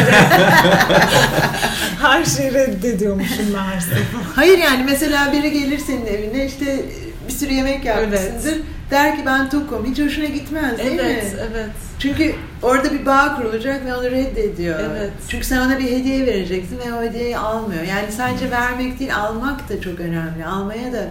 Her 2.02 2.24
şeyi 2.24 2.54
reddediyormuşum 2.54 3.50
meğerse. 3.52 3.98
Hayır 4.34 4.58
yani 4.58 4.84
mesela 4.84 5.32
biri 5.32 5.52
gelir 5.52 5.78
senin 5.78 6.06
evine 6.06 6.46
işte 6.46 6.84
bir 7.28 7.32
sürü 7.32 7.52
yemek 7.52 7.84
yapmışsındır. 7.84 8.58
Der 8.90 9.16
ki 9.16 9.22
ben 9.26 9.50
tokum. 9.50 9.86
Hiç 9.86 10.00
hoşuna 10.00 10.24
gitmez 10.24 10.78
değil 10.78 10.98
Evet, 11.02 11.34
mi? 11.34 11.40
evet. 11.50 11.70
Çünkü 11.98 12.34
orada 12.62 12.92
bir 12.92 13.06
bağ 13.06 13.36
kurulacak 13.36 13.84
ve 13.86 13.94
onu 13.94 14.04
reddediyor. 14.10 14.80
Evet. 14.80 15.10
Çünkü 15.28 15.46
sen 15.46 15.60
ona 15.66 15.78
bir 15.78 15.84
hediye 15.84 16.26
vereceksin 16.26 16.78
ve 16.78 16.94
o 16.94 17.02
hediyeyi 17.02 17.38
almıyor. 17.38 17.82
Yani 17.82 18.12
sadece 18.12 18.50
vermek 18.50 18.98
değil, 19.00 19.16
almak 19.16 19.68
da 19.68 19.80
çok 19.80 20.00
önemli. 20.00 20.46
Almaya 20.46 20.92
da 20.92 21.10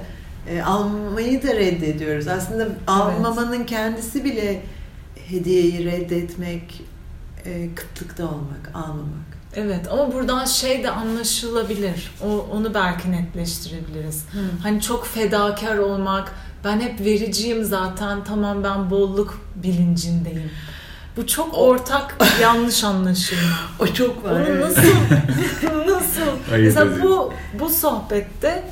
e, 0.50 0.62
almayı 0.62 1.44
da 1.44 1.48
reddediyoruz. 1.48 2.28
Aslında 2.28 2.68
almamanın 2.88 3.64
kendisi 3.64 4.24
bile 4.24 4.62
hediyeyi 5.30 5.86
reddetmek, 5.86 6.82
e, 7.46 7.70
kıtlıkta 7.76 8.24
olmak, 8.24 8.72
almamak. 8.74 9.37
Evet 9.60 9.92
ama 9.92 10.14
buradan 10.14 10.46
şey 10.46 10.84
de 10.84 10.92
anlaşılabilir. 10.92 12.12
O, 12.26 12.48
onu 12.52 12.74
belki 12.74 13.12
netleştirebiliriz. 13.12 14.26
Hani 14.64 14.82
çok 14.82 15.08
fedakar 15.08 15.78
olmak, 15.78 16.36
ben 16.64 16.80
hep 16.80 17.00
vericiyim 17.00 17.64
zaten, 17.64 18.24
tamam 18.24 18.64
ben 18.64 18.90
bolluk 18.90 19.42
bilincindeyim. 19.56 20.52
Bu 21.18 21.28
çok 21.28 21.58
ortak 21.58 22.18
yanlış 22.42 22.84
anlaşılma. 22.84 23.58
O 23.80 23.88
çok 23.88 24.24
var. 24.24 24.32
Onu 24.32 24.48
evet. 24.48 24.64
nasıl 24.64 24.82
nasıl? 25.88 26.54
Ayırt 26.54 26.66
Mesela 26.66 27.04
bu 27.04 27.34
bu 27.60 27.70
sohbette 27.70 28.64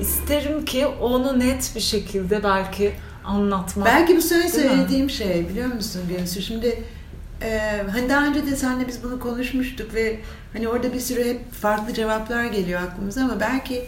isterim 0.00 0.64
ki 0.64 0.86
onu 0.86 1.38
net 1.40 1.72
bir 1.74 1.80
şekilde 1.80 2.44
belki 2.44 2.92
anlatmak. 3.24 3.86
Belki 3.86 4.12
bu 4.12 4.16
mi? 4.16 4.22
söylediğim 4.22 5.10
şey 5.10 5.48
biliyor 5.48 5.72
musun 5.72 6.02
Gönsü? 6.08 6.42
Şimdi 6.42 6.84
e, 7.42 7.82
hani 7.92 8.08
daha 8.08 8.26
önce 8.26 8.46
de 8.46 8.56
seninle 8.56 8.88
biz 8.88 9.02
bunu 9.02 9.20
konuşmuştuk 9.20 9.94
ve 9.94 10.20
hani 10.52 10.68
orada 10.68 10.92
bir 10.92 11.00
sürü 11.00 11.24
hep 11.24 11.52
farklı 11.52 11.94
cevaplar 11.94 12.44
geliyor 12.44 12.82
aklımıza 12.82 13.20
ama 13.24 13.40
belki 13.40 13.84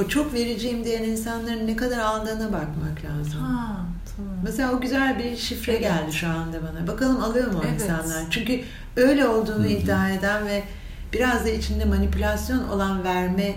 o 0.00 0.08
çok 0.08 0.34
vericiyim 0.34 0.84
diyen 0.84 1.02
insanların 1.02 1.66
ne 1.66 1.76
kadar 1.76 1.98
aldığına 1.98 2.46
bakmak 2.52 3.04
lazım. 3.04 3.40
Ha, 3.40 3.76
tamam. 4.16 4.34
Mesela 4.44 4.72
o 4.72 4.80
güzel 4.80 5.18
bir 5.18 5.36
şifre 5.36 5.72
Evet. 5.72 5.82
geldi 5.82 6.12
şu 6.12 6.28
anda 6.28 6.58
bana. 6.62 6.86
Bakalım 6.86 7.22
alıyor 7.22 7.52
mu 7.52 7.58
o 7.58 7.66
Evet. 7.68 7.82
insanlar? 7.82 8.24
Çünkü 8.30 8.60
öyle 8.96 9.26
olduğunu 9.28 9.58
Hı 9.64 9.68
hı. 9.68 9.68
iddia 9.68 10.10
eden 10.10 10.46
ve 10.46 10.62
biraz 11.12 11.44
da 11.44 11.48
içinde 11.48 11.84
manipülasyon 11.84 12.68
olan 12.68 13.04
verme 13.04 13.54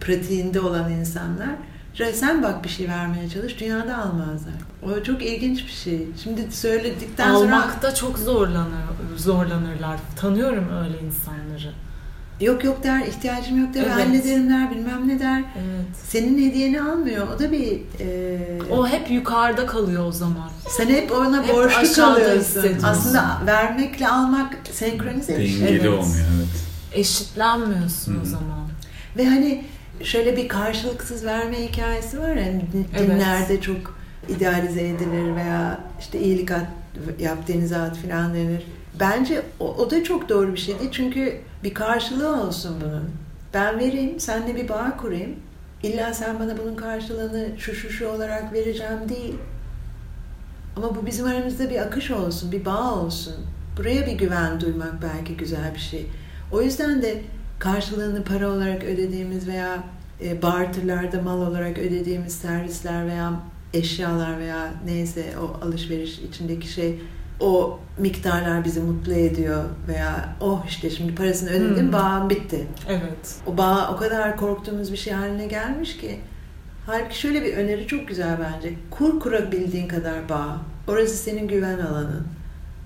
pratiğinde 0.00 0.60
olan 0.60 0.92
insanlar 0.92 1.50
sen 2.14 2.42
bak 2.42 2.64
bir 2.64 2.68
şey 2.68 2.88
vermeye 2.88 3.28
çalış 3.28 3.60
dünyada 3.60 3.96
almazlar. 3.98 4.54
O 4.82 5.02
çok 5.02 5.22
ilginç 5.22 5.66
bir 5.66 5.72
şey. 5.72 6.06
Şimdi 6.22 6.46
söyledikten 6.50 7.34
sonra 7.34 7.56
Almakta 7.56 7.94
çok 7.94 8.18
zorlanır, 8.18 8.82
zorlanırlar. 9.16 9.96
Tanıyorum 10.16 10.68
öyle 10.84 10.98
insanları. 11.06 11.72
yok 12.40 12.64
yok 12.64 12.82
der, 12.82 13.00
ihtiyacım 13.06 13.60
yok 13.64 13.74
der, 13.74 13.82
Evet. 13.82 13.92
hallederim 13.92 14.50
der, 14.50 14.70
bilmem 14.70 15.08
ne 15.08 15.18
der. 15.20 15.38
Evet. 15.58 15.86
Senin 16.08 16.50
hediyeni 16.50 16.82
almıyor. 16.82 17.26
O 17.36 17.38
da 17.38 17.52
bir 17.52 17.80
e, 18.00 18.38
O 18.70 18.88
hep 18.88 19.10
yukarıda 19.10 19.66
kalıyor 19.66 20.06
o 20.06 20.12
zaman. 20.12 20.50
sen 20.68 20.86
hep 20.88 21.12
ona 21.12 21.42
Hep 21.42 21.54
borçlu 21.54 21.92
kalıyorsun. 22.02 22.76
Aslında 22.84 23.40
vermekle 23.46 24.08
almak 24.08 24.56
senkronize 24.72 25.38
bir 25.38 25.48
şey. 25.48 25.60
Dengeli 25.60 25.74
Evet. 25.78 25.88
olmuyor 25.88 26.26
evet. 26.36 26.48
Eşitlenmiyorsun 26.92 28.14
Hı 28.14 28.20
o 28.22 28.24
zaman. 28.24 28.66
Ve 29.16 29.26
hani 29.26 29.64
şöyle 30.04 30.36
bir 30.36 30.48
karşılıksız 30.48 31.24
verme 31.24 31.68
hikayesi 31.68 32.20
var 32.20 32.34
ya 32.34 32.44
hani 32.44 32.64
Evet. 32.96 33.10
dinlerde 33.10 33.60
çok 33.60 33.98
idealize 34.28 34.88
edilir 34.88 35.36
veya 35.36 35.80
işte 36.00 36.20
iyilik 36.20 36.50
at, 36.50 36.66
yap 37.18 37.48
denize 37.48 37.76
at 37.76 37.96
filan 37.96 38.34
denir. 38.34 38.66
Bence 39.00 39.42
o, 39.60 39.74
o 39.74 39.90
da 39.90 40.04
çok 40.04 40.28
doğru 40.28 40.52
bir 40.52 40.58
şey 40.58 40.78
değil 40.78 40.90
çünkü 40.92 41.40
bir 41.64 41.74
karşılığı 41.74 42.42
olsun 42.42 42.76
bunun. 42.84 43.10
Ben 43.54 43.78
vereyim, 43.78 44.20
seninle 44.20 44.54
bir 44.56 44.68
bağ 44.68 44.96
kurayım. 44.96 45.36
İlla 45.82 46.14
sen 46.14 46.40
bana 46.40 46.58
bunun 46.58 46.74
karşılığını 46.76 47.48
şu 47.58 47.74
şu 47.74 47.90
şu 47.90 48.08
olarak 48.08 48.52
vereceğim 48.52 49.08
değil. 49.08 49.34
Ama 50.76 50.94
bu 50.96 51.06
bizim 51.06 51.26
aramızda 51.26 51.70
bir 51.70 51.78
akış 51.78 52.10
olsun, 52.10 52.52
bir 52.52 52.64
bağ 52.64 52.94
olsun. 52.94 53.34
Buraya 53.78 54.06
bir 54.06 54.12
güven 54.12 54.60
duymak 54.60 54.92
belki 55.02 55.36
güzel 55.36 55.74
bir 55.74 55.80
şey. 55.80 56.06
O 56.52 56.62
yüzden 56.62 57.02
de 57.02 57.22
karşılığını 57.58 58.24
para 58.24 58.50
olarak 58.50 58.84
ödediğimiz 58.84 59.48
veya 59.48 59.84
e, 60.24 60.42
barterlarda 60.42 61.22
mal 61.22 61.40
olarak 61.40 61.78
ödediğimiz 61.78 62.34
servisler 62.34 63.06
veya 63.06 63.32
eşyalar 63.74 64.38
veya 64.38 64.70
neyse 64.84 65.24
o 65.42 65.64
alışveriş 65.66 66.18
içindeki 66.18 66.68
şey 66.68 66.98
o 67.40 67.80
miktarlar 67.98 68.64
bizi 68.64 68.80
mutlu 68.80 69.12
ediyor 69.12 69.64
veya 69.88 70.36
oh 70.40 70.64
işte 70.68 70.90
şimdi 70.90 71.14
parasını 71.14 71.50
ödedim 71.50 71.86
Hmm. 71.86 71.92
bağım 71.92 72.30
bitti. 72.30 72.66
Evet. 72.88 73.34
O 73.46 73.56
bağ 73.58 73.90
o 73.94 73.96
kadar 73.96 74.36
korktuğumuz 74.36 74.92
bir 74.92 74.96
şey 74.96 75.12
haline 75.12 75.46
gelmiş 75.46 75.96
ki. 75.96 76.20
Halbuki 76.86 77.18
şöyle 77.18 77.44
bir 77.44 77.56
öneri 77.56 77.86
çok 77.86 78.08
güzel 78.08 78.36
bence. 78.40 78.74
Kur 78.90 79.20
kurabildiğin 79.20 79.88
kadar 79.88 80.28
bağ. 80.28 80.56
Orası 80.88 81.16
senin 81.16 81.48
güven 81.48 81.78
alanın. 81.78 82.26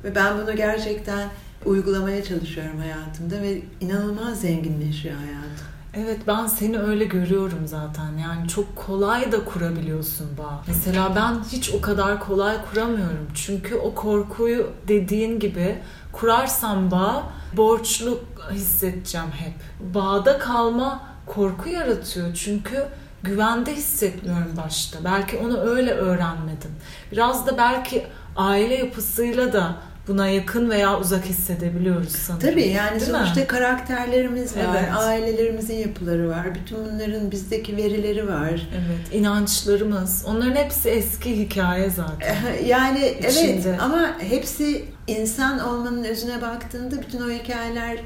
Ve 0.05 0.15
ben 0.15 0.39
bunu 0.39 0.57
gerçekten 0.57 1.29
uygulamaya 1.67 2.25
çalışıyorum 2.25 2.79
hayatımda 2.79 3.43
ve 3.43 3.63
inanılmaz 3.81 4.41
zenginleşiyor 4.41 5.15
hayatım. 5.15 5.67
Evet 5.95 6.21
ben 6.27 6.47
seni 6.47 6.79
öyle 6.79 7.05
görüyorum 7.05 7.67
zaten. 7.67 8.19
Yani 8.19 8.49
çok 8.49 8.77
kolay 8.77 9.33
da 9.33 9.45
kurabiliyorsun 9.45 10.27
bağ. 10.39 10.63
Mesela 10.67 11.17
ben 11.17 11.45
hiç 11.53 11.71
o 11.75 11.81
kadar 11.81 12.21
kolay 12.21 12.57
kuramıyorum. 12.71 13.27
Çünkü 13.35 13.75
o 13.75 13.95
korkuyu 13.95 14.71
dediğin 14.89 15.41
gibi 15.41 15.79
kurarsam 16.13 16.91
bağ 16.91 17.23
borçlu 17.57 18.21
hissedeceğim 18.53 19.31
hep. 19.31 19.55
Bağda 19.95 20.39
kalma 20.39 21.03
korku 21.27 21.69
yaratıyor. 21.69 22.35
Çünkü 22.35 22.87
güvende 23.23 23.75
hissetmiyorum 23.75 24.57
başta. 24.57 24.99
Belki 25.05 25.37
onu 25.37 25.61
öyle 25.61 25.91
öğrenmedim. 25.91 26.71
Biraz 27.13 27.47
da 27.47 27.59
belki 27.59 28.07
aile 28.37 28.75
yapısıyla 28.75 29.53
da 29.53 29.77
buna 30.11 30.29
yakın 30.29 30.71
veya 30.71 30.99
uzak 31.01 31.25
hissedebiliyoruz 31.25 32.13
sanırım. 32.13 32.49
Tabii 32.51 32.69
yani 32.69 33.01
Değil 33.01 33.13
mi? 33.13 33.19
sonuçta 33.19 33.47
karakterlerimiz 33.47 34.57
var, 34.57 34.63
Evet. 34.71 34.89
ailelerimizin 34.97 35.77
yapıları 35.77 36.29
var, 36.29 36.55
bütün 36.55 36.79
bunların 36.85 37.31
bizdeki 37.31 37.77
verileri 37.77 38.29
var. 38.29 38.51
Evet, 38.51 39.13
inançlarımız. 39.15 40.25
Onların 40.27 40.55
hepsi 40.57 40.89
eski 40.89 41.39
hikaye 41.39 41.91
zaten. 41.91 42.37
Yani 42.67 42.99
evet 43.21 43.33
İçinde. 43.33 43.79
ama 43.81 44.11
hepsi 44.31 44.85
insan 45.07 45.59
olmanın 45.69 46.05
özüne 46.05 46.43
baktığında 46.43 47.03
bütün 47.03 47.21
o 47.21 47.31
hikayeler 47.31 47.99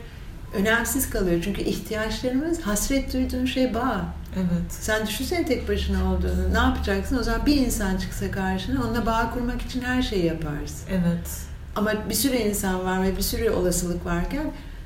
önemsiz 0.54 1.10
kalıyor. 1.10 1.40
Çünkü 1.44 1.62
ihtiyaçlarımız, 1.62 2.60
hasret 2.60 3.12
duyduğun 3.14 3.44
şey 3.46 3.74
bağ. 3.74 4.04
Evet. 4.36 4.72
Sen 4.72 5.06
düşünsene 5.06 5.46
tek 5.46 5.68
başına 5.68 5.98
olduğunu. 6.12 6.54
Ne 6.54 6.58
yapacaksın? 6.58 7.18
O 7.18 7.22
zaman 7.22 7.46
bir 7.46 7.56
insan 7.56 7.96
çıksa 7.96 8.30
karşına 8.30 8.80
onunla 8.84 9.06
bağ 9.06 9.30
kurmak 9.34 9.62
için 9.62 9.80
her 9.80 10.02
şeyi 10.02 10.24
yaparsın. 10.26 10.86
Evet. 10.90 11.28
Ama 11.76 11.92
bir 12.08 12.14
sürü 12.14 12.36
insan 12.36 12.84
var 12.84 13.02
ve 13.02 13.16
bir 13.16 13.22
sürü 13.22 13.50
olasılık 13.50 14.06
varken 14.06 14.44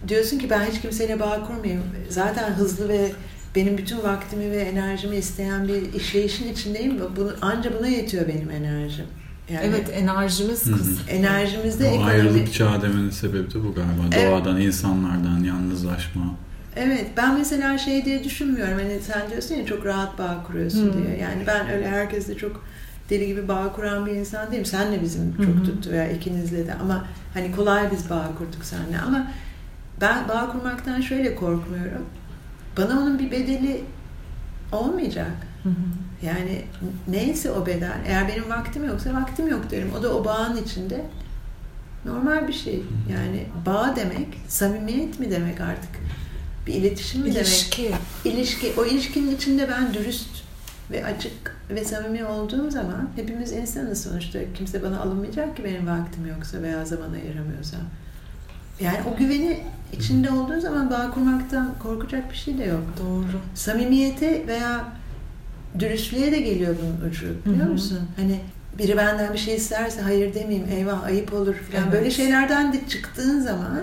diyorsun 0.08 0.38
ki 0.38 0.50
ben 0.50 0.64
hiç 0.64 0.80
kimseyle 0.80 1.20
bağ 1.20 1.46
kurmayayım. 1.46 1.82
Zaten 2.08 2.50
hızlı 2.52 2.88
ve 2.88 3.12
benim 3.56 3.78
bütün 3.78 4.02
vaktimi 4.02 4.50
ve 4.50 4.56
enerjimi 4.58 5.16
isteyen 5.16 5.68
bir 5.68 5.92
işleyişin 5.92 6.52
içindeyim. 6.52 7.00
Bunu, 7.16 7.32
anca 7.42 7.78
buna 7.78 7.86
yetiyor 7.86 8.28
benim 8.28 8.50
enerjim. 8.50 9.04
Yani 9.52 9.66
Evet, 9.66 9.90
enerjimiz 9.94 10.62
kısıtlı. 10.62 11.10
enerjimizde 11.10 11.84
O 11.84 11.86
ekonomi... 11.86 12.10
ayrılık 12.10 12.52
çağı 12.54 12.82
demenin 12.82 13.10
sebebi 13.10 13.50
de 13.54 13.54
bu 13.54 13.74
galiba. 13.74 14.02
Evet. 14.16 14.30
Doğadan, 14.30 14.60
insanlardan, 14.60 15.44
yalnızlaşma. 15.44 16.22
Evet 16.76 17.06
ben 17.16 17.38
mesela 17.38 17.78
şey 17.78 18.04
diye 18.04 18.24
düşünmüyorum. 18.24 18.74
Hani 18.74 19.00
sen 19.00 19.30
diyorsun 19.30 19.54
ya 19.54 19.66
çok 19.66 19.86
rahat 19.86 20.18
bağ 20.18 20.44
kuruyorsun 20.46 20.88
Hı. 20.88 20.92
diye. 20.92 21.18
Yani 21.18 21.42
ben 21.46 21.70
öyle 21.70 21.88
herkesle 21.88 22.36
çok 22.36 22.64
deli 23.10 23.26
gibi 23.26 23.48
bağ 23.48 23.72
kuran 23.72 24.06
bir 24.06 24.12
insan 24.12 24.52
değilim. 24.52 24.64
Senle 24.64 25.02
bizim 25.02 25.36
çok 25.36 25.54
hı. 25.54 25.64
tuttu 25.64 25.90
veya 25.90 26.10
ikinizle 26.10 26.66
de 26.66 26.74
ama 26.74 27.04
hani 27.34 27.52
kolay 27.52 27.90
biz 27.90 28.10
bağ 28.10 28.30
kurduk 28.38 28.64
seninle 28.64 28.98
ama 28.98 29.32
ben 30.00 30.28
bağ 30.28 30.52
kurmaktan 30.52 31.00
şöyle 31.00 31.34
korkmuyorum. 31.34 32.06
Bana 32.76 33.00
onun 33.00 33.18
bir 33.18 33.30
bedeli 33.30 33.84
olmayacak. 34.72 35.32
Hı 35.62 35.68
hı. 35.68 36.26
Yani 36.26 36.62
neyse 37.08 37.50
o 37.50 37.66
bedel. 37.66 37.98
Eğer 38.06 38.28
benim 38.28 38.50
vaktim 38.50 38.84
yoksa 38.88 39.14
vaktim 39.14 39.48
yok 39.48 39.70
derim. 39.70 39.92
O 39.98 40.02
da 40.02 40.14
o 40.14 40.24
bağın 40.24 40.56
içinde 40.56 41.04
normal 42.04 42.48
bir 42.48 42.52
şey. 42.52 42.82
Yani 43.12 43.46
bağ 43.66 43.96
demek 43.96 44.26
samimiyet 44.48 45.20
mi 45.20 45.30
demek 45.30 45.60
artık? 45.60 45.90
Bir 46.66 46.74
iletişim 46.74 47.20
mi 47.20 47.34
demek? 47.34 47.46
İlişki. 47.46 47.90
İlişki. 48.24 48.72
O 48.76 48.84
ilişkinin 48.84 49.36
içinde 49.36 49.68
ben 49.68 49.94
dürüst 49.94 50.47
ve 50.90 51.04
açık 51.04 51.56
ve 51.70 51.84
samimi 51.84 52.24
olduğum 52.24 52.70
zaman 52.70 53.08
hepimiz 53.16 53.52
insanız 53.52 54.02
sonuçta. 54.02 54.38
Kimse 54.54 54.82
bana 54.82 55.00
alınmayacak 55.00 55.56
ki 55.56 55.64
benim 55.64 55.86
vaktim 55.86 56.26
yoksa 56.26 56.62
veya 56.62 56.84
zaman 56.84 57.12
ayıramıyorsam. 57.12 57.80
Yani 58.80 58.98
o 59.14 59.16
güveni 59.18 59.60
içinde 59.92 60.30
olduğu 60.30 60.60
zaman 60.60 60.90
bağ 60.90 61.10
kurmaktan 61.10 61.74
korkacak 61.82 62.30
bir 62.30 62.36
şey 62.36 62.58
de 62.58 62.64
yok 62.64 62.82
Doğru. 63.00 63.40
samimiyete 63.54 64.46
veya 64.46 64.84
dürüstlüğe 65.78 66.32
de 66.32 66.40
geliyor 66.40 66.76
bunun 66.82 67.10
ucu 67.10 67.26
biliyor 67.46 67.60
Hı 67.64 67.68
hı. 67.68 67.72
musun? 67.72 68.00
Hani 68.16 68.40
biri 68.78 68.96
benden 68.96 69.32
bir 69.32 69.38
şey 69.38 69.54
isterse 69.56 70.00
hayır 70.00 70.34
demeyeyim 70.34 70.68
eyvah 70.72 71.04
ayıp 71.04 71.32
olur 71.32 71.54
falan 71.54 71.82
Evet. 71.84 71.92
böyle 71.92 72.10
şeylerden 72.10 72.72
de 72.72 72.88
çıktığın 72.88 73.40
zaman 73.40 73.80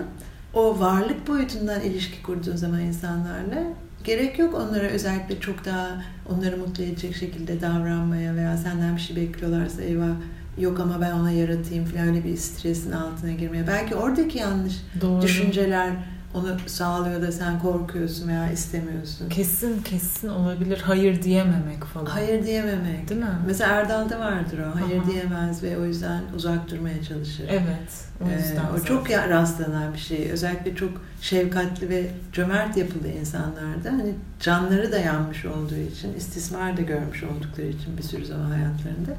o 0.54 0.80
varlık 0.80 1.28
boyutundan 1.28 1.80
ilişki 1.80 2.22
kurduğun 2.22 2.56
zaman 2.56 2.80
insanlarla 2.80 3.62
gerek 4.06 4.38
yok 4.38 4.54
onlara 4.54 4.86
özellikle 4.86 5.40
çok 5.40 5.64
daha 5.64 6.02
onları 6.28 6.56
mutlu 6.56 6.84
edecek 6.84 7.16
şekilde 7.16 7.60
davranmaya 7.60 8.34
veya 8.34 8.56
senden 8.56 8.96
bir 8.96 9.00
şey 9.00 9.16
bekliyorlarsa 9.16 9.82
eyvah 9.82 10.14
yok 10.58 10.80
ama 10.80 11.00
ben 11.00 11.12
ona 11.12 11.30
yaratayım 11.30 11.84
falan 11.84 12.08
öyle 12.08 12.24
bir 12.24 12.36
stresin 12.36 12.92
altına 12.92 13.32
girmeye. 13.32 13.66
Belki 13.66 13.94
oradaki 13.94 14.38
yanlış 14.38 14.74
Doğru. 15.00 15.22
düşünceler 15.22 15.90
onu 16.36 16.56
sağlıyor 16.66 17.22
da 17.22 17.32
sen 17.32 17.58
korkuyorsun 17.60 18.28
veya 18.28 18.50
istemiyorsun. 18.52 19.28
Kesin 19.28 19.82
kesin 19.82 20.28
olabilir. 20.28 20.82
Hayır 20.84 21.22
diyememek 21.22 21.84
falan. 21.84 22.06
Hayır 22.06 22.46
diyememek. 22.46 23.08
Değil 23.08 23.20
mi? 23.20 23.26
Mesela 23.46 23.74
Erdal'da 23.74 24.20
vardır 24.20 24.58
o. 24.58 24.80
Hayır 24.86 25.00
Aha. 25.02 25.10
diyemez 25.10 25.62
ve 25.62 25.78
o 25.78 25.84
yüzden 25.84 26.20
uzak 26.36 26.70
durmaya 26.70 27.02
çalışır. 27.02 27.44
Evet. 27.48 28.04
O 28.24 28.28
Ee, 28.28 28.32
yüzden 28.34 28.64
o 28.74 28.78
zaten. 28.78 28.84
çok 28.84 29.10
ya- 29.10 29.28
rastlanan 29.28 29.92
bir 29.94 29.98
şey. 29.98 30.30
Özellikle 30.30 30.74
çok 30.76 30.90
şefkatli 31.20 31.88
ve 31.88 32.06
cömert 32.32 32.76
yapılı 32.76 33.08
insanlarda 33.08 33.90
hani 33.92 34.14
canları 34.40 34.92
da 34.92 34.98
yanmış 34.98 35.44
olduğu 35.44 35.76
için, 35.92 36.14
istismar 36.14 36.76
da 36.76 36.82
görmüş 36.82 37.22
oldukları 37.22 37.66
için 37.66 37.96
bir 37.98 38.02
sürü 38.02 38.26
zaman 38.26 38.50
hayatlarında 38.50 39.10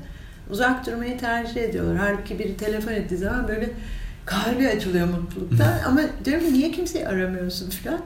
uzak 0.50 0.86
durmayı 0.88 1.18
tercih 1.20 1.62
ediyorlar. 1.62 1.98
Halbuki 1.98 2.40
biri 2.40 2.58
telefon 2.58 2.92
ettiği 2.92 3.18
zaman 3.18 3.48
böyle 3.48 3.70
kalbi 4.28 4.68
açılıyor 4.68 5.08
mutluluktan. 5.08 5.80
Ama 5.88 6.02
diyorum 6.26 6.46
ki 6.46 6.54
niye 6.54 6.72
kimseyi 6.72 7.08
aramıyorsun 7.08 7.70
falan. 7.70 8.02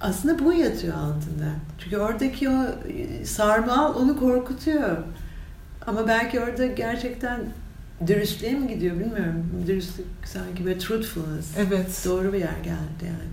Aslında 0.00 0.44
bu 0.44 0.52
yatıyor 0.52 0.94
altında. 0.94 1.50
Çünkü 1.78 1.96
oradaki 1.96 2.48
o 2.48 2.64
e, 2.88 3.24
sarmal 3.24 3.94
onu 3.94 4.18
korkutuyor. 4.18 4.96
Ama 5.86 6.08
belki 6.08 6.40
orada 6.40 6.66
gerçekten 6.66 7.40
dürüstlüğe 8.06 8.52
mi 8.52 8.68
gidiyor 8.68 8.98
bilmiyorum. 8.98 9.64
Dürüstlük 9.66 10.06
sanki 10.24 10.64
böyle 10.64 10.78
truthfulness. 10.78 11.46
Evet. 11.58 12.02
Doğru 12.04 12.32
bir 12.32 12.38
yer 12.38 12.58
geldi 12.62 13.02
yani. 13.02 13.30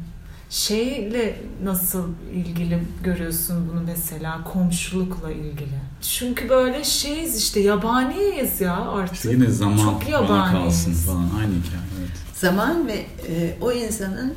Şeyle 0.50 1.36
nasıl 1.64 2.10
ilgili 2.34 2.80
görüyorsun 3.04 3.70
bunu 3.72 3.84
mesela 3.86 4.44
komşulukla 4.44 5.32
ilgili? 5.32 5.80
Çünkü 6.04 6.50
böyle 6.50 6.84
şeyiz 6.84 7.38
işte 7.38 7.60
yabaniyiz 7.60 8.62
ya 8.62 8.76
artık. 8.76 9.16
İşte 9.16 9.32
yine 9.32 9.50
zaman 9.50 9.78
Çok 9.78 10.02
bana 10.02 10.10
yabaniyiz. 10.10 10.52
kalsın 10.52 10.94
falan 10.94 11.30
aynı 11.40 11.54
hikaye. 11.54 11.84
Evet. 12.00 12.10
Zaman 12.36 12.88
ve 12.88 13.06
e, 13.30 13.58
o 13.62 13.72
insanın 13.72 14.34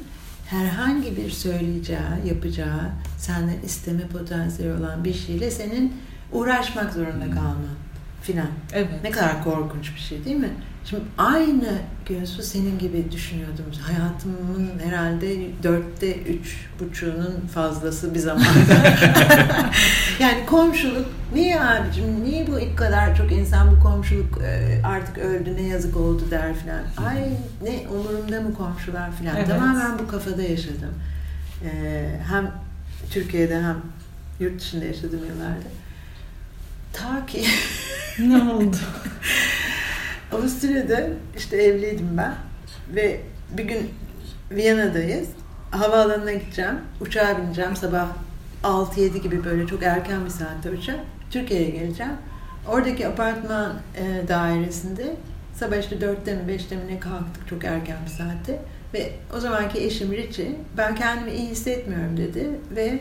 herhangi 0.46 1.16
bir 1.16 1.30
söyleyeceği, 1.30 1.98
yapacağı, 2.26 2.80
senden 3.18 3.60
isteme 3.64 4.06
potansiyeli 4.08 4.78
olan 4.78 5.04
bir 5.04 5.14
şeyle 5.14 5.50
senin 5.50 5.92
uğraşmak 6.32 6.92
zorunda 6.92 7.24
kalman 7.24 7.76
filan. 8.22 8.48
Evet. 8.72 8.88
Ne 9.02 9.10
kadar 9.10 9.44
korkunç 9.44 9.94
bir 9.94 10.00
şey 10.00 10.24
değil 10.24 10.36
mi? 10.36 10.50
Şimdi 10.86 11.02
aynı 11.18 11.78
Gözü 12.08 12.42
senin 12.42 12.78
gibi 12.78 13.12
düşünüyordum. 13.12 13.64
Hayatımın 13.82 14.78
herhalde 14.84 15.36
dörtte 15.62 16.16
üç 16.16 16.66
buçuğunun 16.80 17.46
fazlası 17.54 18.14
bir 18.14 18.18
zamanda. 18.18 18.46
yani 20.20 20.46
komşuluk 20.46 21.06
niye 21.34 21.60
abicim 21.60 22.24
niye 22.24 22.46
bu 22.46 22.60
ilk 22.60 22.78
kadar 22.78 23.16
çok 23.16 23.32
insan 23.32 23.76
bu 23.76 23.82
komşuluk 23.82 24.38
e, 24.42 24.80
artık 24.84 25.18
öldü 25.18 25.56
ne 25.56 25.62
yazık 25.62 25.96
oldu 25.96 26.22
der 26.30 26.54
filan. 26.54 27.08
Ay 27.08 27.28
ne 27.62 27.88
umurumda 27.88 28.40
mı 28.40 28.54
komşular 28.54 29.12
filan. 29.12 29.36
Evet. 29.36 29.48
Tamamen 29.48 29.98
bu 29.98 30.08
kafada 30.08 30.42
yaşadım. 30.42 30.94
E, 31.64 32.20
hem 32.30 32.52
Türkiye'de 33.10 33.62
hem 33.62 33.76
yurt 34.40 34.60
dışında 34.60 34.84
yaşadım 34.84 35.20
yıllarda. 35.28 35.68
Ta 36.92 37.26
ki 37.26 37.44
Ne 38.18 38.52
oldu? 38.52 38.76
Avusturya'da 40.36 41.06
işte 41.36 41.56
evliydim 41.56 42.16
ben 42.16 42.34
ve 42.94 43.20
bir 43.58 43.64
gün 43.64 43.90
Viyana'dayız. 44.50 45.28
Havaalanına 45.70 46.32
gideceğim. 46.32 46.74
Uçağa 47.00 47.38
bineceğim 47.38 47.76
sabah 47.76 48.08
6-7 48.62 49.18
gibi 49.22 49.44
böyle 49.44 49.66
çok 49.66 49.82
erken 49.82 50.24
bir 50.24 50.30
saatte 50.30 50.70
uçak. 50.70 51.00
Türkiye'ye 51.30 51.70
geleceğim. 51.70 52.12
Oradaki 52.68 53.08
apartman 53.08 53.72
e, 53.96 54.28
dairesinde 54.28 55.16
sabah 55.54 55.76
işte 55.76 55.96
4'te 55.96 56.34
mi 56.34 56.52
5'te 56.52 56.76
mi 56.76 56.82
ne 56.88 57.00
kalktık 57.00 57.48
çok 57.48 57.64
erken 57.64 57.96
bir 58.04 58.10
saatte. 58.10 58.62
Ve 58.94 59.12
o 59.36 59.40
zamanki 59.40 59.84
eşim 59.84 60.12
Richie 60.12 60.56
ben 60.76 60.94
kendimi 60.94 61.30
iyi 61.30 61.48
hissetmiyorum 61.48 62.16
dedi 62.16 62.50
ve 62.76 63.00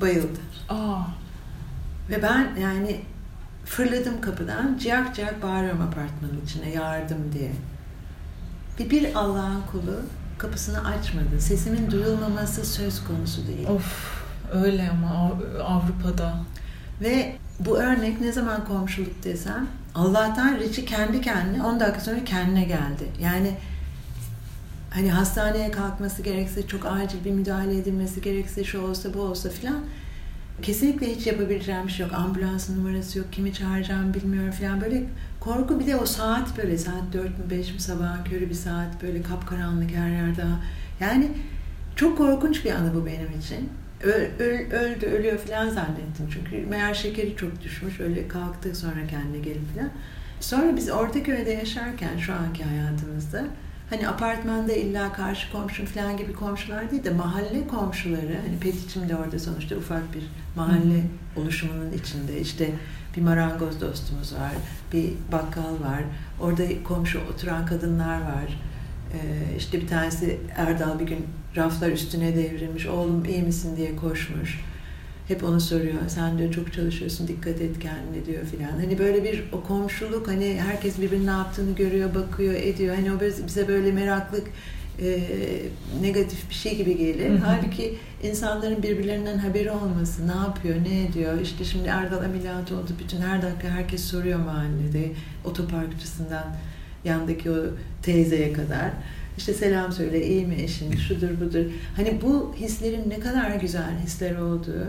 bayıldı. 0.00 0.40
Aa, 0.68 0.98
Ve 2.10 2.22
ben 2.22 2.48
yani 2.60 3.00
fırladım 3.74 4.20
kapıdan, 4.20 4.78
ciyak 4.78 5.14
ciyak 5.16 5.42
bağırıyorum 5.42 5.80
apartmanın 5.80 6.40
içine 6.46 6.70
yardım 6.70 7.32
diye. 7.32 7.52
Ve 8.80 8.90
bir 8.90 9.14
Allah'ın 9.14 9.62
kulu 9.72 9.96
kapısını 10.38 10.84
açmadı. 10.88 11.40
Sesimin 11.40 11.90
duyulmaması 11.90 12.64
söz 12.66 13.04
konusu 13.04 13.46
değil. 13.46 13.68
of 13.68 14.20
öyle 14.52 14.90
ama 14.90 15.10
Av- 15.10 15.60
Avrupa'da. 15.64 16.34
Ve 17.00 17.36
bu 17.60 17.78
örnek 17.78 18.20
ne 18.20 18.32
zaman 18.32 18.64
komşuluk 18.64 19.24
desem 19.24 19.66
Allah'tan 19.94 20.56
Richie 20.58 20.84
kendi 20.84 21.20
kendine 21.20 21.62
10 21.62 21.80
dakika 21.80 22.00
sonra 22.00 22.24
kendine 22.24 22.64
geldi. 22.64 23.08
Yani 23.22 23.54
hani 24.90 25.10
hastaneye 25.12 25.70
kalkması 25.70 26.22
gerekse 26.22 26.66
çok 26.66 26.86
acil 26.86 27.24
bir 27.24 27.30
müdahale 27.30 27.78
edilmesi 27.78 28.22
gerekse 28.22 28.64
şu 28.64 28.80
olsa 28.82 29.14
bu 29.14 29.20
olsa 29.20 29.48
filan 29.48 29.80
kesinlikle 30.62 31.14
hiç 31.14 31.26
yapabileceğim 31.26 31.86
bir 31.86 31.92
şey 31.92 32.06
yok. 32.06 32.14
Ambulansın 32.14 32.78
numarası 32.78 33.18
yok. 33.18 33.26
Kimi 33.32 33.52
çağıracağım 33.54 34.14
bilmiyorum 34.14 34.50
filan. 34.50 34.80
Böyle 34.80 35.04
korku 35.40 35.80
bir 35.80 35.86
de 35.86 35.96
o 35.96 36.06
saat 36.06 36.58
böyle 36.58 36.78
saat 36.78 37.02
4 37.12 37.24
mü 37.38 37.50
5 37.50 37.72
mi 37.74 37.80
sabahın 37.80 38.24
körü 38.24 38.48
bir 38.50 38.54
saat 38.54 39.02
böyle 39.02 39.22
kapkaranlık 39.22 39.90
her 39.90 40.10
yerde. 40.10 40.42
Yani 41.00 41.28
çok 41.96 42.18
korkunç 42.18 42.64
bir 42.64 42.70
anı 42.70 42.94
bu 42.94 43.06
benim 43.06 43.38
için. 43.40 43.68
Ö- 44.02 44.30
öl- 44.44 44.70
öldü, 44.72 45.06
ölüyor 45.06 45.38
falan 45.38 45.68
zannettim. 45.68 46.28
Çünkü 46.32 46.66
meğer 46.66 46.94
şekeri 46.94 47.36
çok 47.36 47.62
düşmüş. 47.62 48.00
Öyle 48.00 48.28
kalktı 48.28 48.74
sonra 48.74 49.06
kendine 49.10 49.38
gelip 49.38 49.74
falan. 49.74 49.88
Sonra 50.40 50.76
biz 50.76 50.90
Ortaköy'de 50.90 51.50
yaşarken 51.50 52.18
şu 52.18 52.32
anki 52.34 52.64
hayatımızda 52.64 53.44
hani 53.90 54.08
apartmanda 54.08 54.72
illa 54.72 55.12
karşı 55.12 55.52
komşum 55.52 55.86
falan 55.86 56.16
gibi 56.16 56.32
komşular 56.32 56.90
değil 56.90 57.04
de 57.04 57.10
mahalle 57.10 57.66
komşuları 57.68 58.38
hani 58.46 58.58
Petiçim 58.60 59.08
de 59.08 59.16
orada 59.16 59.38
sonuçta 59.38 59.76
ufak 59.76 60.14
bir 60.14 60.22
mahalle 60.56 61.02
oluşumunun 61.36 61.92
içinde 61.92 62.40
işte 62.40 62.70
bir 63.16 63.22
marangoz 63.22 63.80
dostumuz 63.80 64.34
var, 64.34 64.52
bir 64.92 65.10
bakkal 65.32 65.72
var, 65.72 66.02
orada 66.40 66.62
komşu 66.84 67.20
oturan 67.34 67.66
kadınlar 67.66 68.20
var. 68.20 68.58
Ee, 69.12 69.56
işte 69.56 69.80
bir 69.80 69.88
tanesi 69.88 70.40
Erdal 70.56 70.98
bir 70.98 71.06
gün 71.06 71.26
raflar 71.56 71.90
üstüne 71.90 72.36
devrilmiş, 72.36 72.86
oğlum 72.86 73.24
iyi 73.24 73.42
misin 73.42 73.76
diye 73.76 73.96
koşmuş. 73.96 74.60
Hep 75.30 75.44
onu 75.44 75.60
soruyor. 75.60 75.94
Sen 76.08 76.38
diyor 76.38 76.52
çok 76.52 76.72
çalışıyorsun, 76.72 77.28
dikkat 77.28 77.60
et 77.60 77.78
kendine 77.78 78.26
diyor 78.26 78.44
filan. 78.44 78.70
Hani 78.70 78.98
böyle 78.98 79.24
bir 79.24 79.44
o 79.52 79.62
komşuluk 79.62 80.28
hani 80.28 80.60
herkes 80.60 81.00
birbirinin 81.00 81.26
ne 81.26 81.30
yaptığını 81.30 81.74
görüyor, 81.74 82.14
bakıyor, 82.14 82.54
ediyor. 82.54 82.94
Hani 82.94 83.12
o 83.12 83.20
biz- 83.20 83.46
bize 83.46 83.68
böyle 83.68 83.92
meraklık 83.92 84.46
e, 85.02 85.18
negatif 86.02 86.50
bir 86.50 86.54
şey 86.54 86.76
gibi 86.76 86.96
gelir. 86.98 87.30
Hı 87.30 87.34
hı. 87.34 87.38
Halbuki 87.44 87.94
insanların 88.22 88.82
birbirlerinden 88.82 89.38
haberi 89.38 89.70
olması, 89.70 90.28
ne 90.28 90.32
yapıyor, 90.32 90.76
ne 90.90 91.02
ediyor. 91.04 91.40
İşte 91.40 91.64
şimdi 91.64 91.88
Erdal 91.88 92.24
ameliyat 92.24 92.72
oldu. 92.72 92.90
Bütün 93.04 93.20
her 93.20 93.42
dakika 93.42 93.68
herkes 93.68 94.04
soruyor 94.04 94.38
mahallede. 94.38 95.12
Otoparkçısından 95.44 96.44
yandaki 97.04 97.50
o 97.50 97.56
teyzeye 98.02 98.52
kadar. 98.52 98.90
İşte 99.38 99.54
selam 99.54 99.92
söyle, 99.92 100.26
iyi 100.26 100.46
mi 100.46 100.54
eşin, 100.62 100.96
şudur 100.96 101.40
budur. 101.40 101.64
Hani 101.96 102.18
bu 102.22 102.54
hislerin 102.60 103.10
ne 103.10 103.20
kadar 103.20 103.50
güzel 103.50 103.98
hisler 104.04 104.36
olduğu 104.36 104.86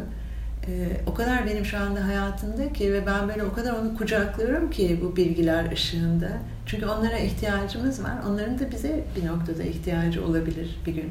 e, 0.67 0.71
o 1.05 1.13
kadar 1.13 1.45
benim 1.45 1.65
şu 1.65 1.77
anda 1.77 2.07
hayatımda 2.07 2.73
ki 2.73 2.93
ve 2.93 3.05
ben 3.05 3.29
böyle 3.29 3.43
o 3.43 3.53
kadar 3.53 3.73
onu 3.73 3.97
kucaklıyorum 3.97 4.69
ki 4.69 4.99
bu 5.01 5.15
bilgiler 5.15 5.71
ışığında. 5.71 6.29
Çünkü 6.65 6.85
onlara 6.85 7.17
ihtiyacımız 7.17 8.03
var. 8.03 8.13
Onların 8.29 8.59
da 8.59 8.71
bize 8.71 9.03
bir 9.15 9.27
noktada 9.27 9.63
ihtiyacı 9.63 10.25
olabilir 10.25 10.79
bir 10.85 10.93
gün. 10.95 11.09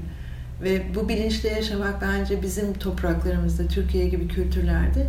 Ve 0.62 0.82
bu 0.94 1.08
bilinçle 1.08 1.48
yaşamak 1.48 2.02
bence 2.02 2.42
bizim 2.42 2.74
topraklarımızda, 2.74 3.66
Türkiye 3.66 4.08
gibi 4.08 4.28
kültürlerde 4.28 5.06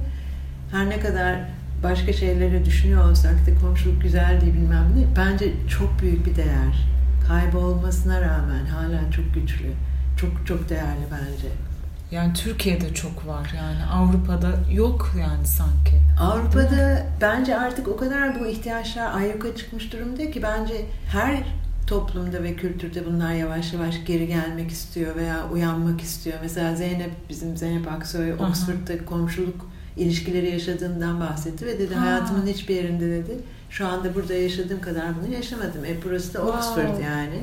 her 0.72 0.90
ne 0.90 1.00
kadar 1.00 1.40
başka 1.84 2.14
şeyleri 2.14 2.66
düşünüyor 2.66 3.12
olsak 3.12 3.48
da 3.48 3.62
komşuluk 3.62 4.02
güzel 4.02 4.42
diye 4.42 4.54
bilmem 4.54 4.86
ne 4.96 5.18
bence 5.18 5.54
çok 5.68 6.02
büyük 6.02 6.26
bir 6.26 6.36
değer. 6.36 6.88
Kaybolmasına 7.28 8.22
rağmen 8.22 8.66
hala 8.66 9.12
çok 9.12 9.34
güçlü. 9.34 9.72
Çok 10.18 10.48
çok 10.48 10.70
değerli 10.70 11.06
bence. 11.12 11.71
Yani 12.12 12.34
Türkiye'de 12.34 12.94
çok 12.94 13.28
var 13.28 13.54
yani 13.58 13.84
Avrupa'da 13.94 14.52
yok 14.74 15.12
yani 15.20 15.48
sanki. 15.48 16.02
Avrupa'da 16.20 17.08
bence 17.22 17.58
artık 17.58 17.88
o 17.88 17.98
kadar 17.98 18.40
bu 18.40 18.48
ihtiyaçlar 18.48 19.16
ayyuka 19.16 19.56
çıkmış 19.56 19.94
durumda 19.94 20.32
ki 20.32 20.44
bence 20.44 20.74
her 21.12 21.44
toplumda 21.88 22.44
ve 22.44 22.56
kültürde 22.56 23.06
bunlar 23.06 23.34
yavaş 23.34 23.74
yavaş 23.74 24.06
geri 24.06 24.28
gelmek 24.28 24.72
istiyor 24.72 25.16
veya 25.16 25.50
uyanmak 25.54 26.02
istiyor. 26.02 26.38
Mesela 26.42 26.76
Zeynep, 26.76 27.12
bizim 27.30 27.58
Zeynep 27.58 27.92
Aksoy 27.92 28.34
Aha. 28.34 28.48
Oxford'da 28.50 29.06
komşuluk 29.06 29.70
ilişkileri 29.98 30.52
yaşadığından 30.52 31.20
bahsetti 31.20 31.66
ve 31.66 31.80
dedi 31.80 31.96
Ha. 31.96 32.02
hayatımın 32.02 32.48
hiçbir 32.48 32.76
yerinde 32.76 33.10
dedi 33.10 33.38
şu 33.70 33.88
anda 33.88 34.16
burada 34.16 34.34
yaşadığım 34.34 34.82
kadar 34.82 35.06
bunu 35.22 35.34
yaşamadım. 35.34 35.86
E 35.86 36.04
burası 36.06 36.34
da 36.34 36.38
Wow. 36.40 36.58
Oxford 36.58 37.04
yani. 37.04 37.40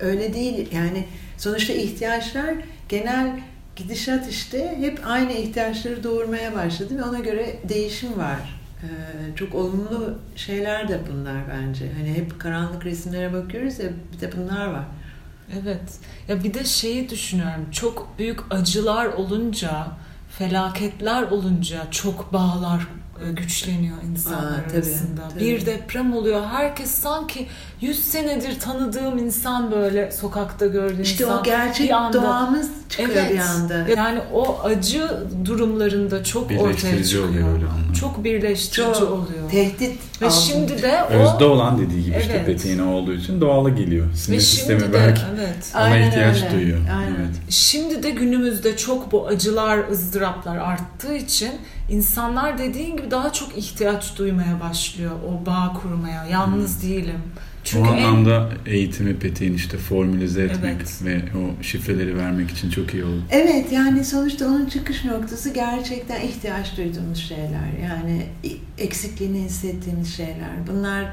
Öyle 0.00 0.34
değil 0.34 0.68
yani 0.72 1.04
sonuçta 1.38 1.72
ihtiyaçlar 1.72 2.54
genel 2.88 3.40
gidişat 3.76 4.28
işte 4.30 4.76
hep 4.80 5.00
aynı 5.06 5.32
ihtiyaçları 5.32 6.04
doğurmaya 6.04 6.54
başladı 6.54 6.98
ve 6.98 7.02
ona 7.02 7.18
göre 7.18 7.56
değişim 7.68 8.18
var. 8.18 8.60
Ee, 8.82 8.86
çok 9.36 9.54
olumlu 9.54 10.18
şeyler 10.36 10.88
de 10.88 11.00
bunlar 11.12 11.42
bence. 11.50 11.92
Hani 11.98 12.14
hep 12.14 12.40
karanlık 12.40 12.84
resimlere 12.84 13.32
bakıyoruz 13.32 13.78
ya 13.78 13.88
bir 14.12 14.20
de 14.20 14.30
bunlar 14.36 14.66
var. 14.66 14.84
Evet. 15.62 15.98
Ya 16.28 16.44
bir 16.44 16.54
de 16.54 16.64
şeyi 16.64 17.10
düşünüyorum. 17.10 17.66
Çok 17.72 18.08
büyük 18.18 18.40
acılar 18.50 19.06
olunca, 19.06 19.86
felaketler 20.38 21.22
olunca 21.22 21.90
çok 21.90 22.32
bağlar 22.32 22.86
e, 23.28 23.32
güçleniyor 23.32 23.96
insanlar 24.10 24.58
Aa, 24.58 24.62
tabii, 24.68 24.76
arasında. 24.76 25.28
tabii. 25.28 25.40
Bir 25.40 25.66
deprem 25.66 26.12
oluyor. 26.16 26.46
Herkes 26.46 26.90
sanki 26.90 27.46
100 27.84 28.04
senedir 28.04 28.60
tanıdığım 28.60 29.18
insan 29.18 29.70
böyle 29.70 30.12
sokakta 30.12 30.66
gördüğüm 30.66 31.02
İşte 31.02 31.24
insan. 31.24 31.40
o 31.40 31.42
gerçek 31.42 31.86
bir 31.86 31.92
anda- 31.92 32.22
doğamız 32.22 32.68
çıkıyor 32.88 33.10
Evet. 33.12 33.30
bir 33.32 33.38
anda. 33.38 33.74
Yani 33.96 34.20
o 34.32 34.60
acı 34.64 35.10
durumlarında 35.44 36.24
çok 36.24 36.42
ortaya 36.44 36.64
Birleştirici 36.68 37.08
çıkıyor. 37.10 37.28
oluyor 37.28 37.48
öyle 37.52 37.64
anlamda. 37.66 37.94
Çok 38.00 38.24
birleştirici 38.24 38.98
Çok 38.98 39.10
oluyor. 39.10 39.50
Tehdit 39.50 39.98
Ve 40.22 40.26
altında. 40.26 40.40
şimdi 40.40 40.82
de 40.82 41.00
o 41.10 41.12
Özde 41.14 41.44
olan 41.44 41.78
dediği 41.78 42.04
gibi 42.04 42.16
işte 42.20 42.32
Evet. 42.36 42.46
peteğin 42.46 42.78
o 42.78 42.90
olduğu 42.92 43.12
için 43.12 43.40
doğalı 43.40 43.70
geliyor. 43.70 44.06
Sinir 44.14 44.36
ve 44.36 44.40
sistemi 44.40 44.80
şimdi 44.80 44.92
de 44.92 44.98
belki 44.98 45.20
evet. 45.38 45.72
ona 45.74 45.82
Aynen 45.82 46.08
ihtiyaç 46.08 46.36
öyle. 46.42 46.50
duyuyor. 46.54 46.78
Aynen. 46.98 47.14
Evet. 47.20 47.34
Şimdi 47.48 48.02
de 48.02 48.10
günümüzde 48.10 48.76
çok 48.76 49.12
bu 49.12 49.26
acılar, 49.26 49.78
ızdıraplar 49.90 50.56
arttığı 50.56 51.14
için 51.14 51.50
insanlar 51.90 52.58
dediğin 52.58 52.96
gibi 52.96 53.10
daha 53.10 53.32
çok 53.32 53.58
ihtiyaç 53.58 54.18
duymaya 54.18 54.60
başlıyor 54.70 55.12
o 55.28 55.46
bağ 55.46 55.72
kurmaya. 55.82 56.24
Yalnız 56.24 56.82
değilim. 56.82 57.18
Çünkü 57.64 57.88
o 57.88 57.92
anlamda 57.92 58.50
en... 58.66 58.72
eğitimi 58.72 59.18
Petek'in 59.18 59.54
işte 59.54 59.78
formülize 59.78 60.44
etmek 60.44 60.76
evet. 60.76 61.04
ve 61.04 61.22
o 61.38 61.62
şifreleri 61.62 62.16
vermek 62.16 62.50
için 62.50 62.70
çok 62.70 62.94
iyi 62.94 63.04
oldu. 63.04 63.22
Evet 63.30 63.72
yani 63.72 64.04
sonuçta 64.04 64.46
onun 64.46 64.66
çıkış 64.66 65.04
noktası 65.04 65.50
gerçekten 65.50 66.20
ihtiyaç 66.20 66.76
duyduğumuz 66.76 67.18
şeyler. 67.18 67.68
Yani 67.82 68.26
eksikliğini 68.78 69.44
hissettiğimiz 69.44 70.16
şeyler. 70.16 70.66
Bunlar 70.72 71.04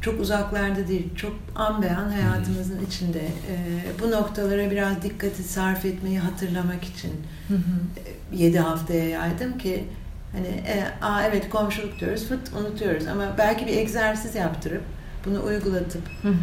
çok 0.00 0.20
uzaklarda 0.20 0.88
değil, 0.88 1.14
çok 1.16 1.36
an 1.54 1.82
beyan 1.82 2.08
hayatımızın 2.10 2.78
hmm. 2.78 2.86
içinde. 2.86 3.18
Ee, 3.18 3.80
bu 4.02 4.10
noktalara 4.10 4.70
biraz 4.70 5.02
dikkati 5.02 5.42
sarf 5.42 5.84
etmeyi 5.84 6.18
hatırlamak 6.18 6.84
için 6.84 7.12
hmm. 7.48 8.38
7 8.38 8.58
haftaya 8.58 9.08
yaydım 9.08 9.58
ki 9.58 9.84
hani 10.32 10.46
e, 10.46 10.84
aa 11.02 11.22
evet 11.22 11.50
komşuluk 11.50 12.00
diyoruz, 12.00 12.28
fıt 12.28 12.52
unutuyoruz 12.60 13.06
ama 13.06 13.34
belki 13.38 13.66
bir 13.66 13.76
egzersiz 13.76 14.34
yaptırıp 14.34 14.82
bunu 15.26 15.44
uygulatıp 15.44 16.02
hı 16.22 16.34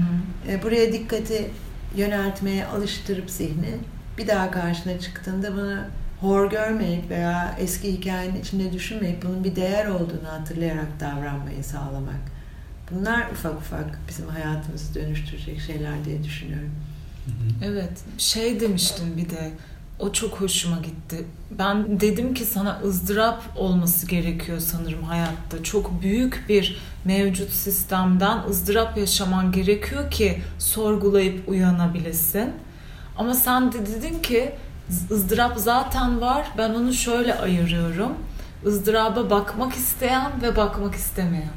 E, 0.48 0.64
buraya 0.64 0.94
dikkati 0.94 1.52
yöneltmeye 1.96 2.66
alıştırıp 2.66 3.30
zihni 3.30 3.76
bir 4.18 4.28
daha 4.28 4.52
karşına 4.52 5.00
çıktığında 5.00 5.54
bunu 5.54 5.78
hor 6.22 6.50
görmeyip 6.52 7.10
veya 7.10 7.56
eski 7.60 7.94
hikayenin 7.94 8.42
içinde 8.42 8.74
düşünmeyip 8.74 9.24
bunun 9.24 9.44
bir 9.44 9.56
değer 9.56 9.86
olduğunu 9.86 10.28
hatırlayarak 10.28 11.00
davranmayı 11.00 11.64
sağlamak. 11.64 12.22
Bunlar 12.92 13.32
ufak 13.32 13.54
ufak 13.54 14.00
bizim 14.08 14.28
hayatımızı 14.28 14.96
dönüştürecek 14.96 15.62
şeyler 15.62 16.06
diye 16.06 16.24
düşünüyorum. 16.24 16.72
Evet, 17.64 17.92
şey 18.18 18.60
demiştin 18.60 19.18
bir 19.18 19.30
de 19.30 19.52
o 20.02 20.12
çok 20.14 20.42
hoşuma 20.42 20.78
gitti. 20.78 21.26
Ben 21.52 22.00
dedim 22.00 22.34
ki 22.34 22.46
sana 22.46 22.80
ızdırap 22.86 23.44
olması 23.56 24.08
gerekiyor 24.08 24.60
sanırım 24.60 25.04
hayatta. 25.04 25.64
Çok 25.64 26.02
büyük 26.02 26.46
bir 26.50 26.82
mevcut 27.06 27.50
sistemden 27.50 28.40
ızdırap 28.50 28.98
yaşaman 28.98 29.52
gerekiyor 29.52 30.12
ki 30.12 30.42
sorgulayıp 30.60 31.50
uyanabilesin. 31.50 32.50
Ama 33.18 33.34
sen 33.34 33.72
de 33.72 33.86
dedin 33.86 34.20
ki 34.20 34.56
ızdırap 35.12 35.58
zaten 35.58 36.22
var. 36.22 36.48
Ben 36.58 36.70
onu 36.70 36.94
şöyle 36.94 37.36
ayırıyorum. 37.36 38.12
ızdıraba 38.66 39.30
bakmak 39.30 39.74
isteyen 39.74 40.32
ve 40.42 40.56
bakmak 40.56 40.96
istemeyen. 40.96 41.52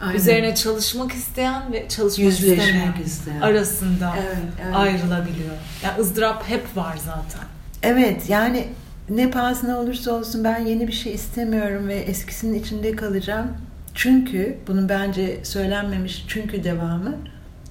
Aynen. 0.00 0.14
Üzerine 0.14 0.54
çalışmak 0.54 1.12
isteyen 1.12 1.72
ve 1.72 1.88
çalışmak 1.88 2.26
Yüzleşmek 2.26 2.58
istemeyen 2.60 2.94
isteyen. 3.04 3.40
arasında 3.40 4.14
evet, 4.18 4.36
evet. 4.64 4.76
ayrılabiliyor. 4.76 5.54
Yani 5.84 6.00
ızdırap 6.00 6.48
hep 6.48 6.76
var 6.76 6.96
zaten. 6.96 7.48
Evet 7.82 8.30
yani 8.30 8.66
ne 9.10 9.30
pahasına 9.30 9.78
olursa 9.78 10.12
olsun 10.12 10.44
ben 10.44 10.58
yeni 10.66 10.88
bir 10.88 10.92
şey 10.92 11.14
istemiyorum 11.14 11.88
ve 11.88 11.94
eskisinin 11.94 12.58
içinde 12.58 12.96
kalacağım. 12.96 13.46
Çünkü 13.94 14.56
bunun 14.66 14.88
bence 14.88 15.40
söylenmemiş 15.42 16.24
çünkü 16.28 16.64
devamı. 16.64 17.16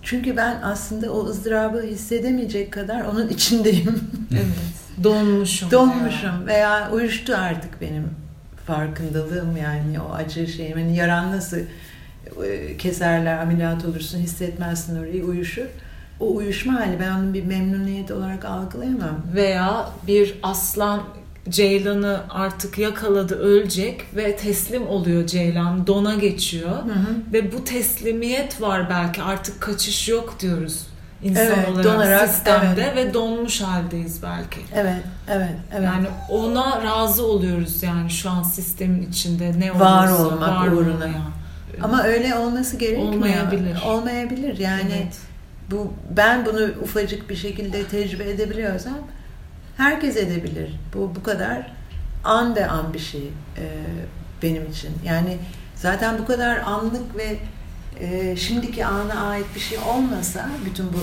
Çünkü 0.01 0.37
ben 0.37 0.61
aslında 0.63 1.13
o 1.13 1.25
ızdırabı 1.25 1.81
hissedemeyecek 1.81 2.73
kadar 2.73 3.05
onun 3.05 3.27
içindeyim. 3.27 3.99
evet. 4.31 5.03
Donmuşum. 5.03 5.71
Donmuşum 5.71 6.47
veya. 6.47 6.79
veya 6.79 6.91
uyuştu 6.91 7.35
artık 7.35 7.81
benim 7.81 8.09
farkındalığım 8.65 9.57
yani 9.57 9.99
o 9.99 10.13
acı 10.13 10.47
şeyim. 10.47 10.77
Hani 10.77 10.95
yaran 10.95 11.31
nasıl 11.31 11.57
e, 12.45 12.77
keserler, 12.77 13.37
ameliyat 13.37 13.85
olursun, 13.85 14.19
hissetmezsin 14.19 14.99
orayı, 14.99 15.25
uyuşur 15.25 15.67
o 16.19 16.35
uyuşma 16.35 16.73
hali 16.73 16.99
ben 16.99 17.11
onu 17.11 17.33
bir 17.33 17.43
memnuniyet 17.43 18.11
olarak 18.11 18.45
algılayamam. 18.45 19.21
Veya 19.35 19.89
bir 20.07 20.35
aslan 20.43 21.01
Ceylan'ı 21.49 22.19
artık 22.29 22.77
yakaladı 22.77 23.39
ölecek 23.39 24.01
ve 24.15 24.35
teslim 24.35 24.87
oluyor 24.87 25.27
Ceylan 25.27 25.87
dona 25.87 26.15
geçiyor 26.15 26.71
hı 26.71 26.93
hı. 26.93 27.33
ve 27.33 27.51
bu 27.51 27.63
teslimiyet 27.63 28.61
var 28.61 28.89
belki 28.89 29.21
artık 29.21 29.61
kaçış 29.61 30.09
yok 30.09 30.39
diyoruz 30.39 30.87
insan 31.23 31.45
evet, 31.45 31.69
olarak 31.69 31.83
donarak, 31.83 32.29
sistemde 32.29 32.91
evet. 32.93 32.95
ve 32.95 33.13
donmuş 33.13 33.61
haldeyiz 33.61 34.23
belki. 34.23 34.59
Evet, 34.75 35.03
evet, 35.29 35.55
evet. 35.71 35.83
Yani 35.83 36.07
ona 36.29 36.83
razı 36.83 37.25
oluyoruz 37.25 37.83
yani 37.83 38.09
şu 38.09 38.29
an 38.29 38.43
sistemin 38.43 39.09
içinde 39.09 39.59
ne 39.59 39.71
olursa 39.71 39.85
var 39.85 40.09
olmak 40.11 40.49
var 40.49 40.67
uğruna. 40.67 41.09
Ama 41.81 42.03
öyle 42.03 42.35
olması 42.35 42.77
gerekmiyor. 42.77 43.13
Olmayabilir. 43.13 43.81
Olmayabilir 43.85 44.57
yani. 44.57 44.93
Evet 45.03 45.26
bu 45.71 45.93
ben 46.17 46.45
bunu 46.45 46.69
ufacık 46.83 47.29
bir 47.29 47.35
şekilde 47.35 47.83
tecrübe 47.83 48.29
edebiliyorsam 48.29 48.99
herkes 49.77 50.17
edebilir. 50.17 50.79
Bu 50.93 51.11
bu 51.15 51.23
kadar 51.23 51.71
an 52.23 52.55
be 52.55 52.67
an 52.67 52.93
bir 52.93 52.99
şey 52.99 53.23
e, 53.57 53.65
benim 54.43 54.65
için. 54.71 54.91
Yani 55.05 55.37
zaten 55.75 56.19
bu 56.19 56.25
kadar 56.25 56.57
anlık 56.57 57.17
ve 57.17 57.37
e, 57.99 58.35
şimdiki 58.35 58.85
ana 58.85 59.27
ait 59.27 59.45
bir 59.55 59.59
şey 59.59 59.77
olmasa 59.77 60.49
bütün 60.65 60.85
bu 60.85 60.99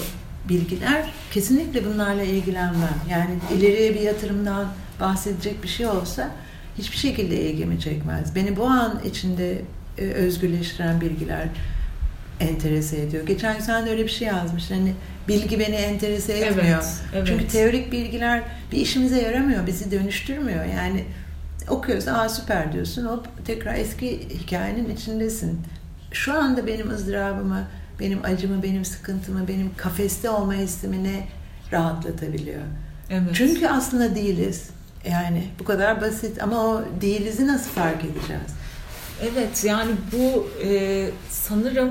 bilgiler 0.48 1.12
kesinlikle 1.32 1.84
bunlarla 1.84 2.22
ilgilenmem. 2.22 2.98
Yani 3.10 3.38
ileriye 3.58 3.94
bir 3.94 4.00
yatırımdan 4.00 4.68
bahsedecek 5.00 5.62
bir 5.62 5.68
şey 5.68 5.86
olsa 5.86 6.30
hiçbir 6.78 6.96
şekilde 6.96 7.40
ilgimi 7.40 7.80
çekmez. 7.80 8.34
Beni 8.34 8.56
bu 8.56 8.66
an 8.66 9.00
içinde 9.04 9.62
e, 9.98 10.02
özgürleştiren 10.04 11.00
bilgiler, 11.00 11.48
enterese 12.40 13.00
ediyor. 13.02 13.26
Geçen 13.26 13.56
gün 13.56 13.64
sen 13.64 13.86
de 13.86 13.90
öyle 13.90 14.04
bir 14.04 14.10
şey 14.10 14.28
yazmış. 14.28 14.70
Hani 14.70 14.92
bilgi 15.28 15.60
beni 15.60 15.74
enterese 15.74 16.32
etmiyor. 16.32 16.78
Evet, 16.78 17.02
evet. 17.14 17.26
Çünkü 17.26 17.48
teorik 17.48 17.92
bilgiler 17.92 18.42
bir 18.72 18.76
işimize 18.76 19.22
yaramıyor, 19.22 19.66
bizi 19.66 19.90
dönüştürmüyor. 19.90 20.64
Yani 20.64 21.04
okuyorsun, 21.68 22.10
aa 22.10 22.28
süper 22.28 22.72
diyorsun, 22.72 23.04
hop 23.04 23.46
tekrar 23.46 23.74
eski 23.74 24.28
hikayenin 24.28 24.90
içindesin. 24.96 25.60
Şu 26.12 26.34
anda 26.34 26.66
benim 26.66 26.90
ızdırabımı, 26.90 27.68
benim 28.00 28.24
acımı, 28.24 28.62
benim 28.62 28.84
sıkıntımı, 28.84 29.48
benim 29.48 29.70
kafeste 29.76 30.30
olma 30.30 30.54
hissimi 30.54 31.04
ne 31.04 31.28
rahatlatabiliyor. 31.72 32.62
Evet. 33.10 33.28
Çünkü 33.32 33.68
aslında 33.68 34.14
değiliz. 34.14 34.70
Yani 35.10 35.44
bu 35.60 35.64
kadar 35.64 36.00
basit 36.00 36.42
ama 36.42 36.66
o 36.66 36.84
değilizi 37.00 37.46
nasıl 37.46 37.70
fark 37.70 38.04
edeceğiz? 38.04 38.52
Evet 39.22 39.64
yani 39.64 39.90
bu 40.12 40.48
e, 40.64 41.10
sanırım 41.30 41.90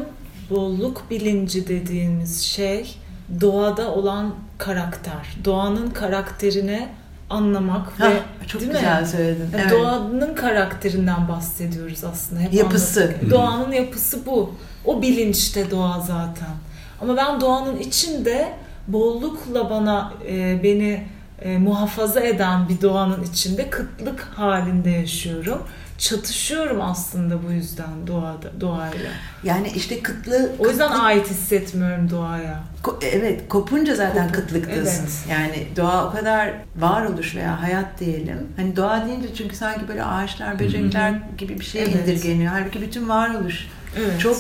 bolluk 0.50 1.04
bilinci 1.10 1.68
dediğimiz 1.68 2.42
şey 2.42 2.96
doğada 3.42 3.92
olan 3.92 4.36
karakter. 4.58 5.38
Doğanın 5.46 5.90
karakterini 5.90 6.88
anlamak 7.30 8.00
Hah, 8.00 8.10
ve 8.10 8.20
çok 8.48 8.62
değil 8.62 8.72
güzel 8.72 9.02
mi? 9.02 9.08
söyledin. 9.08 9.48
evet. 9.56 9.72
Doğanın 9.72 10.36
karakterinden 10.36 11.28
bahsediyoruz 11.28 12.04
aslında. 12.04 12.42
Hep 12.42 12.54
yapısı. 12.54 13.02
Anladık. 13.02 13.32
Doğanın 13.32 13.72
yapısı 13.72 14.26
bu. 14.26 14.54
O 14.86 15.02
bilinçte 15.02 15.72
doğa 15.72 16.00
zaten. 16.00 16.54
Ama 17.02 17.18
ben 17.18 17.42
doğanın 17.42 17.80
içinde 17.80 18.54
bollukla 18.88 19.70
bana 19.70 20.14
e, 20.30 20.64
beni 20.64 21.04
e, 21.42 21.58
muhafaza 21.58 22.20
eden 22.20 22.70
bir 22.70 22.82
doğanın 22.82 23.24
içinde 23.24 23.70
kıtlık 23.70 24.20
halinde 24.22 24.90
yaşıyorum 24.90 25.62
çatışıyorum 25.98 26.82
aslında 26.82 27.44
bu 27.48 27.52
yüzden 27.52 28.08
doğada 28.08 28.62
doğayla. 28.62 29.10
Yani 29.44 29.72
işte 29.76 30.02
kıtlı 30.04 30.52
o 30.60 30.68
yüzden 30.70 30.88
kıtlık, 30.88 31.04
ait 31.04 31.30
hissetmiyorum 31.30 32.10
doğaya. 32.10 32.64
Ko- 32.84 33.06
evet, 33.06 33.50
kopunca 33.50 33.96
zaten 33.96 34.28
Kopun, 34.28 34.42
kıtlıktasın. 34.42 35.04
Evet. 35.04 35.26
Yani 35.30 35.68
doğa 35.78 36.08
o 36.10 36.12
kadar 36.12 36.54
varoluş 36.76 37.36
veya 37.36 37.62
hayat 37.62 38.00
diyelim. 38.00 38.48
Hani 38.56 38.76
doğa 38.76 39.06
deyince 39.06 39.36
çünkü 39.36 39.56
sanki 39.56 39.88
böyle 39.88 40.04
ağaçlar, 40.04 40.60
böcekler 40.60 41.12
Hı-hı. 41.12 41.38
gibi 41.38 41.60
bir 41.60 41.66
şey 41.66 41.84
evet. 41.84 41.96
indirgeniyor. 41.96 42.52
Halbuki 42.54 42.82
bütün 42.82 43.10
varoluş 43.10 43.68
evet. 43.98 44.20
çok 44.20 44.38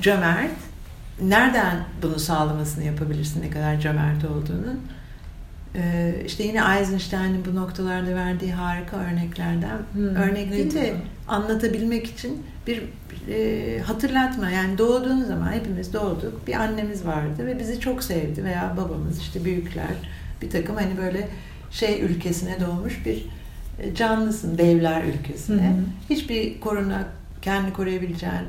cömert. 0.00 0.50
Nereden 1.20 1.84
bunu 2.02 2.18
sağlamasını 2.18 2.84
yapabilirsin 2.84 3.42
ne 3.42 3.50
kadar 3.50 3.80
cömert 3.80 4.24
olduğunu? 4.24 4.76
Ee, 5.74 6.14
işte 6.26 6.42
yine 6.42 6.78
Eisenstein'in 6.78 7.44
bu 7.44 7.56
noktalarda 7.56 8.14
verdiği 8.14 8.52
harika 8.52 8.96
örneklerden 8.96 9.78
hmm, 9.92 10.06
örnek 10.06 10.52
değil 10.52 10.74
de 10.74 10.94
anlatabilmek 11.28 12.06
için 12.06 12.42
bir 12.66 12.82
e, 13.28 13.80
hatırlatma. 13.80 14.50
Yani 14.50 14.78
doğduğun 14.78 15.24
zaman 15.24 15.52
hepimiz 15.52 15.92
doğduk. 15.92 16.46
Bir 16.46 16.54
annemiz 16.54 17.06
vardı 17.06 17.46
ve 17.46 17.58
bizi 17.58 17.80
çok 17.80 18.04
sevdi 18.04 18.44
veya 18.44 18.74
babamız 18.76 19.20
işte 19.20 19.44
büyükler 19.44 19.94
bir 20.42 20.50
takım 20.50 20.76
hani 20.76 20.96
böyle 20.96 21.28
şey 21.70 22.00
ülkesine 22.02 22.60
doğmuş 22.60 23.06
bir 23.06 23.26
e, 23.82 23.94
canlısın 23.94 24.58
devler 24.58 25.04
ülkesine. 25.04 25.68
Hı 25.68 25.74
Hiçbir 26.10 26.60
koruna 26.60 27.08
kendi 27.42 27.72
koruyabileceğin 27.72 28.44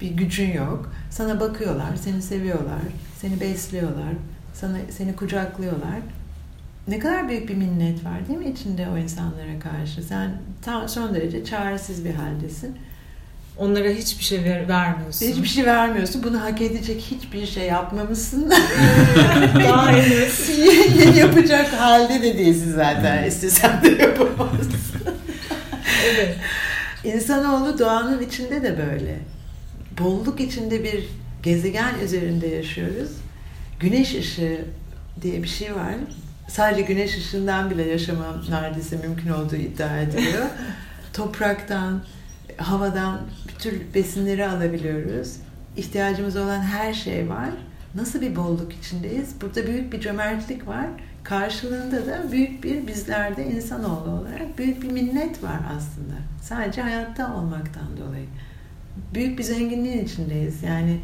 bir 0.00 0.10
gücün 0.10 0.52
yok. 0.52 0.92
Sana 1.10 1.40
bakıyorlar, 1.40 1.96
seni 1.96 2.22
seviyorlar, 2.22 2.80
seni 3.18 3.40
besliyorlar, 3.40 4.12
sana 4.54 4.76
seni 4.90 5.16
kucaklıyorlar 5.16 5.98
ne 6.88 6.98
kadar 6.98 7.28
büyük 7.28 7.48
bir 7.48 7.54
minnet 7.54 8.04
var 8.04 8.28
değil 8.28 8.38
mi 8.38 8.50
içinde 8.50 8.88
o 8.94 8.98
insanlara 8.98 9.58
karşı? 9.60 10.02
Sen 10.02 10.30
tam 10.62 10.88
son 10.88 11.14
derece 11.14 11.44
çaresiz 11.44 12.04
bir 12.04 12.14
haldesin. 12.14 12.76
Onlara 13.58 13.88
hiçbir 13.88 14.24
şey 14.24 14.44
ver, 14.44 14.68
vermiyorsun. 14.68 15.26
Hiçbir 15.26 15.48
şey 15.48 15.66
vermiyorsun. 15.66 16.22
Bunu 16.22 16.42
hak 16.42 16.60
edecek 16.62 17.00
hiçbir 17.10 17.46
şey 17.46 17.66
yapmamışsın. 17.66 18.50
Daha 19.64 19.92
henüz. 19.92 20.50
Yapacak 21.16 21.72
halde 21.72 22.22
de 22.22 22.38
değilsin 22.38 22.72
zaten. 22.72 23.24
İstesen 23.24 23.82
de 23.84 24.02
yapamazsın. 24.02 24.74
evet. 26.14 26.36
İnsanoğlu 27.04 27.78
doğanın 27.78 28.22
içinde 28.22 28.62
de 28.62 28.78
böyle. 28.78 29.18
Bolluk 29.98 30.40
içinde 30.40 30.84
bir 30.84 31.04
gezegen 31.42 31.94
üzerinde 32.04 32.46
yaşıyoruz. 32.46 33.10
Güneş 33.80 34.14
ışığı 34.14 34.64
diye 35.22 35.42
bir 35.42 35.48
şey 35.48 35.74
var. 35.74 35.94
Sadece 36.48 36.82
güneş 36.82 37.18
ışığından 37.18 37.70
bile 37.70 37.82
yaşamam 37.82 38.34
neredeyse 38.50 38.96
mümkün 38.96 39.30
olduğu 39.30 39.56
iddia 39.56 39.98
ediliyor. 40.00 40.46
Topraktan, 41.12 42.02
havadan 42.56 43.20
bütün 43.48 43.94
besinleri 43.94 44.46
alabiliyoruz. 44.46 45.36
İhtiyacımız 45.76 46.36
olan 46.36 46.60
her 46.60 46.94
şey 46.94 47.28
var. 47.28 47.50
Nasıl 47.94 48.20
bir 48.20 48.36
bolluk 48.36 48.72
içindeyiz? 48.72 49.40
Burada 49.40 49.66
büyük 49.66 49.92
bir 49.92 50.00
cömertlik 50.00 50.66
var. 50.66 50.86
Karşılığında 51.24 52.06
da 52.06 52.32
büyük 52.32 52.64
bir 52.64 52.86
bizlerde 52.86 53.46
insanoğlu 53.46 54.10
olarak 54.10 54.58
büyük 54.58 54.82
bir 54.82 54.90
minnet 54.90 55.42
var 55.42 55.58
aslında. 55.76 56.14
Sadece 56.42 56.82
hayatta 56.82 57.34
olmaktan 57.34 57.96
dolayı. 57.98 58.26
Büyük 59.14 59.38
bir 59.38 59.44
zenginliğin 59.44 60.04
içindeyiz. 60.04 60.62
Yani 60.62 61.00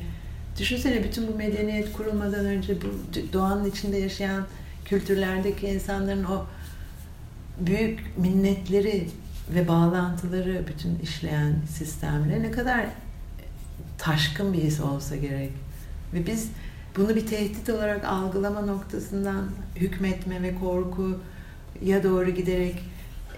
düşünsene 0.59 1.05
bütün 1.05 1.28
bu 1.28 1.34
medeniyet 1.34 1.93
kurulmadan 1.93 2.45
önce 2.45 2.74
bu 2.82 2.86
doğanın 3.32 3.64
içinde 3.64 3.97
yaşayan 3.97 4.47
kültürlerdeki 4.85 5.66
insanların 5.66 6.24
o 6.24 6.47
büyük 7.61 8.18
minnetleri 8.18 9.09
ve 9.55 9.68
bağlantıları 9.68 10.64
bütün 10.66 10.99
işleyen 10.99 11.55
sistemle 11.68 12.43
ne 12.43 12.51
kadar 12.51 12.87
taşkın 13.99 14.53
bir 14.53 14.62
his 14.62 14.81
olsa 14.81 15.16
gerek. 15.16 15.53
Ve 16.14 16.26
biz 16.26 16.51
bunu 16.97 17.16
bir 17.16 17.26
tehdit 17.26 17.70
olarak 17.70 18.05
algılama 18.05 18.61
noktasından 18.61 19.51
hükmetme 19.76 20.43
ve 20.43 20.55
korku 20.55 21.20
ya 21.83 22.03
doğru 22.03 22.31
giderek 22.31 22.83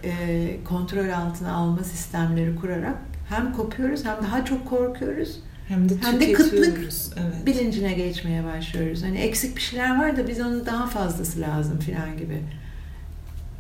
e, 0.05 0.57
kontrol 0.65 1.09
altına 1.09 1.53
alma 1.53 1.85
sistemleri 1.85 2.57
kurarak 2.57 2.97
hem 3.29 3.53
kopuyoruz 3.53 4.05
hem 4.05 4.23
daha 4.23 4.45
çok 4.45 4.69
korkuyoruz 4.69 5.41
hem 5.73 5.89
de, 5.89 5.95
hem 6.03 6.21
de 6.21 6.33
kıtlık 6.33 6.79
evet. 7.17 7.47
bilincine 7.47 7.93
geçmeye 7.93 8.45
başlıyoruz. 8.45 9.03
Hani 9.03 9.19
eksik 9.19 9.57
bir 9.57 9.61
şeyler 9.61 9.99
var 9.99 10.17
da 10.17 10.29
biz 10.29 10.41
onun 10.41 10.67
daha 10.67 10.87
fazlası 10.87 11.41
lazım 11.41 11.79
filan 11.79 12.17
gibi. 12.17 12.43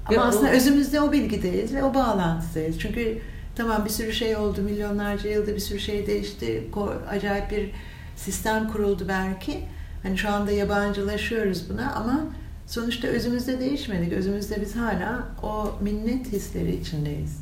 Ama 0.06 0.14
Ya 0.14 0.22
aslında 0.22 0.50
o- 0.50 0.52
özümüzde 0.52 1.00
o 1.00 1.12
bilgideyiz 1.12 1.74
ve 1.74 1.82
o 1.84 1.94
bağlantıdayız. 1.94 2.78
Çünkü 2.78 3.18
tamam 3.56 3.84
bir 3.84 3.90
sürü 3.90 4.12
şey 4.12 4.36
oldu, 4.36 4.62
milyonlarca 4.62 5.30
yılda 5.30 5.54
bir 5.54 5.60
sürü 5.60 5.80
şey 5.80 6.06
değişti. 6.06 6.64
Acayip 7.10 7.50
bir 7.50 7.70
sistem 8.16 8.68
kuruldu 8.68 9.04
belki. 9.08 9.60
Hani 10.02 10.18
şu 10.18 10.30
anda 10.30 10.52
yabancılaşıyoruz 10.52 11.70
buna 11.70 11.92
ama 11.92 12.20
sonuçta 12.66 13.08
özümüzde 13.08 13.60
değişmedik. 13.60 14.12
Özümüzde 14.12 14.60
biz 14.60 14.76
hala 14.76 15.28
o 15.42 15.78
minnet 15.82 16.32
hisleri 16.32 16.76
içindeyiz. 16.76 17.41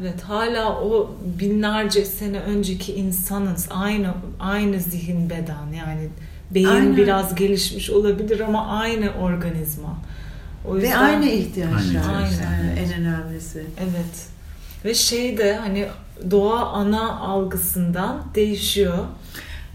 Evet 0.00 0.22
hala 0.22 0.80
o 0.80 1.10
binlerce 1.40 2.04
sene 2.04 2.38
önceki 2.40 2.94
insanız. 2.94 3.68
Aynı 3.70 4.14
aynı 4.40 4.80
zihin 4.80 5.30
beden 5.30 5.72
yani 5.78 6.08
beyin 6.50 6.66
Aynen. 6.66 6.96
biraz 6.96 7.34
gelişmiş 7.34 7.90
olabilir 7.90 8.40
ama 8.40 8.66
aynı 8.66 9.10
organizma. 9.10 9.98
O 10.68 10.74
Ve 10.76 10.80
yüzden- 10.80 10.98
aynı 11.02 11.26
ihtiyaçlar. 11.26 12.02
Aynı, 12.16 12.80
en 12.80 12.92
önemlisi. 13.00 13.66
Evet. 13.80 14.26
Ve 14.84 14.94
şey 14.94 15.38
de 15.38 15.54
hani 15.56 15.86
doğa 16.30 16.66
ana 16.72 17.18
algısından 17.20 18.22
değişiyor. 18.34 18.98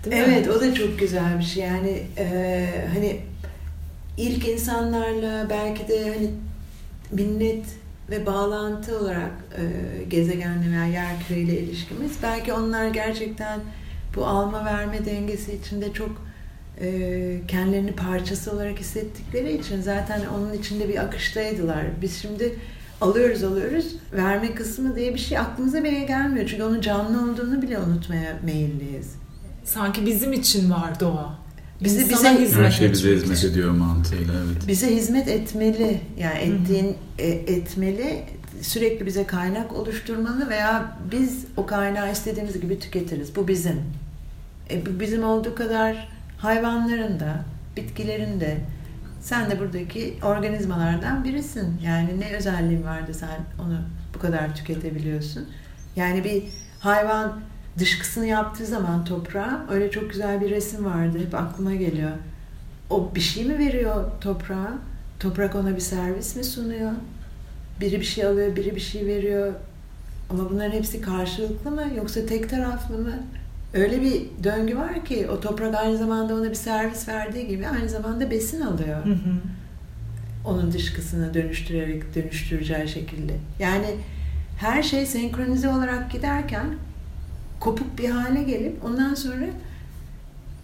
Değil 0.06 0.16
mi? 0.16 0.24
Evet 0.28 0.48
o 0.50 0.62
da 0.62 0.74
çok 0.74 1.00
güzel 1.00 1.40
bir 1.40 1.44
şey 1.44 1.64
yani 1.64 2.04
e, 2.18 2.88
hani 2.94 3.20
ilk 4.18 4.48
insanlarla 4.48 5.48
belki 5.50 5.88
de 5.88 6.14
hani 6.14 6.32
minnet 7.12 7.66
ve 8.10 8.26
bağlantı 8.26 9.00
olarak 9.00 9.32
e, 9.58 10.04
gezegenle 10.04 10.72
veya 10.72 10.86
yer 10.86 11.24
küreyle 11.28 11.60
ilişkimiz 11.60 12.12
belki 12.24 12.54
onlar 12.54 12.88
gerçekten 12.88 13.60
bu 14.16 14.26
alma 14.26 14.66
verme 14.66 15.06
dengesi 15.06 15.54
içinde 15.54 15.94
çok 15.94 16.28
e, 16.82 17.42
kendilerini 17.48 17.92
parçası 17.92 18.52
olarak 18.52 18.80
hissettikleri 18.80 19.58
için 19.58 19.82
zaten 19.82 20.22
onun 20.38 20.54
içinde 20.54 20.90
bir 20.90 20.98
akıştaydılar. 20.98 21.86
Biz 22.02 22.22
şimdi 22.22 22.56
alıyoruz 23.02 23.44
alıyoruz 23.44 23.96
verme 24.14 24.56
kısmı 24.56 24.96
diye 24.96 25.14
bir 25.14 25.20
şey 25.20 25.38
aklımıza 25.38 25.84
bile 25.84 26.00
gelmiyor. 26.00 26.48
Çünkü 26.48 26.64
onun 26.64 26.82
canlı 26.82 27.32
olduğunu 27.32 27.62
bile 27.62 27.80
unutmaya 27.80 28.40
meyilliyiz. 28.44 29.16
Sanki 29.64 30.06
bizim 30.06 30.34
için 30.34 30.72
var 30.72 31.00
doğa. 31.00 31.47
Bizi- 31.84 32.02
İnsana 32.02 32.34
bize- 32.34 32.42
hizmet 32.46 32.66
Her 32.66 32.72
şey 32.72 32.92
bize 32.92 33.16
hizmet 33.16 33.44
ediyor 33.44 33.72
mantığıyla 33.72 34.34
evet. 34.34 34.68
bize 34.68 34.96
hizmet 34.96 35.28
etmeli. 35.28 36.02
Yani 36.20 36.46
Hı 36.48 36.52
hı. 36.52 36.56
ettiğin 36.62 36.98
e, 37.20 37.28
etmeli. 37.28 38.24
Sürekli 38.62 39.06
bize 39.06 39.26
kaynak 39.28 39.74
oluşturmalı 39.74 40.50
veya 40.50 40.98
biz 41.12 41.46
o 41.58 41.66
kaynağı 41.66 42.12
istediğimiz 42.12 42.62
gibi 42.62 42.80
tüketiriz. 42.80 43.36
Bu 43.36 43.48
bizim. 43.48 43.82
E, 44.72 44.86
bu 44.86 45.00
bizim 45.00 45.24
olduğu 45.24 45.56
kadar 45.56 46.10
hayvanların 46.38 47.20
da, 47.20 47.46
bitkilerin 47.78 48.40
de 48.40 48.58
sen 49.22 49.52
de 49.52 49.60
buradaki 49.60 50.14
organizmalardan 50.24 51.24
birisin. 51.24 51.82
Yani 51.86 52.20
ne 52.20 52.36
özelliğin 52.38 52.84
vardı 52.84 53.12
sen 53.14 53.64
onu 53.66 53.80
bu 54.16 54.20
kadar 54.20 54.56
tüketebiliyorsun. 54.56 55.46
Yani 55.96 56.24
bir 56.24 56.44
hayvan 56.80 57.40
dışkısını 57.80 58.26
yaptığı 58.26 58.66
zaman 58.66 59.06
toprağa 59.06 59.66
öyle 59.72 59.92
çok 59.92 60.10
güzel 60.10 60.42
bir 60.42 60.50
resim 60.50 60.86
vardı. 60.86 61.20
Hep 61.26 61.36
aklıma 61.36 61.76
geliyor. 61.76 62.12
O 62.90 63.12
bir 63.16 63.22
şey 63.22 63.46
mi 63.46 63.60
veriyor 63.60 64.06
toprağa? 64.22 64.74
Toprak 65.20 65.56
ona 65.56 65.76
bir 65.76 65.82
servis 65.82 66.36
mi 66.36 66.44
sunuyor? 66.44 66.92
Biri 67.82 68.00
bir 68.00 68.06
şey 68.06 68.26
alıyor, 68.26 68.56
biri 68.56 68.76
bir 68.76 68.82
şey 68.82 69.06
veriyor. 69.06 69.54
Ama 70.30 70.50
bunların 70.50 70.72
hepsi 70.72 71.02
karşılıklı 71.02 71.72
mı 71.72 71.84
yoksa 71.98 72.26
tek 72.26 72.50
taraflı 72.50 72.98
mı? 72.98 73.20
Öyle 73.74 74.02
bir 74.02 74.22
döngü 74.44 74.78
var 74.78 75.06
ki 75.06 75.28
o 75.32 75.40
toprak 75.40 75.76
aynı 75.76 75.98
zamanda 75.98 76.36
ona 76.36 76.50
bir 76.50 76.56
servis 76.56 77.08
verdiği 77.08 77.48
gibi 77.48 77.68
aynı 77.68 77.90
zamanda 77.90 78.32
besin 78.32 78.62
alıyor. 78.62 79.06
Hı 79.06 79.14
hı. 79.14 79.34
Onun 80.46 80.72
dışkısını 80.72 81.34
dönüştürerek 81.34 82.16
dönüştüreceği 82.16 82.88
şekilde. 82.88 83.34
Yani 83.60 83.96
her 84.58 84.84
şey 84.84 85.06
senkronize 85.06 85.70
olarak 85.70 86.12
giderken 86.12 86.66
kopuk 87.60 87.98
bir 87.98 88.10
hale 88.10 88.44
gelip 88.44 88.86
ondan 88.86 89.14
sonra 89.14 89.46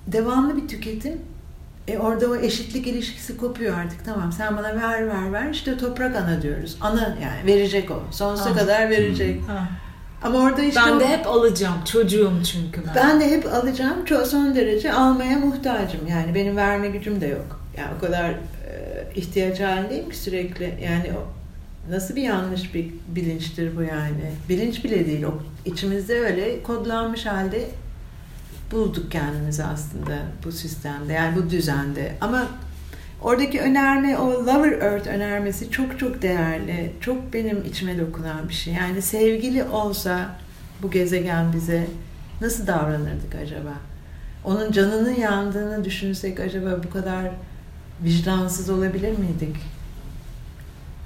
devamlı 0.07 0.57
bir 0.63 0.67
tüketim 0.67 1.13
e 1.87 1.97
orada 1.97 2.27
o 2.27 2.35
eşitlik 2.35 2.87
ilişkisi 2.87 3.37
kopuyor 3.37 3.77
artık. 3.77 4.05
Tamam 4.05 4.31
sen 4.31 4.57
bana 4.57 4.75
ver 4.75 5.07
ver 5.07 5.33
ver. 5.33 5.49
İşte 5.51 5.77
toprak 5.77 6.15
ana 6.15 6.41
diyoruz. 6.41 6.77
Ana 6.81 7.01
yani 7.21 7.45
verecek 7.45 7.91
o. 7.91 8.03
Sonsuza 8.11 8.49
Ah. 8.49 8.57
kadar 8.57 8.89
verecek. 8.89 9.41
Ha. 9.47 9.67
Ama 10.23 10.39
orada 10.39 10.61
işte 10.63 10.79
Ben 10.87 10.91
o- 10.91 10.99
de 10.99 11.07
hep 11.07 11.27
alacağım. 11.27 11.75
Çocuğum 11.85 12.31
çünkü 12.51 12.81
ben. 12.87 12.95
ben 12.95 13.21
de 13.21 13.31
hep 13.31 13.45
alacağım. 13.53 14.05
Çok 14.05 14.27
son 14.27 14.55
derece 14.55 14.93
almaya 14.93 15.37
muhtacım. 15.39 16.07
Yani 16.09 16.35
benim 16.35 16.57
verme 16.57 16.87
gücüm 16.89 17.21
de 17.21 17.27
yok. 17.27 17.59
Yani 17.77 17.89
o 17.97 18.01
kadar 18.05 18.29
e, 18.29 18.37
ihtiyaç 19.15 19.59
halindeyim 19.59 20.09
ki 20.09 20.17
sürekli. 20.17 20.63
Yani 20.83 21.11
o 21.17 21.27
nasıl 21.91 22.15
bir 22.15 22.21
yanlış 22.21 22.73
bir 22.73 22.87
bilinçtir 23.07 23.75
bu 23.77 23.81
yani. 23.81 24.31
Bilinç 24.49 24.83
bile 24.83 25.05
değil. 25.05 25.23
O 25.23 25.33
içimizde 25.65 26.19
öyle 26.19 26.63
kodlanmış 26.63 27.25
halde 27.25 27.69
bulduk 28.71 29.11
kendimizi 29.11 29.63
aslında 29.63 30.17
bu 30.45 30.51
sistemde. 30.51 31.13
Yani 31.13 31.35
bu 31.35 31.49
düzende. 31.49 32.15
Ama 32.21 32.47
oradaki 33.21 33.61
önerme, 33.61 34.17
o 34.17 34.45
Lover 34.45 34.71
Earth 34.71 35.07
önermesi 35.07 35.71
çok 35.71 35.99
çok 35.99 36.21
değerli. 36.21 36.93
Çok 37.01 37.33
benim 37.33 37.65
içime 37.65 37.99
dokunan 37.99 38.49
bir 38.49 38.53
şey. 38.53 38.73
Yani 38.73 39.01
sevgili 39.01 39.63
olsa 39.63 40.29
bu 40.83 40.91
gezegen 40.91 41.53
bize 41.53 41.87
nasıl 42.41 42.67
davranırdık 42.67 43.35
acaba? 43.43 43.73
Onun 44.43 44.71
canının 44.71 45.15
yandığını 45.15 45.85
düşünsek 45.85 46.39
acaba 46.39 46.81
bu 46.83 46.89
kadar 46.89 47.31
vicdansız 48.03 48.69
olabilir 48.69 49.17
miydik? 49.17 49.55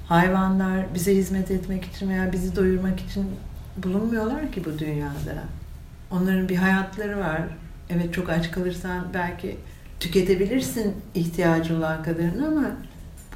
Hayvanlar 0.08 0.94
bize 0.94 1.14
hizmet 1.14 1.50
etmek 1.50 1.84
için 1.84 2.08
veya 2.08 2.32
bizi 2.32 2.56
doyurmak 2.56 3.00
için 3.00 3.26
bulunmuyorlar 3.82 4.52
ki 4.52 4.64
bu 4.64 4.78
dünyada. 4.78 5.44
Onların 6.10 6.48
bir 6.48 6.56
hayatları 6.56 7.18
var. 7.18 7.42
Evet 7.90 8.14
çok 8.14 8.30
aç 8.30 8.50
kalırsan 8.50 9.06
belki 9.14 9.56
tüketebilirsin 10.00 10.96
ihtiyacı 11.14 11.76
olan 11.76 12.02
kadarını 12.02 12.46
ama 12.48 12.70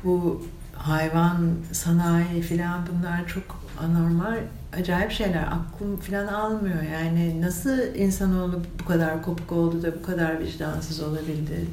bu 0.05 0.47
hayvan, 0.74 1.51
sanayi 1.72 2.43
filan 2.43 2.80
bunlar 2.93 3.26
çok 3.26 3.64
anormal, 3.80 4.38
acayip 4.78 5.11
şeyler. 5.11 5.43
Aklım 5.43 6.01
filan 6.01 6.26
almıyor. 6.26 6.82
Yani 7.01 7.40
nasıl 7.40 7.78
insanoğlu 7.95 8.61
bu 8.80 8.84
kadar 8.84 9.22
kopuk 9.22 9.53
oldu 9.53 9.82
da 9.82 9.95
bu 9.95 10.03
kadar 10.03 10.40
vicdansız 10.40 11.01
olabildi? 11.01 11.66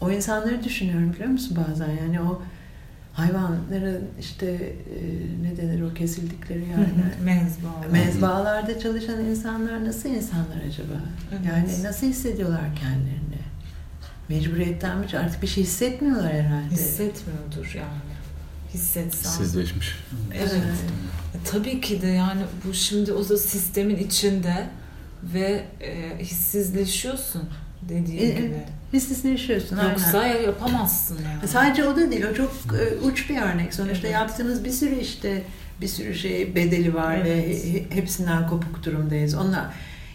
O 0.00 0.10
insanları 0.10 0.64
düşünüyorum 0.64 1.12
biliyor 1.12 1.28
musun 1.28 1.58
bazen? 1.68 1.90
Yani 2.04 2.20
o 2.20 2.42
hayvanların 3.16 4.04
işte 4.20 4.46
e, 4.46 4.98
ne 5.42 5.56
denir 5.56 5.80
o 5.82 5.94
kesildikleri 5.94 6.60
yerler. 6.60 6.76
hı. 6.76 7.24
Mezba. 7.24 7.68
Mezbahalarda 7.92 8.78
çalışan 8.78 9.24
insanlar 9.24 9.84
nasıl 9.84 10.08
insanlar 10.08 10.56
acaba? 10.68 11.00
Evet. 11.32 11.46
Yani 11.46 11.82
nasıl 11.82 12.06
hissediyorlar 12.06 12.60
kendilerini? 12.80 13.36
Mecburiyetten 14.28 14.98
mi? 14.98 15.06
Artık 15.24 15.42
bir 15.42 15.46
şey 15.46 15.64
hissetmiyorlar 15.64 16.32
herhalde. 16.32 16.74
Hissetmiyordur 16.74 17.74
yani. 17.76 18.16
Hissetsen. 18.74 19.30
Sizleşmiş. 19.30 19.96
Evet. 20.34 20.52
Tabii 21.50 21.80
ki 21.80 22.02
de 22.02 22.06
yani 22.06 22.40
bu 22.64 22.74
şimdi 22.74 23.12
o 23.12 23.28
da 23.28 23.36
sistemin 23.38 23.96
içinde 23.96 24.66
ve 25.22 25.64
e, 25.80 26.18
hissizleşiyorsun 26.24 27.42
dediğin 27.88 28.30
E, 28.30 28.40
gibi. 28.40 28.62
Hissizleşiyorsun. 28.92 29.76
aynen. 29.76 29.90
Yoksa 29.90 30.26
yapamazsın 30.26 31.18
yani. 31.24 31.48
Sadece 31.48 31.84
o 31.84 31.96
da 31.96 32.10
değil, 32.10 32.24
o 32.32 32.34
çok 32.34 32.52
e, 32.52 33.06
uç 33.06 33.30
bir 33.30 33.36
örnek. 33.42 33.74
Sonuçta 33.74 34.06
Evet. 34.08 34.14
yaptığımız 34.14 34.64
bir 34.64 34.70
sürü 34.70 34.94
işte 35.00 35.42
bir 35.80 35.88
sürü 35.88 36.14
şey 36.14 36.54
bedeli 36.54 36.94
var 36.94 37.24
ve 37.24 37.28
Evet. 37.30 37.64
he- 37.64 37.96
hepsinden 37.96 38.48
kopuk 38.48 38.84
durumdayız. 38.84 39.34
Onlar 39.34 39.64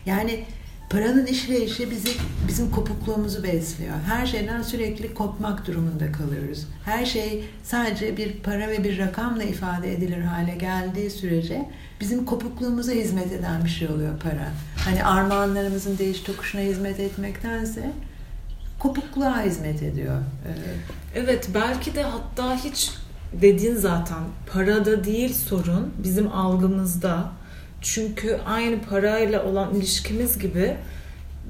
yani 0.06 0.44
paranın 0.90 1.26
işleyişi 1.26 1.92
bizi 1.92 2.10
bizim 2.48 2.72
kopukluğumuzu 2.72 3.44
besliyor. 3.44 3.94
Her 4.08 4.26
şeyden 4.26 4.62
sürekli 4.62 5.14
kopmak 5.14 5.68
durumunda 5.68 6.12
kalıyoruz. 6.12 6.68
Her 6.86 7.06
şey 7.06 7.44
sadece 7.64 8.18
bir 8.18 8.32
para 8.34 8.68
ve 8.68 8.84
bir 8.84 8.98
rakamla 9.00 9.44
ifade 9.44 9.94
edilir 9.94 10.22
hale 10.22 10.56
geldiği 10.56 11.10
sürece 11.10 11.70
bizim 12.02 12.26
kopukluğumuza 12.26 12.92
hizmet 12.92 13.32
eden 13.32 13.64
bir 13.66 13.70
şey 13.70 13.88
oluyor 13.88 14.20
para. 14.20 14.48
Hani 14.86 15.04
armağanlarımızın 15.04 15.98
değiş 15.98 16.22
tokuşuna 16.22 16.62
hizmet 16.62 17.00
etmektense 17.00 17.92
kopukluğa 18.82 19.44
hizmet 19.44 19.84
ediyor. 19.84 20.18
Ee, 20.18 20.52
Evet 21.16 21.50
belki 21.54 21.96
de 21.96 22.04
hatta 22.04 22.56
hiç 22.64 22.90
dediğin 23.42 23.76
zaten 23.76 24.18
parada 24.54 25.04
değil 25.04 25.34
sorun 25.34 25.94
bizim 26.04 26.32
algımızda. 26.32 27.32
Çünkü 27.82 28.40
aynı 28.46 28.82
parayla 28.82 29.46
olan 29.46 29.76
ilişkimiz 29.76 30.40
gibi 30.40 30.76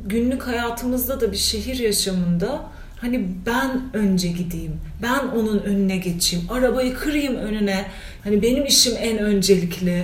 günlük 0.05 0.47
hayatımızda 0.47 1.21
da 1.21 1.31
bir 1.31 1.37
şehir 1.37 1.79
yaşamında 1.79 2.61
hani 3.01 3.27
ben 3.45 3.81
önce 3.93 4.27
gideyim, 4.27 4.73
ben 5.01 5.27
onun 5.27 5.59
önüne 5.59 5.97
geçeyim, 5.97 6.45
arabayı 6.49 6.93
kırayım 6.93 7.35
önüne. 7.35 7.85
Hani 8.23 8.41
benim 8.41 8.65
işim 8.65 8.93
en 8.99 9.17
öncelikli, 9.17 10.03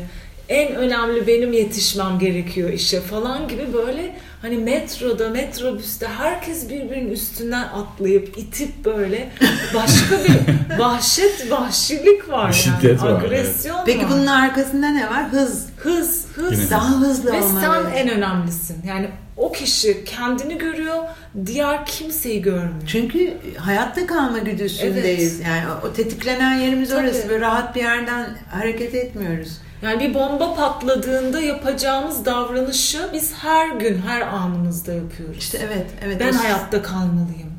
en 0.50 0.76
önemli 0.76 1.28
benim 1.28 1.54
yetişmem 1.54 2.20
gerekiyor 2.20 2.70
işe 2.70 3.02
falan 3.02 3.48
gibi 3.48 3.74
böyle 3.74 4.16
hani 4.42 4.58
metroda, 4.58 5.30
metrobüste 5.30 6.08
herkes 6.08 6.70
birbirinin 6.70 7.12
üstünden 7.12 7.64
atlayıp 7.64 8.38
itip 8.38 8.86
böyle 8.86 9.30
başka 9.76 10.16
bir 10.24 10.80
vahşet, 10.80 11.52
vahşilik 11.52 12.30
var 12.30 12.44
yani. 12.44 12.54
Şiddet 12.54 13.02
var, 13.04 13.10
Agresyon 13.24 13.86
Peki 13.86 14.00
var. 14.06 14.12
bunun 14.12 14.26
arkasında 14.28 14.88
ne 14.90 15.10
var? 15.10 15.30
Hız. 15.32 15.66
Hız, 15.78 16.26
hız. 16.36 16.60
Yine 16.60 16.70
Daha 16.70 17.00
hızlı 17.00 17.32
Ve 17.34 17.42
olmalı. 17.42 17.62
sen 17.62 17.98
en 17.98 18.10
önemlisin. 18.10 18.78
Yani 18.88 19.10
o 19.38 19.52
kişi 19.52 20.04
kendini 20.06 20.58
görüyor, 20.58 21.04
diğer 21.46 21.86
kimseyi 21.86 22.42
görmüyor. 22.42 22.82
Çünkü 22.88 23.34
hayatta 23.58 24.08
kalma 24.08 24.38
güdüsündeyiz. 24.38 25.40
Yani 25.40 25.64
o, 25.84 25.88
o 25.88 25.94
tetiklenen 25.94 26.56
yerimiz 26.56 26.90
Tabii. 26.90 27.00
orası. 27.08 27.30
Böyle 27.30 27.42
rahat 27.46 27.76
bir 27.76 27.82
yerden 27.82 28.26
hareket 28.52 28.96
etmiyoruz. 28.96 29.58
Yani 29.82 30.00
bir 30.00 30.14
bomba 30.14 30.56
patladığında 30.56 31.40
yapacağımız 31.42 32.26
davranışı 32.26 33.10
biz 33.14 33.34
her 33.42 33.68
gün, 33.76 34.02
her 34.08 34.22
anımızda 34.22 34.94
yapıyoruz. 34.94 35.38
İşte 35.38 35.60
evet, 35.66 35.86
evet. 36.06 36.18
ben 36.20 36.34
O- 36.34 36.44
hayatta 36.44 36.82
kalmalıyım. 36.82 37.54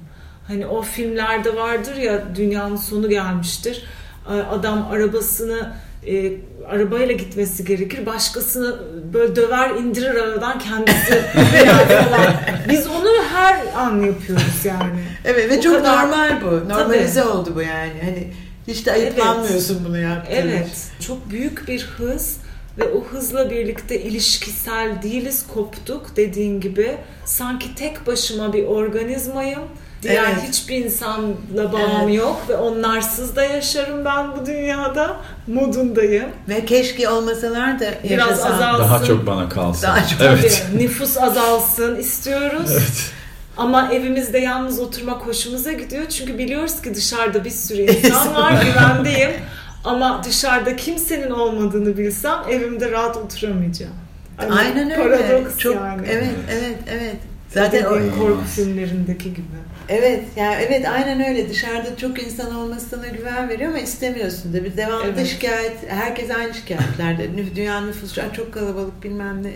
Hani 0.49 0.66
o 0.66 0.83
filmlerde 0.83 1.57
vardır 1.57 1.97
ya 1.97 2.23
dünyanın 2.37 2.77
sonu 2.77 3.09
gelmiştir. 3.09 3.85
Adam 4.51 4.89
arabasını 4.93 5.73
e, 6.07 6.33
arabayla 6.69 7.14
gitmesi 7.14 7.64
gerekir. 7.64 8.07
Başkasını 8.07 8.77
böyle 9.12 9.37
döver 9.37 9.71
indirir 9.71 10.14
arabadan 10.14 10.59
kendisi 10.59 11.12
falan. 11.89 12.35
Biz 12.69 12.87
onu 12.87 13.09
her 13.35 13.57
an 13.77 14.01
yapıyoruz 14.01 14.64
yani. 14.64 15.01
Evet 15.25 15.51
ve 15.51 15.59
O 15.59 15.61
çok 15.62 15.75
kadar- 15.77 16.03
normal 16.07 16.41
bu. 16.43 16.69
Normalize 16.69 17.25
oldu 17.25 17.53
bu 17.55 17.62
yani. 17.62 17.93
Hani 18.05 18.29
hiç 18.69 18.87
de 18.87 18.93
ayıplanmıyorsun 18.93 19.85
bunu 19.85 19.99
yaptığın 19.99 20.33
Evet. 20.35 20.66
için. 20.69 21.07
Çok 21.07 21.31
büyük 21.31 21.69
bir 21.69 21.81
hız 21.85 22.37
ve 22.79 22.85
o 22.85 23.05
hızla 23.05 23.51
birlikte 23.51 24.01
ilişkisel 24.03 25.03
değiliz, 25.03 25.45
koptuk 25.55 26.16
dediğin 26.16 26.61
gibi. 26.61 26.97
Sanki 27.25 27.75
tek 27.75 28.07
başıma 28.07 28.53
bir 28.53 28.64
organizmayım. 28.64 29.61
Diğer 30.03 30.25
Evet. 30.25 30.43
hiçbir 30.49 30.77
insanla 30.77 31.73
bağım 31.73 32.03
Evet. 32.05 32.14
yok 32.16 32.43
ve 32.49 32.57
onlarsız 32.57 33.37
da 33.37 33.45
yaşarım 33.45 34.05
ben 34.05 34.37
bu 34.37 34.47
dünyada. 34.47 35.16
Modundayım. 35.47 36.29
Ve 36.49 36.64
keşke 36.64 37.09
olmasalar 37.09 37.81
da 37.81 37.95
Biraz 38.05 38.29
yaşasam. 38.29 38.53
azal- 38.53 38.79
Daha 38.79 38.95
Alsın. 38.97 39.07
çok 39.07 39.27
bana 39.27 39.49
kalsın. 39.49 39.83
Daha 39.83 40.09
çok- 40.09 40.21
evet. 40.21 40.64
Tabii 40.73 40.85
nüfus 40.85 41.16
azalsın 41.19 41.97
istiyoruz. 41.97 42.71
Evet. 42.73 43.11
Ama 43.59 43.92
evimizde 43.92 44.38
yalnız 44.38 44.80
oturmak 44.80 45.26
hoşumuza 45.26 45.72
gidiyor. 45.72 46.09
Çünkü 46.09 46.38
biliyoruz 46.38 46.82
ki 46.82 46.94
dışarıda 46.94 47.44
bir 47.44 47.50
sürü 47.50 47.82
insan 47.92 48.34
var, 48.34 48.64
güvendeyim. 48.64 49.30
Ama 49.84 50.22
dışarıda 50.24 50.76
kimsenin 50.76 51.30
olmadığını 51.30 51.98
bilsem 51.98 52.36
evimde 52.50 52.90
rahat 52.90 53.16
oturamayacağım. 53.16 53.92
Hani 54.36 54.52
Aynen 54.52 54.90
öyle. 54.90 55.16
Paradoks 55.18 55.59
çok 55.59 55.74
yani. 55.76 56.06
evet, 56.11 56.28
evet, 56.52 56.76
evet. 56.90 57.16
Zaten 57.48 57.84
o, 57.84 57.88
korku 58.18 58.44
filmlerindeki 58.56 59.28
gibi. 59.34 59.42
Evet 59.88 60.24
yani 60.36 60.54
evet 60.68 60.88
aynen 60.88 61.28
öyle 61.28 61.48
dışarıda 61.50 61.96
çok 61.96 62.22
insan 62.22 62.54
olması 62.54 62.86
sana 62.88 63.06
güven 63.06 63.48
veriyor 63.48 63.68
ama 63.70 63.78
istemiyorsun 63.78 64.52
da 64.54 64.64
bir 64.64 64.76
devamlı 64.76 65.12
Evet. 65.14 65.26
şikayet 65.26 65.76
herkes 65.88 66.30
aynı 66.30 66.54
şikayetlerde 66.54 67.24
Nüf- 67.24 67.56
dünya 67.56 67.80
nüfusu 67.80 68.20
çok 68.36 68.54
kalabalık 68.54 69.02
bilmem 69.04 69.42
ne 69.42 69.50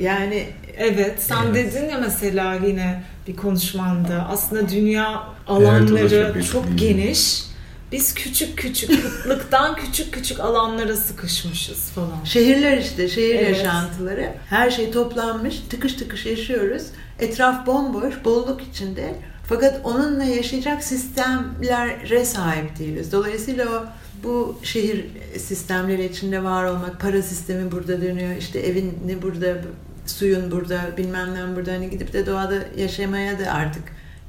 yani 0.00 0.46
Evet, 0.76 1.14
sen 1.22 1.36
Evet. 1.46 1.54
dedin 1.74 1.88
ya 1.88 1.98
mesela 1.98 2.54
yine 2.54 3.02
bir 3.28 3.36
konuşmanda 3.36 4.26
aslında 4.30 4.68
dünya 4.68 5.22
alanları 5.46 6.14
Evet, 6.14 6.44
çok 6.44 6.52
çok 6.52 6.66
büyük. 6.66 6.78
geniş. 6.78 7.42
Biz 7.92 8.14
küçük 8.14 8.58
küçük 8.58 9.02
kıtlıktan 9.02 9.76
küçük 9.76 10.14
küçük 10.14 10.40
alanlara 10.40 10.96
sıkışmışız 10.96 11.90
falan. 11.90 12.24
şehirler 12.24 12.78
işte 12.78 13.08
şehir 13.08 13.34
Evet. 13.34 13.48
yaşantıları 13.58 14.32
her 14.50 14.70
şey 14.70 14.90
toplanmış 14.90 15.60
tıkış 15.70 15.92
tıkış 15.94 16.26
yaşıyoruz 16.26 16.82
etraf 17.20 17.66
bomboş 17.66 18.14
bolluk 18.24 18.60
içinde 18.72 19.14
fakat 19.48 19.80
onunla 19.84 20.24
yaşayacak 20.24 20.82
sistemlere 20.84 22.24
sahip 22.24 22.78
değiliz 22.78 23.12
dolayısıyla 23.12 23.64
o 23.68 23.84
bu 24.24 24.58
şehir 24.62 25.04
sistemleri 25.38 26.04
içinde 26.04 26.44
var 26.44 26.64
olmak 26.64 27.00
para 27.00 27.22
sistemi 27.22 27.72
burada 27.72 28.02
dönüyor 28.02 28.36
işte 28.38 28.58
evin 28.58 28.98
ne 29.06 29.22
burada 29.22 29.56
suyun 30.06 30.50
burada 30.50 30.80
bilmem 30.98 31.34
ne 31.34 31.56
burada 31.56 31.72
hani 31.72 31.90
gidip 31.90 32.12
de 32.12 32.26
doğada 32.26 32.54
yaşamaya 32.76 33.38
da 33.38 33.52
artık 33.52 33.82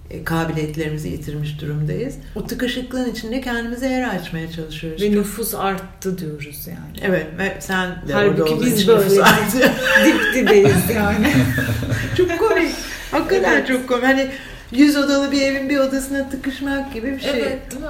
e, 0.10 0.24
kabiliyetlerimizi 0.24 1.10
yitirmiş 1.10 1.62
durumdayız. 1.62 2.16
O 2.36 2.48
tıkışıklığın 2.48 3.12
içinde 3.12 3.42
kendimize 3.42 3.88
yer 3.90 4.16
açmaya 4.16 4.52
çalışıyoruz. 4.52 5.02
Ve 5.02 5.12
nüfus 5.12 5.54
arttı 5.54 6.18
diyoruz 6.18 6.68
yani. 6.68 7.12
Evet 7.14 7.26
ve 7.38 7.58
sen 7.60 7.90
de 8.08 8.14
Halbuki 8.14 8.42
orada 8.44 8.66
biz 8.66 8.74
için 8.74 8.88
böyle 8.88 9.06
nüfus 9.06 9.20
artıyor. 9.20 9.70
Dip 10.06 10.34
dibeyiz 10.36 10.90
yani. 10.96 11.34
çok 12.18 12.40
komik. 12.40 12.72
Hakikaten 13.12 13.52
Evet. 13.54 13.68
çok 13.68 13.88
komik. 13.88 14.04
Hani 14.04 14.28
yüz 14.72 14.98
odalı 14.98 15.32
bir 15.32 15.42
evin 15.42 15.70
bir 15.70 15.78
odasına 15.78 16.30
tıkışmak 16.30 16.94
gibi 16.94 17.12
bir 17.12 17.20
şey. 17.20 17.32
evet 17.32 17.72
değil 17.72 17.84
mi? 17.84 17.90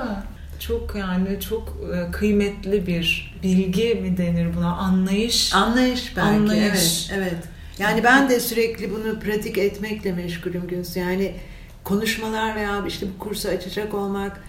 Çok 0.59 0.95
yani 0.95 1.39
çok 1.49 1.77
e, 1.95 2.11
kıymetli 2.11 2.87
bir 2.87 3.35
bilgi 3.43 3.95
mi 3.95 4.17
denir 4.17 4.55
buna 4.57 4.75
anlayış. 4.75 5.53
Anlayış 5.53 6.17
belki. 6.17 6.29
Anlayış. 6.29 7.09
Evet, 7.13 7.31
evet. 7.31 7.43
Yani 7.79 8.03
ben 8.03 8.29
de 8.29 8.39
sürekli 8.39 8.91
bunu 8.91 9.19
pratik 9.19 9.57
etmekle 9.57 10.11
meşgulüm 10.11 10.67
Güns. 10.67 10.97
Yani 10.97 11.33
konuşmalar 11.83 12.55
veya 12.55 12.83
işte 12.87 13.05
bu 13.15 13.23
kursu 13.23 13.49
açacak 13.49 13.93
olmak 13.93 14.41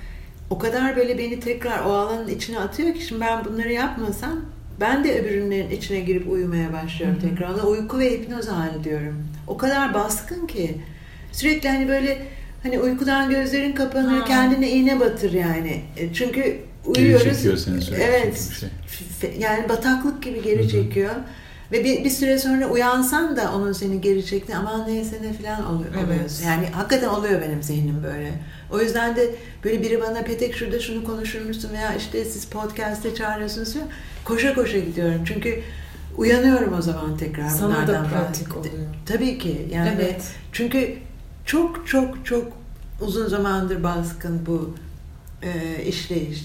o 0.50 0.58
kadar 0.58 0.96
böyle 0.96 1.18
beni 1.18 1.40
tekrar 1.40 1.84
o 1.84 1.92
alanın 1.92 2.28
içine 2.28 2.58
atıyor 2.58 2.94
ki 2.94 3.06
şimdi 3.06 3.20
ben 3.20 3.44
bunları 3.44 3.72
yapmasam 3.72 4.40
ben 4.80 5.04
de 5.04 5.20
öbürünlerin 5.20 5.70
içine 5.70 6.00
girip 6.00 6.30
uyumaya 6.30 6.72
başlıyorum 6.72 7.18
Hı 7.22 7.26
hı. 7.26 7.30
tekrar. 7.30 7.64
Uyku 7.64 7.98
ve 7.98 8.10
hipnoz 8.10 8.48
hali 8.48 8.84
diyorum. 8.84 9.24
O 9.46 9.56
kadar 9.56 9.94
baskın 9.94 10.46
ki 10.46 10.80
sürekli 11.32 11.68
hani 11.68 11.88
böyle 11.88 12.26
hani 12.66 12.78
uykudan 12.80 13.30
gözlerin 13.30 13.72
kapanıyor 13.72 14.20
Ha. 14.20 14.24
kendine 14.24 14.70
iğne 14.70 15.00
batır 15.00 15.32
yani. 15.32 15.82
E, 15.96 16.12
Çünkü 16.12 16.42
Geri 16.94 17.04
uyuyoruz. 17.04 17.24
çekiyor 17.36 17.56
seni. 17.56 18.00
Evet. 18.00 18.50
şey. 19.20 19.30
Yani 19.38 19.68
bataklık 19.68 20.22
gibi 20.22 20.42
geri 20.42 20.58
Hı 20.62 20.66
hı. 20.66 20.68
çekiyor. 20.70 21.10
Ve 21.72 21.84
bir, 21.84 22.04
bir 22.04 22.10
süre 22.10 22.38
sonra 22.38 22.66
uyansan 22.66 23.36
da 23.36 23.52
onun 23.56 23.72
seni 23.72 24.00
geri 24.00 24.26
çekti 24.26 24.56
aman 24.56 24.88
neyse 24.88 25.16
ne 25.22 25.32
falan 25.32 25.66
oluyor. 25.74 25.90
Evet. 26.06 26.42
Yani 26.46 26.66
hakikaten 26.66 27.08
oluyor 27.08 27.42
benim 27.42 27.62
zihnim 27.62 28.02
böyle. 28.04 28.32
O 28.72 28.80
yüzden 28.80 29.16
de 29.16 29.30
böyle 29.64 29.82
biri 29.82 30.00
bana 30.00 30.22
Petek 30.22 30.54
şurada 30.56 30.80
şunu 30.80 31.04
konuşur 31.04 31.40
musun 31.46 31.70
veya 31.72 31.94
işte 31.94 32.24
siz 32.24 32.44
podcast'te 32.44 33.14
çağırıyorsunuz 33.14 33.72
falan. 33.74 33.88
Koşa 34.24 34.54
koşa 34.54 34.78
gidiyorum. 34.78 35.20
Çünkü 35.24 35.60
uyanıyorum 36.16 36.74
o 36.78 36.82
zaman 36.82 37.16
tekrar 37.16 37.48
Sana 37.48 37.68
da 37.72 37.76
bunlardan 37.76 38.08
pratik 38.08 38.48
bahs- 38.48 38.58
oluyor. 38.58 38.74
Tabii 39.06 39.38
ki. 39.38 39.68
Yani 39.72 39.90
Evet. 39.96 40.22
çünkü 40.52 40.94
çok 41.46 41.88
çok 41.88 42.26
çok 42.26 42.52
uzun 43.00 43.28
zamandır 43.28 43.82
baskın 43.82 44.40
bu 44.46 44.74
e, 45.42 45.82
işleyiş. 45.84 46.44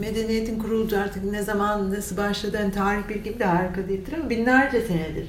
Medeniyetin 0.00 0.58
kurulduğu 0.58 0.96
artık 0.96 1.24
ne 1.24 1.42
zaman 1.42 1.94
nasıl 1.94 2.16
başladı 2.16 2.56
hani 2.60 2.72
tarih 2.72 3.08
bilgim 3.08 3.38
de 3.38 3.44
harika 3.44 3.88
değildir 3.88 4.12
ama 4.12 4.30
binlerce 4.30 4.80
senedir. 4.80 5.26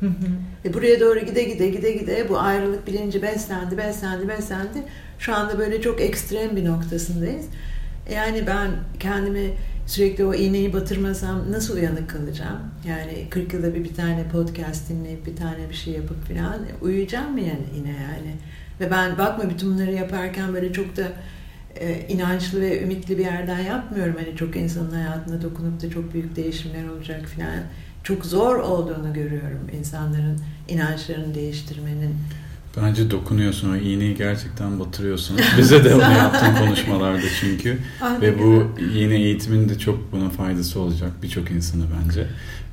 Hı 0.00 0.06
hı. 0.06 0.12
Ve 0.64 0.74
buraya 0.74 1.00
doğru 1.00 1.18
gide 1.18 1.42
gide 1.42 1.68
gide 1.68 1.92
gide 1.92 2.28
bu 2.28 2.38
ayrılık 2.38 2.86
bilinci 2.86 3.22
beslendi, 3.22 3.78
beslendi, 3.78 4.28
beslendi. 4.28 4.82
Şu 5.18 5.34
anda 5.34 5.58
böyle 5.58 5.82
çok 5.82 6.00
ekstrem 6.00 6.56
bir 6.56 6.64
noktasındayız. 6.64 7.46
Yani 8.14 8.46
ben 8.46 8.70
kendimi 9.00 9.54
sürekli 9.90 10.24
o 10.24 10.34
iğneyi 10.34 10.72
batırmasam 10.72 11.52
nasıl 11.52 11.76
uyanık 11.76 12.10
kalacağım? 12.10 12.58
Yani 12.88 13.26
40 13.30 13.52
yılda 13.52 13.74
bir 13.74 13.84
bir 13.84 13.94
tane 13.94 14.28
podcast 14.28 14.88
dinleyip 14.88 15.26
bir 15.26 15.36
tane 15.36 15.68
bir 15.70 15.74
şey 15.74 15.94
yapıp 15.94 16.28
falan 16.28 16.58
uyuyacağım 16.80 17.32
mı 17.32 17.40
yani 17.40 17.66
yine 17.76 17.88
yani? 17.88 18.36
Ve 18.80 18.90
ben 18.90 19.18
bakma 19.18 19.50
bütün 19.50 19.74
bunları 19.74 19.92
yaparken 19.92 20.54
böyle 20.54 20.72
çok 20.72 20.96
da 20.96 21.12
e, 21.74 22.06
inançlı 22.08 22.60
ve 22.60 22.82
ümitli 22.82 23.18
bir 23.18 23.24
yerden 23.24 23.58
yapmıyorum. 23.58 24.16
Hani 24.24 24.36
çok 24.36 24.56
insanın 24.56 24.90
hayatına 24.90 25.42
dokunup 25.42 25.82
da 25.82 25.90
çok 25.90 26.14
büyük 26.14 26.36
değişimler 26.36 26.88
olacak 26.88 27.26
falan. 27.26 27.62
Çok 28.04 28.24
zor 28.24 28.56
olduğunu 28.56 29.12
görüyorum 29.14 29.70
insanların 29.78 30.38
inançlarını 30.68 31.34
değiştirmenin. 31.34 32.14
Bence 32.76 33.10
dokunuyorsun 33.10 33.72
o 33.72 33.76
iğneyi 33.76 34.14
gerçekten 34.14 34.80
batırıyorsun. 34.80 35.38
Bize 35.58 35.84
de 35.84 35.94
onu 35.94 36.02
yaptığın 36.02 36.54
konuşmalarda 36.66 37.26
çünkü. 37.40 37.78
Ah, 38.02 38.20
Ve 38.20 38.38
bu 38.38 38.64
yeni 38.94 39.14
eğitimin 39.14 39.68
de 39.68 39.78
çok 39.78 40.12
buna 40.12 40.30
faydası 40.30 40.80
olacak 40.80 41.10
birçok 41.22 41.50
insana 41.50 41.82
bence. 42.04 42.26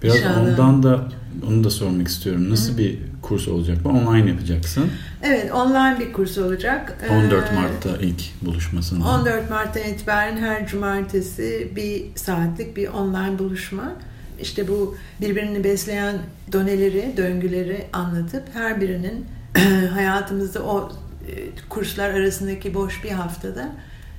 Biraz 0.03 0.15
İnşallah. 0.15 0.37
ondan 0.41 0.83
da 0.83 1.07
onu 1.47 1.63
da 1.63 1.69
sormak 1.69 2.07
istiyorum. 2.07 2.49
Nasıl 2.49 2.73
Hı. 2.73 2.77
bir 2.77 2.97
kurs 3.21 3.47
olacak 3.47 3.77
bu? 3.83 3.89
Online 3.89 4.29
yapacaksın. 4.29 4.85
Evet 5.23 5.51
online 5.51 5.99
bir 5.99 6.13
kurs 6.13 6.37
olacak. 6.37 6.97
14 7.09 7.45
Ee, 7.51 7.55
Mart'ta 7.55 7.97
ilk 7.97 8.21
buluşmasında. 8.41 9.05
14 9.07 9.49
Mart'tan 9.49 9.83
itibaren 9.83 10.37
her 10.37 10.67
cumartesi 10.67 11.71
bir 11.75 12.03
saatlik 12.15 12.77
bir 12.77 12.87
online 12.87 13.39
buluşma. 13.39 13.93
İşte 14.41 14.67
bu 14.67 14.95
birbirini 15.21 15.63
besleyen 15.63 16.15
doneleri, 16.53 17.13
döngüleri 17.17 17.85
anlatıp 17.93 18.43
her 18.53 18.81
birinin 18.81 19.25
hayatımızda 19.93 20.63
o 20.63 20.91
e, 21.27 21.67
kurslar 21.69 22.09
arasındaki 22.09 22.73
boş 22.73 23.03
bir 23.03 23.11
haftada 23.11 23.69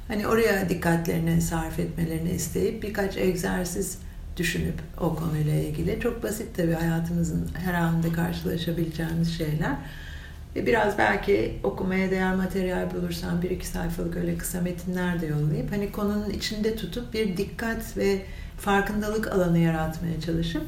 hani 0.08 0.26
oraya 0.26 0.68
dikkatlerini 0.68 1.42
sarf 1.42 1.78
etmelerini 1.78 2.30
isteyip 2.30 2.82
birkaç 2.82 3.16
egzersiz 3.16 3.98
düşünüp 4.36 4.74
o 5.00 5.14
konuyla 5.14 5.54
ilgili. 5.54 6.00
Çok 6.00 6.22
basit 6.22 6.56
tabii 6.56 6.72
hayatımızın 6.72 7.48
her 7.54 7.74
anda 7.74 8.12
karşılaşabileceğimiz 8.12 9.38
şeyler. 9.38 9.76
Ve 10.56 10.66
biraz 10.66 10.98
belki 10.98 11.58
okumaya 11.62 12.10
değer 12.10 12.34
materyal 12.34 12.90
bulursam 12.94 13.42
bir 13.42 13.50
iki 13.50 13.66
sayfalık 13.66 14.16
öyle 14.16 14.38
kısa 14.38 14.60
metinler 14.60 15.20
de 15.20 15.26
yollayıp 15.26 15.72
hani 15.72 15.92
konunun 15.92 16.30
içinde 16.30 16.76
tutup 16.76 17.14
bir 17.14 17.36
dikkat 17.36 17.96
ve 17.96 18.22
farkındalık 18.58 19.32
alanı 19.32 19.58
yaratmaya 19.58 20.20
çalışıp 20.20 20.62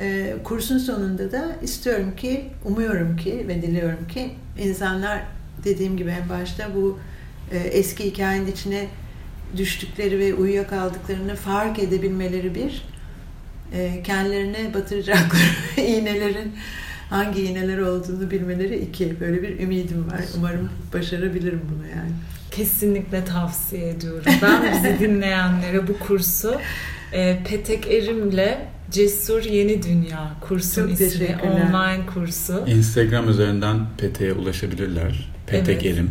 e, 0.00 0.34
kursun 0.44 0.78
sonunda 0.78 1.32
da 1.32 1.56
istiyorum 1.62 2.16
ki, 2.16 2.44
umuyorum 2.64 3.16
ki 3.16 3.44
ve 3.48 3.62
diliyorum 3.62 4.08
ki 4.08 4.30
insanlar 4.58 5.22
dediğim 5.64 5.96
gibi 5.96 6.10
en 6.10 6.28
başta 6.28 6.74
bu 6.74 6.98
e, 7.52 7.58
eski 7.58 8.04
hikayenin 8.04 8.46
içine 8.46 8.86
düştükleri 9.56 10.18
ve 10.18 10.34
uyuyakaldıklarını 10.34 11.36
fark 11.36 11.78
edebilmeleri 11.78 12.54
bir, 12.54 12.82
e, 13.72 14.02
kendilerine 14.02 14.74
batıracakları 14.74 15.50
iğnelerin 15.86 16.52
hangi 17.10 17.42
iğneler 17.42 17.78
olduğunu 17.78 18.30
bilmeleri 18.30 18.78
iki. 18.78 19.20
Böyle 19.20 19.42
bir 19.42 19.60
ümidim 19.60 20.10
var. 20.10 20.20
Umarım 20.36 20.70
başarabilirim 20.94 21.62
bunu 21.70 21.88
yani. 21.88 22.10
Kesinlikle 22.50 23.24
tavsiye 23.24 23.88
ediyorum. 23.88 24.32
Ben 24.42 24.72
bizi 24.72 24.98
dinleyenlere 25.04 25.88
bu 25.88 25.98
kursu 25.98 26.60
e, 27.12 27.42
Petek 27.44 27.86
Erim'le 27.86 28.58
Cesur 28.90 29.42
Yeni 29.42 29.82
Dünya 29.82 30.30
kursun 30.40 30.82
Çok 30.82 30.92
ismi. 30.92 31.08
teşekkürler. 31.10 31.70
Online 31.70 32.06
kursu. 32.06 32.64
Instagram 32.66 33.28
üzerinden 33.28 33.76
Pete'ye 33.98 34.32
ulaşabilirler. 34.32 35.30
Petek 35.46 35.82
Evet. 35.86 35.94
Erim. 35.96 36.10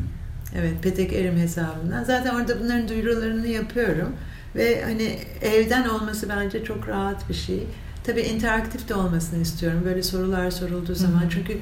Evet, 0.57 0.73
Petek 0.83 1.13
Erim 1.13 1.37
hesabından. 1.37 2.03
Zaten 2.03 2.35
orada 2.35 2.59
bunların 2.59 2.87
duyurularını 2.89 3.47
yapıyorum. 3.47 4.09
Ve 4.55 4.83
hani 4.83 5.19
evden 5.41 5.89
olması 5.89 6.29
bence 6.29 6.63
çok 6.63 6.87
rahat 6.87 7.29
bir 7.29 7.33
şey. 7.33 7.63
Tabii 8.03 8.21
interaktif 8.21 8.89
de 8.89 8.95
olmasını 8.95 9.41
istiyorum. 9.41 9.81
Böyle 9.85 10.03
sorular 10.03 10.51
sorulduğu 10.51 10.95
zaman. 10.95 11.21
hı. 11.25 11.29
Çünkü 11.29 11.57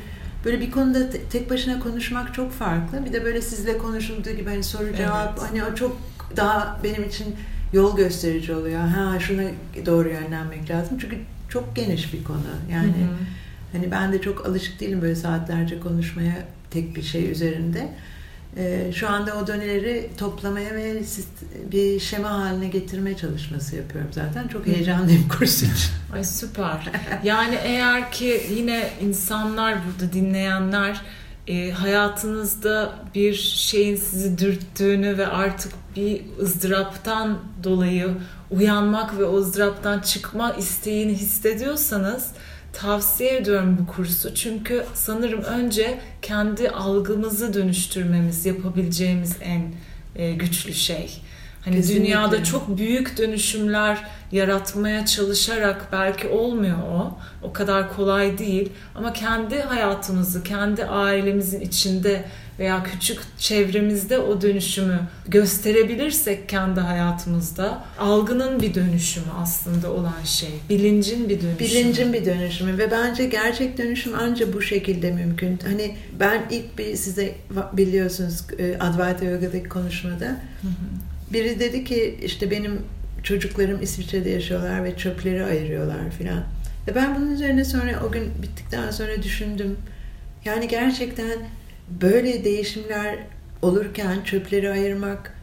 böyle 0.45 0.61
bir 0.61 0.71
konuda 0.71 1.09
te- 1.09 1.21
tek 1.31 1.49
başına 1.49 1.79
konuşmak 1.79 2.33
çok 2.33 2.51
farklı. 2.51 3.05
Bir 3.05 3.13
de 3.13 3.25
böyle 3.25 3.41
sizle 3.41 3.77
konuşulduğu 3.77 4.29
gibi 4.31 4.49
hani 4.49 4.63
soru 4.63 4.95
cevap 4.97 5.39
Evet. 5.39 5.49
hani 5.51 5.63
o 5.63 5.75
çok 5.75 5.97
daha 6.37 6.79
benim 6.83 7.03
için 7.03 7.35
yol 7.75 7.97
gösterici 7.97 8.53
oluyor. 8.53 8.79
Ha 8.79 9.19
şuna 9.19 9.43
doğru 9.85 10.09
yönlenmek 10.09 10.69
lazım. 10.69 10.97
Çünkü 11.01 11.17
çok 11.49 11.75
geniş 11.75 12.13
bir 12.13 12.23
konu. 12.23 12.39
Yani 12.71 12.87
Hı 12.87 12.89
hı. 12.89 13.25
Hani 13.71 13.91
ben 13.91 14.13
de 14.13 14.21
çok 14.21 14.45
alışık 14.45 14.79
değilim 14.79 15.01
böyle 15.01 15.15
saatlerce 15.15 15.79
konuşmaya 15.79 16.35
tek 16.71 16.95
bir 16.95 17.01
şey 17.01 17.31
üzerinde. 17.31 17.89
Ee, 18.57 18.91
şu 18.95 19.09
anda 19.09 19.37
o 19.37 19.47
döneleri 19.47 20.09
toplamaya 20.17 20.75
ve 20.75 21.01
bir 21.71 21.99
şema 21.99 22.29
haline 22.29 22.67
getirme 22.67 23.17
çalışması 23.17 23.75
yapıyorum 23.75 24.09
zaten. 24.13 24.47
Çok 24.47 24.67
heyecanlıyım 24.67 25.27
kurs 25.39 25.57
için. 25.63 25.93
Ay 26.13 26.23
süper. 26.23 26.91
Yani 27.23 27.55
eğer 27.63 28.11
ki 28.11 28.41
yine 28.55 28.89
insanlar 29.01 29.75
burada 29.85 30.13
dinleyenler 30.13 31.01
e, 31.47 31.71
hayatınızda 31.71 32.95
bir 33.15 33.33
şeyin 33.33 33.95
sizi 33.95 34.37
dürttüğünü 34.37 35.17
ve 35.17 35.27
artık 35.27 35.73
bir 35.95 36.21
ızdıraptan 36.41 37.37
dolayı 37.63 38.09
uyanmak 38.51 39.19
ve 39.19 39.25
o 39.25 39.37
ızdıraptan 39.37 39.99
çıkma 39.99 40.53
isteğini 40.53 41.13
hissediyorsanız 41.13 42.31
tavsiye 42.73 43.37
ediyorum 43.37 43.77
bu 43.81 43.91
kursu. 43.91 44.35
Çünkü 44.35 44.85
sanırım 44.93 45.41
önce 45.43 45.99
kendi 46.21 46.69
algımızı 46.69 47.53
dönüştürmemiz 47.53 48.45
yapabileceğimiz 48.45 49.37
en 49.41 49.73
e, 50.15 50.31
güçlü 50.31 50.73
şey. 50.73 51.21
Hani 51.65 51.75
Kesinlikle. 51.75 52.05
dünyada 52.05 52.43
çok 52.43 52.77
büyük 52.77 53.17
dönüşümler 53.17 54.03
yaratmaya 54.31 55.05
çalışarak 55.05 55.87
belki 55.91 56.27
olmuyor 56.27 56.77
o. 56.77 57.17
O 57.43 57.53
kadar 57.53 57.95
kolay 57.95 58.37
değil. 58.37 58.69
Ama 58.95 59.13
kendi 59.13 59.59
hayatımızı, 59.61 60.43
kendi 60.43 60.85
ailemizin 60.85 61.61
içinde 61.61 62.25
veya 62.59 62.83
küçük 62.83 63.19
çevremizde 63.37 64.19
o 64.19 64.41
dönüşümü 64.41 64.99
gösterebilirsek 65.27 66.49
kendi 66.49 66.79
hayatımızda 66.79 67.83
algının 67.99 68.61
bir 68.61 68.73
dönüşümü 68.73 69.25
aslında 69.37 69.91
olan 69.91 70.23
şey. 70.23 70.49
Bilincin 70.69 71.29
bir 71.29 71.41
dönüşümü. 71.41 71.59
Bilincin 71.59 72.13
bir 72.13 72.25
dönüşümü 72.25 72.77
ve 72.77 72.91
bence 72.91 73.25
gerçek 73.25 73.77
dönüşüm 73.77 74.13
ancak 74.19 74.53
bu 74.53 74.61
şekilde 74.61 75.11
mümkün. 75.11 75.59
Hani 75.65 75.95
ben 76.19 76.41
ilk 76.51 76.77
bir 76.77 76.95
size 76.95 77.35
biliyorsunuz 77.73 78.41
e, 78.59 78.77
Advaita 78.79 79.25
Yoga'daki 79.25 79.69
konuşmada 79.69 80.25
Hı 80.25 80.67
hı. 80.67 81.33
biri 81.33 81.59
dedi 81.59 81.83
ki 81.83 82.19
işte 82.23 82.51
benim 82.51 82.81
çocuklarım 83.23 83.81
İsviçre'de 83.81 84.29
yaşıyorlar 84.29 84.83
ve 84.83 84.97
çöpleri 84.97 85.43
ayırıyorlar 85.43 86.11
filan. 86.17 86.43
Ve 86.87 86.95
ben 86.95 87.15
bunun 87.15 87.31
üzerine 87.31 87.65
sonra 87.65 88.03
o 88.07 88.11
gün 88.11 88.23
bittikten 88.41 88.91
sonra 88.91 89.23
düşündüm. 89.23 89.77
Yani 90.45 90.67
gerçekten 90.67 91.37
böyle 92.01 92.43
değişimler 92.43 93.17
olurken 93.61 94.23
çöpleri 94.23 94.71
ayırmak 94.71 95.33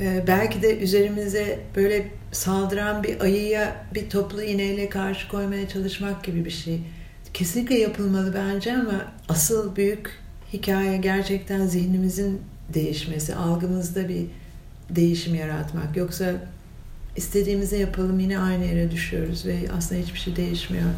e, 0.00 0.24
belki 0.26 0.62
de 0.62 0.78
üzerimize 0.78 1.60
böyle 1.76 2.08
saldıran 2.32 3.02
bir 3.02 3.20
ayıya 3.20 3.86
bir 3.94 4.10
toplu 4.10 4.42
iğneyle 4.42 4.88
karşı 4.88 5.28
koymaya 5.28 5.68
çalışmak 5.68 6.24
gibi 6.24 6.44
bir 6.44 6.50
şey. 6.50 6.80
Kesinlikle 7.34 7.78
yapılmalı 7.78 8.34
bence 8.34 8.72
ama 8.72 9.12
asıl 9.28 9.76
büyük 9.76 10.10
hikaye 10.52 10.96
gerçekten 10.96 11.66
zihnimizin 11.66 12.40
değişmesi, 12.74 13.34
algımızda 13.34 14.08
bir 14.08 14.26
değişim 14.90 15.34
yaratmak. 15.34 15.96
Yoksa 15.96 16.34
istediğimizi 17.16 17.78
yapalım 17.78 18.20
yine 18.20 18.38
aynı 18.38 18.64
yere 18.64 18.90
düşüyoruz 18.90 19.46
ve 19.46 19.58
aslında 19.76 20.00
hiçbir 20.00 20.18
şey 20.18 20.36
değişmiyor. 20.36 20.90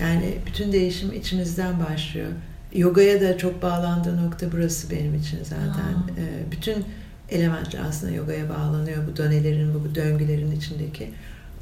Yani 0.00 0.34
bütün 0.46 0.72
değişim 0.72 1.12
içimizden 1.12 1.80
başlıyor. 1.86 2.28
Yogaya 2.74 3.20
da 3.20 3.38
çok 3.38 3.62
bağlandığı 3.62 4.26
nokta 4.26 4.52
burası 4.52 4.90
benim 4.90 5.14
için 5.14 5.44
zaten. 5.44 5.94
Ee, 6.18 6.50
bütün 6.50 6.84
elementler 7.30 7.80
aslında 7.88 8.12
yogaya 8.12 8.48
bağlanıyor. 8.48 9.06
Bu 9.12 9.16
dönelerin, 9.16 9.74
bu 9.74 9.94
döngülerin 9.94 10.50
içindeki. 10.50 11.10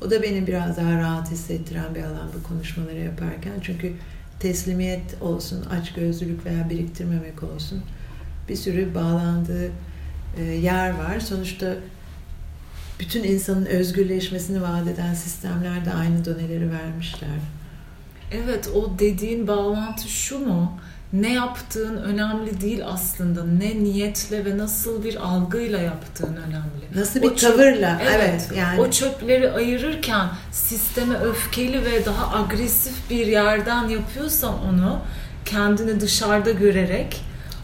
O 0.07 0.11
da 0.11 0.23
beni 0.23 0.47
biraz 0.47 0.77
daha 0.77 0.99
rahat 0.99 1.31
hissettiren 1.31 1.95
bir 1.95 2.03
alan 2.03 2.29
bu 2.39 2.49
konuşmaları 2.49 2.99
yaparken. 2.99 3.53
Çünkü 3.63 3.93
teslimiyet 4.41 5.23
olsun, 5.23 5.65
açgözlülük 5.65 6.47
veya 6.47 6.71
biriktirmemek 6.71 7.43
olsun 7.43 7.83
bir 8.49 8.57
sürü 8.57 8.95
bağlandığı 8.95 9.71
e, 10.39 10.43
yer 10.43 10.91
var. 10.91 11.21
Sonuçta 11.21 11.75
bütün 13.01 13.25
insanın 13.25 13.67
özgürleşmesini 13.67 14.63
vaat 14.63 14.89
eden 14.89 15.15
sistemler 15.15 15.85
de 15.85 15.93
aynı 15.93 16.25
doneleri 16.25 16.71
vermişler. 16.71 17.39
Evet 18.33 18.69
o 18.75 18.99
dediğin 18.99 19.47
bağlantı 19.47 20.09
şu 20.09 20.39
mu? 20.39 20.79
Ne 21.13 21.33
yaptığın 21.33 21.97
önemli 21.97 22.61
değil 22.61 22.83
aslında. 22.87 23.45
Ne 23.45 23.85
niyetle 23.85 24.45
ve 24.45 24.59
nasıl 24.59 25.05
bir 25.05 25.17
algıyla 25.17 25.79
yaptığın 25.79 26.37
önemli. 26.37 27.01
Nasıl 27.01 27.21
O 27.21 27.23
bir 27.23 27.37
çöp- 27.37 27.41
tavırla, 27.41 28.03
evet, 28.15 28.49
yani 28.57 28.81
O 28.81 28.91
çöpleri 28.91 29.51
ayırırken 29.51 30.29
sisteme 30.53 31.15
öfkeli 31.15 31.85
ve 31.85 32.05
daha 32.05 32.37
agresif 32.37 33.11
bir 33.11 33.27
yerden 33.27 33.89
yapıyorsan 33.89 34.55
onu 34.69 34.99
kendini 35.45 36.01
dışarıda 36.01 36.51
görerek 36.51 37.21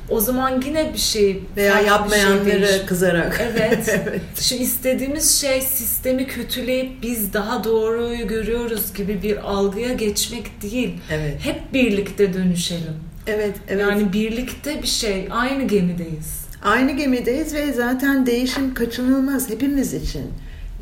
o 0.08 0.20
zaman 0.20 0.62
yine 0.66 0.92
bir 0.92 0.98
şey 0.98 1.42
Veya 1.56 1.80
bir 1.80 1.86
yapmayanları 1.86 2.68
şey 2.68 2.86
kızarak. 2.86 3.40
Evet. 3.40 4.00
Şu 4.40 4.54
istediğimiz 4.54 5.40
şey 5.40 5.60
sistemi 5.60 6.26
kötüleyip 6.26 7.02
biz 7.02 7.32
daha 7.32 7.64
doğruyu 7.64 8.28
görüyoruz 8.28 8.94
gibi 8.94 9.22
bir 9.22 9.50
algıya 9.50 9.92
geçmek 9.92 10.62
değil. 10.62 10.94
Evet. 11.10 11.36
Hep 11.44 11.72
birlikte 11.72 12.34
dönüşelim. 12.34 12.94
Evet, 13.26 13.54
evet. 13.68 13.80
Yani 13.80 14.12
birlikte 14.12 14.82
bir 14.82 14.86
şey, 14.86 15.28
aynı 15.30 15.62
gemideyiz. 15.64 16.46
Aynı 16.62 16.92
gemideyiz 16.92 17.54
ve 17.54 17.72
zaten 17.72 18.26
değişim 18.26 18.74
kaçınılmaz 18.74 19.50
hepimiz 19.50 19.94
için. 19.94 20.22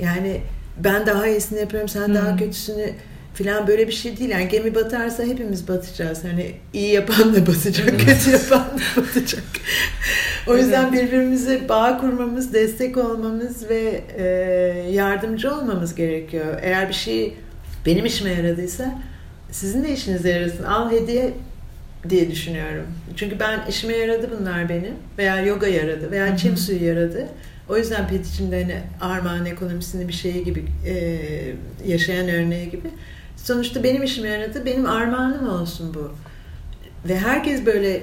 Yani 0.01 0.41
ben 0.85 1.07
daha 1.07 1.27
iyisini 1.27 1.61
yapıyorum, 1.61 1.89
sen 1.89 2.07
Hmm. 2.07 2.15
daha 2.15 2.37
kötüsünü 2.37 2.91
falan 3.35 3.67
böyle 3.67 3.89
bir 3.89 3.93
şey 3.93 4.17
değil. 4.17 4.31
Yani 4.31 4.49
gemi 4.49 4.75
batarsa 4.75 5.23
hepimiz 5.23 5.69
batacağız. 5.69 6.25
Hani 6.25 6.55
iyi 6.73 6.93
yapan 6.93 7.35
da 7.35 7.47
batacak, 7.47 8.01
kötü 8.01 8.31
yapan 8.31 8.61
da 8.61 9.03
batacak. 9.03 9.43
o 10.47 10.57
yüzden 10.57 10.93
birbirimize 10.93 11.69
bağ 11.69 11.99
kurmamız, 11.99 12.53
destek 12.55 12.97
olmamız 12.97 13.69
ve 13.69 14.05
e, 14.19 14.25
yardımcı 14.91 15.55
olmamız 15.55 15.95
gerekiyor. 15.95 16.59
Eğer 16.63 16.89
bir 16.89 16.95
şey 16.95 17.35
benim 17.87 18.07
işime 18.07 18.31
yaradıysa 18.31 18.95
sizin 19.51 19.85
de 19.85 19.93
işinize 19.93 20.31
yarasın. 20.31 20.65
Al 20.65 20.91
hediye 20.91 21.33
diye 22.11 22.31
düşünüyorum. 22.31 22.87
Çünkü 23.17 23.41
ben 23.41 23.61
işime 23.69 23.97
yaradı 23.97 24.31
bunlar 24.41 24.69
benim. 24.69 24.95
Veya 25.19 25.41
yoga 25.41 25.67
yaradı. 25.67 26.11
Veya 26.11 26.37
çim 26.37 26.57
suyu 26.57 26.85
yaradı. 26.85 27.29
O 27.69 27.77
yüzden 27.79 28.09
pet 28.09 28.27
içinde 28.27 28.63
hani 28.63 28.77
armağan 29.13 29.47
ekonomisini 29.47 30.09
bir 30.09 30.13
şeyi 30.13 30.45
gibi 30.45 30.65
e, 30.87 31.19
yaşayan 31.87 32.29
örneği 32.29 32.71
gibi. 32.71 32.89
Sonuçta 33.37 33.83
benim 33.85 34.03
işime 34.03 34.29
yaradı. 34.29 34.67
Benim 34.67 34.87
armağanım 34.87 35.49
olsun 35.49 35.95
bu. 35.95 36.13
Ve 37.09 37.19
herkes 37.19 37.67
böyle 37.67 38.03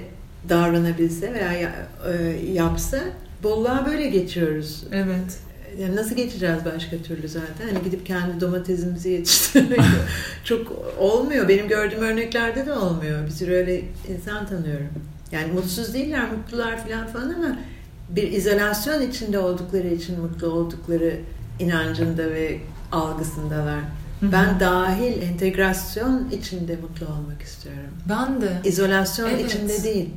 davranabilse 0.50 1.34
veya 1.34 1.52
ya- 1.54 1.76
e, 2.14 2.36
yapsa 2.54 3.00
bolluğa 3.44 3.86
böyle 3.86 4.08
geçiyoruz. 4.10 4.84
Evet. 4.92 5.40
Yani 5.80 5.96
nasıl 5.96 6.16
geçeceğiz 6.16 6.66
başka 6.66 6.98
türlü 6.98 7.28
zaten? 7.28 7.68
Hani 7.74 7.84
gidip 7.84 8.06
kendi 8.06 8.42
domatesimizi 8.42 9.10
yetiştirmek 9.10 9.80
çok 10.44 10.72
olmuyor. 11.00 11.48
Benim 11.50 11.68
gördüğüm 11.68 12.02
örneklerde 12.02 12.66
de 12.66 12.74
olmuyor. 12.74 13.26
Bir 13.26 13.32
sürü 13.32 13.52
öyle 13.54 13.82
insan 14.10 14.46
tanıyorum. 14.48 14.90
Yani 15.32 15.52
mutsuz 15.52 15.94
değiller, 15.94 16.32
mutlular 16.32 16.88
falan 16.88 17.08
falan 17.08 17.34
ama 17.34 17.58
bir 18.10 18.32
izolasyon 18.32 19.02
içinde 19.02 19.40
oldukları 19.40 19.88
için 19.88 20.20
mutlu 20.20 20.48
oldukları 20.48 21.20
inancında 21.60 22.24
ve 22.30 22.60
algısındalar. 22.92 23.80
Ben 24.22 24.60
dahil 24.60 25.22
entegrasyon 25.22 26.30
içinde 26.30 26.76
mutlu 26.76 27.06
olmak 27.06 27.42
istiyorum. 27.42 27.90
Ben 28.10 28.42
de. 28.42 28.62
İzolasyon 28.64 29.30
Evet. 29.30 29.46
içinde 29.46 29.84
değil. 29.84 30.10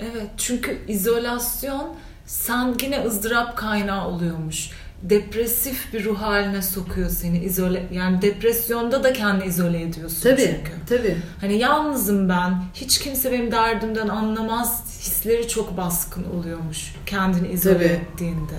Evet 0.00 0.26
çünkü 0.36 0.78
izolasyon 0.88 1.88
sen 2.26 2.74
yine 2.82 3.04
ızdırap 3.04 3.56
kaynağı 3.56 4.08
oluyormuş. 4.08 4.70
Depresif 5.04 5.92
bir 5.92 6.04
ruh 6.04 6.18
haline 6.20 6.62
sokuyor 6.62 7.10
seni 7.10 7.38
izole 7.38 7.86
yani 7.92 8.22
depresyonda 8.22 9.04
da 9.04 9.12
kendini 9.12 9.48
izole 9.48 9.82
ediyorsun 9.82 10.22
Tabii, 10.22 10.40
çünkü. 10.40 10.72
tabii. 10.88 11.16
Hani 11.40 11.58
yalnızım 11.58 12.28
ben. 12.28 12.62
Hiç 12.74 12.98
kimse 12.98 13.32
benim 13.32 13.52
derdimden 13.52 14.08
anlamaz. 14.08 14.84
Hisleri 15.00 15.48
çok 15.48 15.76
baskın 15.76 16.24
oluyormuş 16.24 16.94
kendini 17.06 17.48
izole 17.48 17.74
Tabii. 17.74 17.84
ettiğinde. 17.84 18.54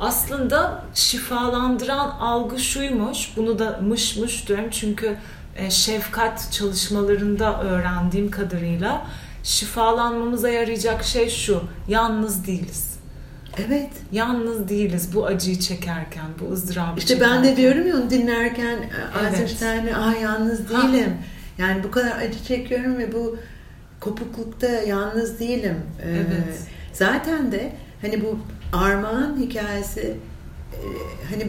Aslında 0.00 0.84
şifalandıran 0.94 2.10
algı 2.10 2.58
şuymuş. 2.58 3.36
Bunu 3.36 3.58
da 3.58 3.80
mış 3.82 4.16
mış 4.16 4.48
diyorum 4.48 4.70
çünkü 4.70 5.16
e, 5.56 5.70
şefkat 5.70 6.48
çalışmalarında 6.52 7.62
öğrendiğim 7.62 8.30
kadarıyla 8.30 9.06
şifalanmamıza 9.44 10.48
yarayacak 10.48 11.04
şey 11.04 11.30
şu. 11.30 11.62
Yalnız 11.88 12.46
değiliz. 12.46 12.97
Evet. 13.66 13.90
Yalnız 14.12 14.68
değiliz 14.68 15.14
bu 15.14 15.26
acıyı 15.26 15.58
çekerken, 15.58 16.26
bu 16.40 16.52
ızdırabı 16.52 16.98
İşte 16.98 17.14
çekerken. 17.14 17.36
ben 17.36 17.44
de 17.44 17.56
diyorum 17.56 17.86
ya 17.88 17.96
onu 17.96 18.10
dinlerken 18.10 18.76
e, 18.76 18.88
Evet. 19.22 19.32
Eisenstein'e 19.32 19.96
ah 19.96 20.22
yalnız 20.22 20.60
Ha. 20.70 20.88
değilim. 20.92 21.12
Yani 21.58 21.82
bu 21.84 21.90
kadar 21.90 22.18
acı 22.18 22.44
çekiyorum 22.44 22.98
ve 22.98 23.12
bu 23.12 23.36
kopuklukta 24.00 24.66
yalnız 24.66 25.40
değilim. 25.40 25.76
Ee, 26.02 26.10
Evet. 26.10 26.58
Zaten 26.92 27.52
de 27.52 27.72
hani 28.02 28.22
bu 28.24 28.38
armağan 28.72 29.36
hikayesi 29.40 30.00
e, 30.72 30.80
hani 31.30 31.46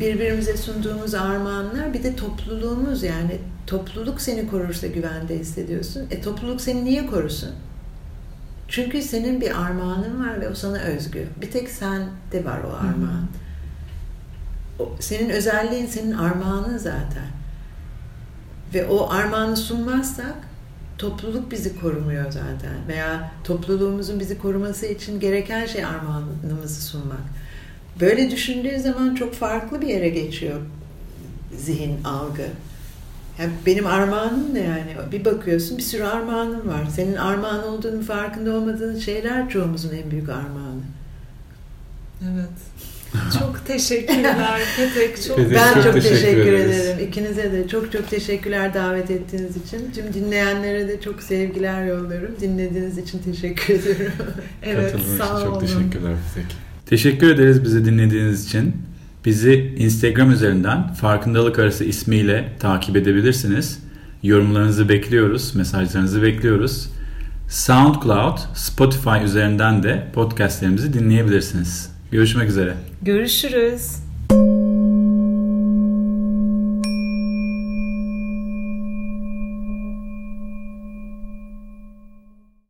birbirimize 0.00 0.56
sunduğumuz 0.56 1.14
armağanlar 1.14 1.94
bir 1.94 2.02
de 2.02 2.16
topluluğumuz 2.16 3.02
yani 3.02 3.38
topluluk 3.66 4.20
seni 4.20 4.48
korursa 4.50 4.86
güvende 4.86 5.38
hissediyorsun. 5.38 6.02
E 6.10 6.20
topluluk 6.20 6.60
seni 6.60 6.84
niye 6.84 7.06
korusun? 7.06 7.50
Çünkü 8.72 9.02
senin 9.02 9.40
bir 9.40 9.62
armağanın 9.62 10.24
var 10.24 10.40
ve 10.40 10.48
o 10.48 10.54
sana 10.54 10.78
özgü. 10.78 11.28
Bir 11.40 11.50
tek 11.50 11.68
sende 11.68 12.44
var 12.44 12.60
o 12.64 12.76
armağan. 12.76 13.26
O, 14.78 14.92
senin 15.00 15.30
özelliğin 15.30 15.86
senin 15.86 16.12
armağanın 16.12 16.78
zaten. 16.78 17.26
Ve 18.74 18.86
o 18.86 19.10
armağanı 19.10 19.56
sunmazsak 19.56 20.34
topluluk 20.98 21.50
bizi 21.50 21.80
korumuyor 21.80 22.24
zaten. 22.24 22.88
Veya 22.88 23.32
topluluğumuzun 23.44 24.20
bizi 24.20 24.38
koruması 24.38 24.86
için 24.86 25.20
gereken 25.20 25.66
şey 25.66 25.84
armağanımızı 25.84 26.82
sunmak. 26.82 27.22
Böyle 28.00 28.30
düşündüğü 28.30 28.80
zaman 28.80 29.14
çok 29.14 29.34
farklı 29.34 29.80
bir 29.80 29.88
yere 29.88 30.08
geçiyor 30.08 30.60
zihin, 31.56 32.04
algı. 32.04 32.46
Yani 33.38 33.50
benim 33.66 33.86
armağanım 33.86 34.54
ne 34.54 34.60
yani? 34.60 34.96
Bir 35.12 35.24
bakıyorsun 35.24 35.78
bir 35.78 35.82
sürü 35.82 36.02
armağanım 36.02 36.68
var. 36.68 36.84
Senin 36.96 37.16
armağan 37.16 37.64
olduğunu 37.68 38.02
farkında 38.02 38.52
olmadığın 38.52 38.98
şeyler 38.98 39.48
çoğumuzun 39.48 39.90
en 40.04 40.10
büyük 40.10 40.28
armağanı. 40.28 40.80
Evet. 42.22 42.48
Çok 43.38 43.66
teşekkürler 43.66 44.60
Petek. 44.76 45.22
Çok 45.28 45.36
Petek, 45.36 45.54
Ben 45.54 45.74
çok 45.74 45.82
çok, 45.84 45.94
teşekkür 45.94 46.16
teşekkür, 46.16 46.52
ederim. 46.52 47.08
İkinize 47.08 47.52
de 47.52 47.68
çok 47.68 47.92
çok 47.92 48.10
teşekkürler 48.10 48.74
davet 48.74 49.10
ettiğiniz 49.10 49.56
için. 49.56 49.90
Tüm 49.94 50.14
dinleyenlere 50.14 50.88
de 50.88 51.00
çok 51.00 51.22
sevgiler 51.22 51.86
yolluyorum. 51.86 52.30
Dinlediğiniz 52.40 52.98
için 52.98 53.18
teşekkür 53.18 53.74
ediyorum. 53.74 54.12
Evet 54.62 54.92
Katıldığınız 54.92 55.18
sağ 55.18 55.24
için 55.24 55.34
olun. 55.34 55.44
çok 55.44 55.60
teşekkürler 55.60 56.14
Petek. 56.34 56.56
Teşekkür 56.86 57.30
ederiz 57.34 57.64
bizi 57.64 57.84
dinlediğiniz 57.84 58.46
için. 58.46 58.72
Bizi 59.24 59.74
Instagram 59.76 60.30
üzerinden 60.30 60.92
Farkındalık 60.94 61.58
Arası 61.58 61.84
ismiyle 61.84 62.48
takip 62.60 62.96
edebilirsiniz. 62.96 63.78
Yorumlarınızı 64.22 64.88
bekliyoruz, 64.88 65.54
mesajlarınızı 65.54 66.22
bekliyoruz. 66.22 66.88
SoundCloud, 67.48 68.38
Spotify 68.54 69.24
üzerinden 69.24 69.82
de 69.82 70.06
podcastlerimizi 70.14 70.92
dinleyebilirsiniz. 70.92 71.90
Görüşmek 72.10 72.48
üzere. 72.48 72.74
Görüşürüz. 73.02 74.11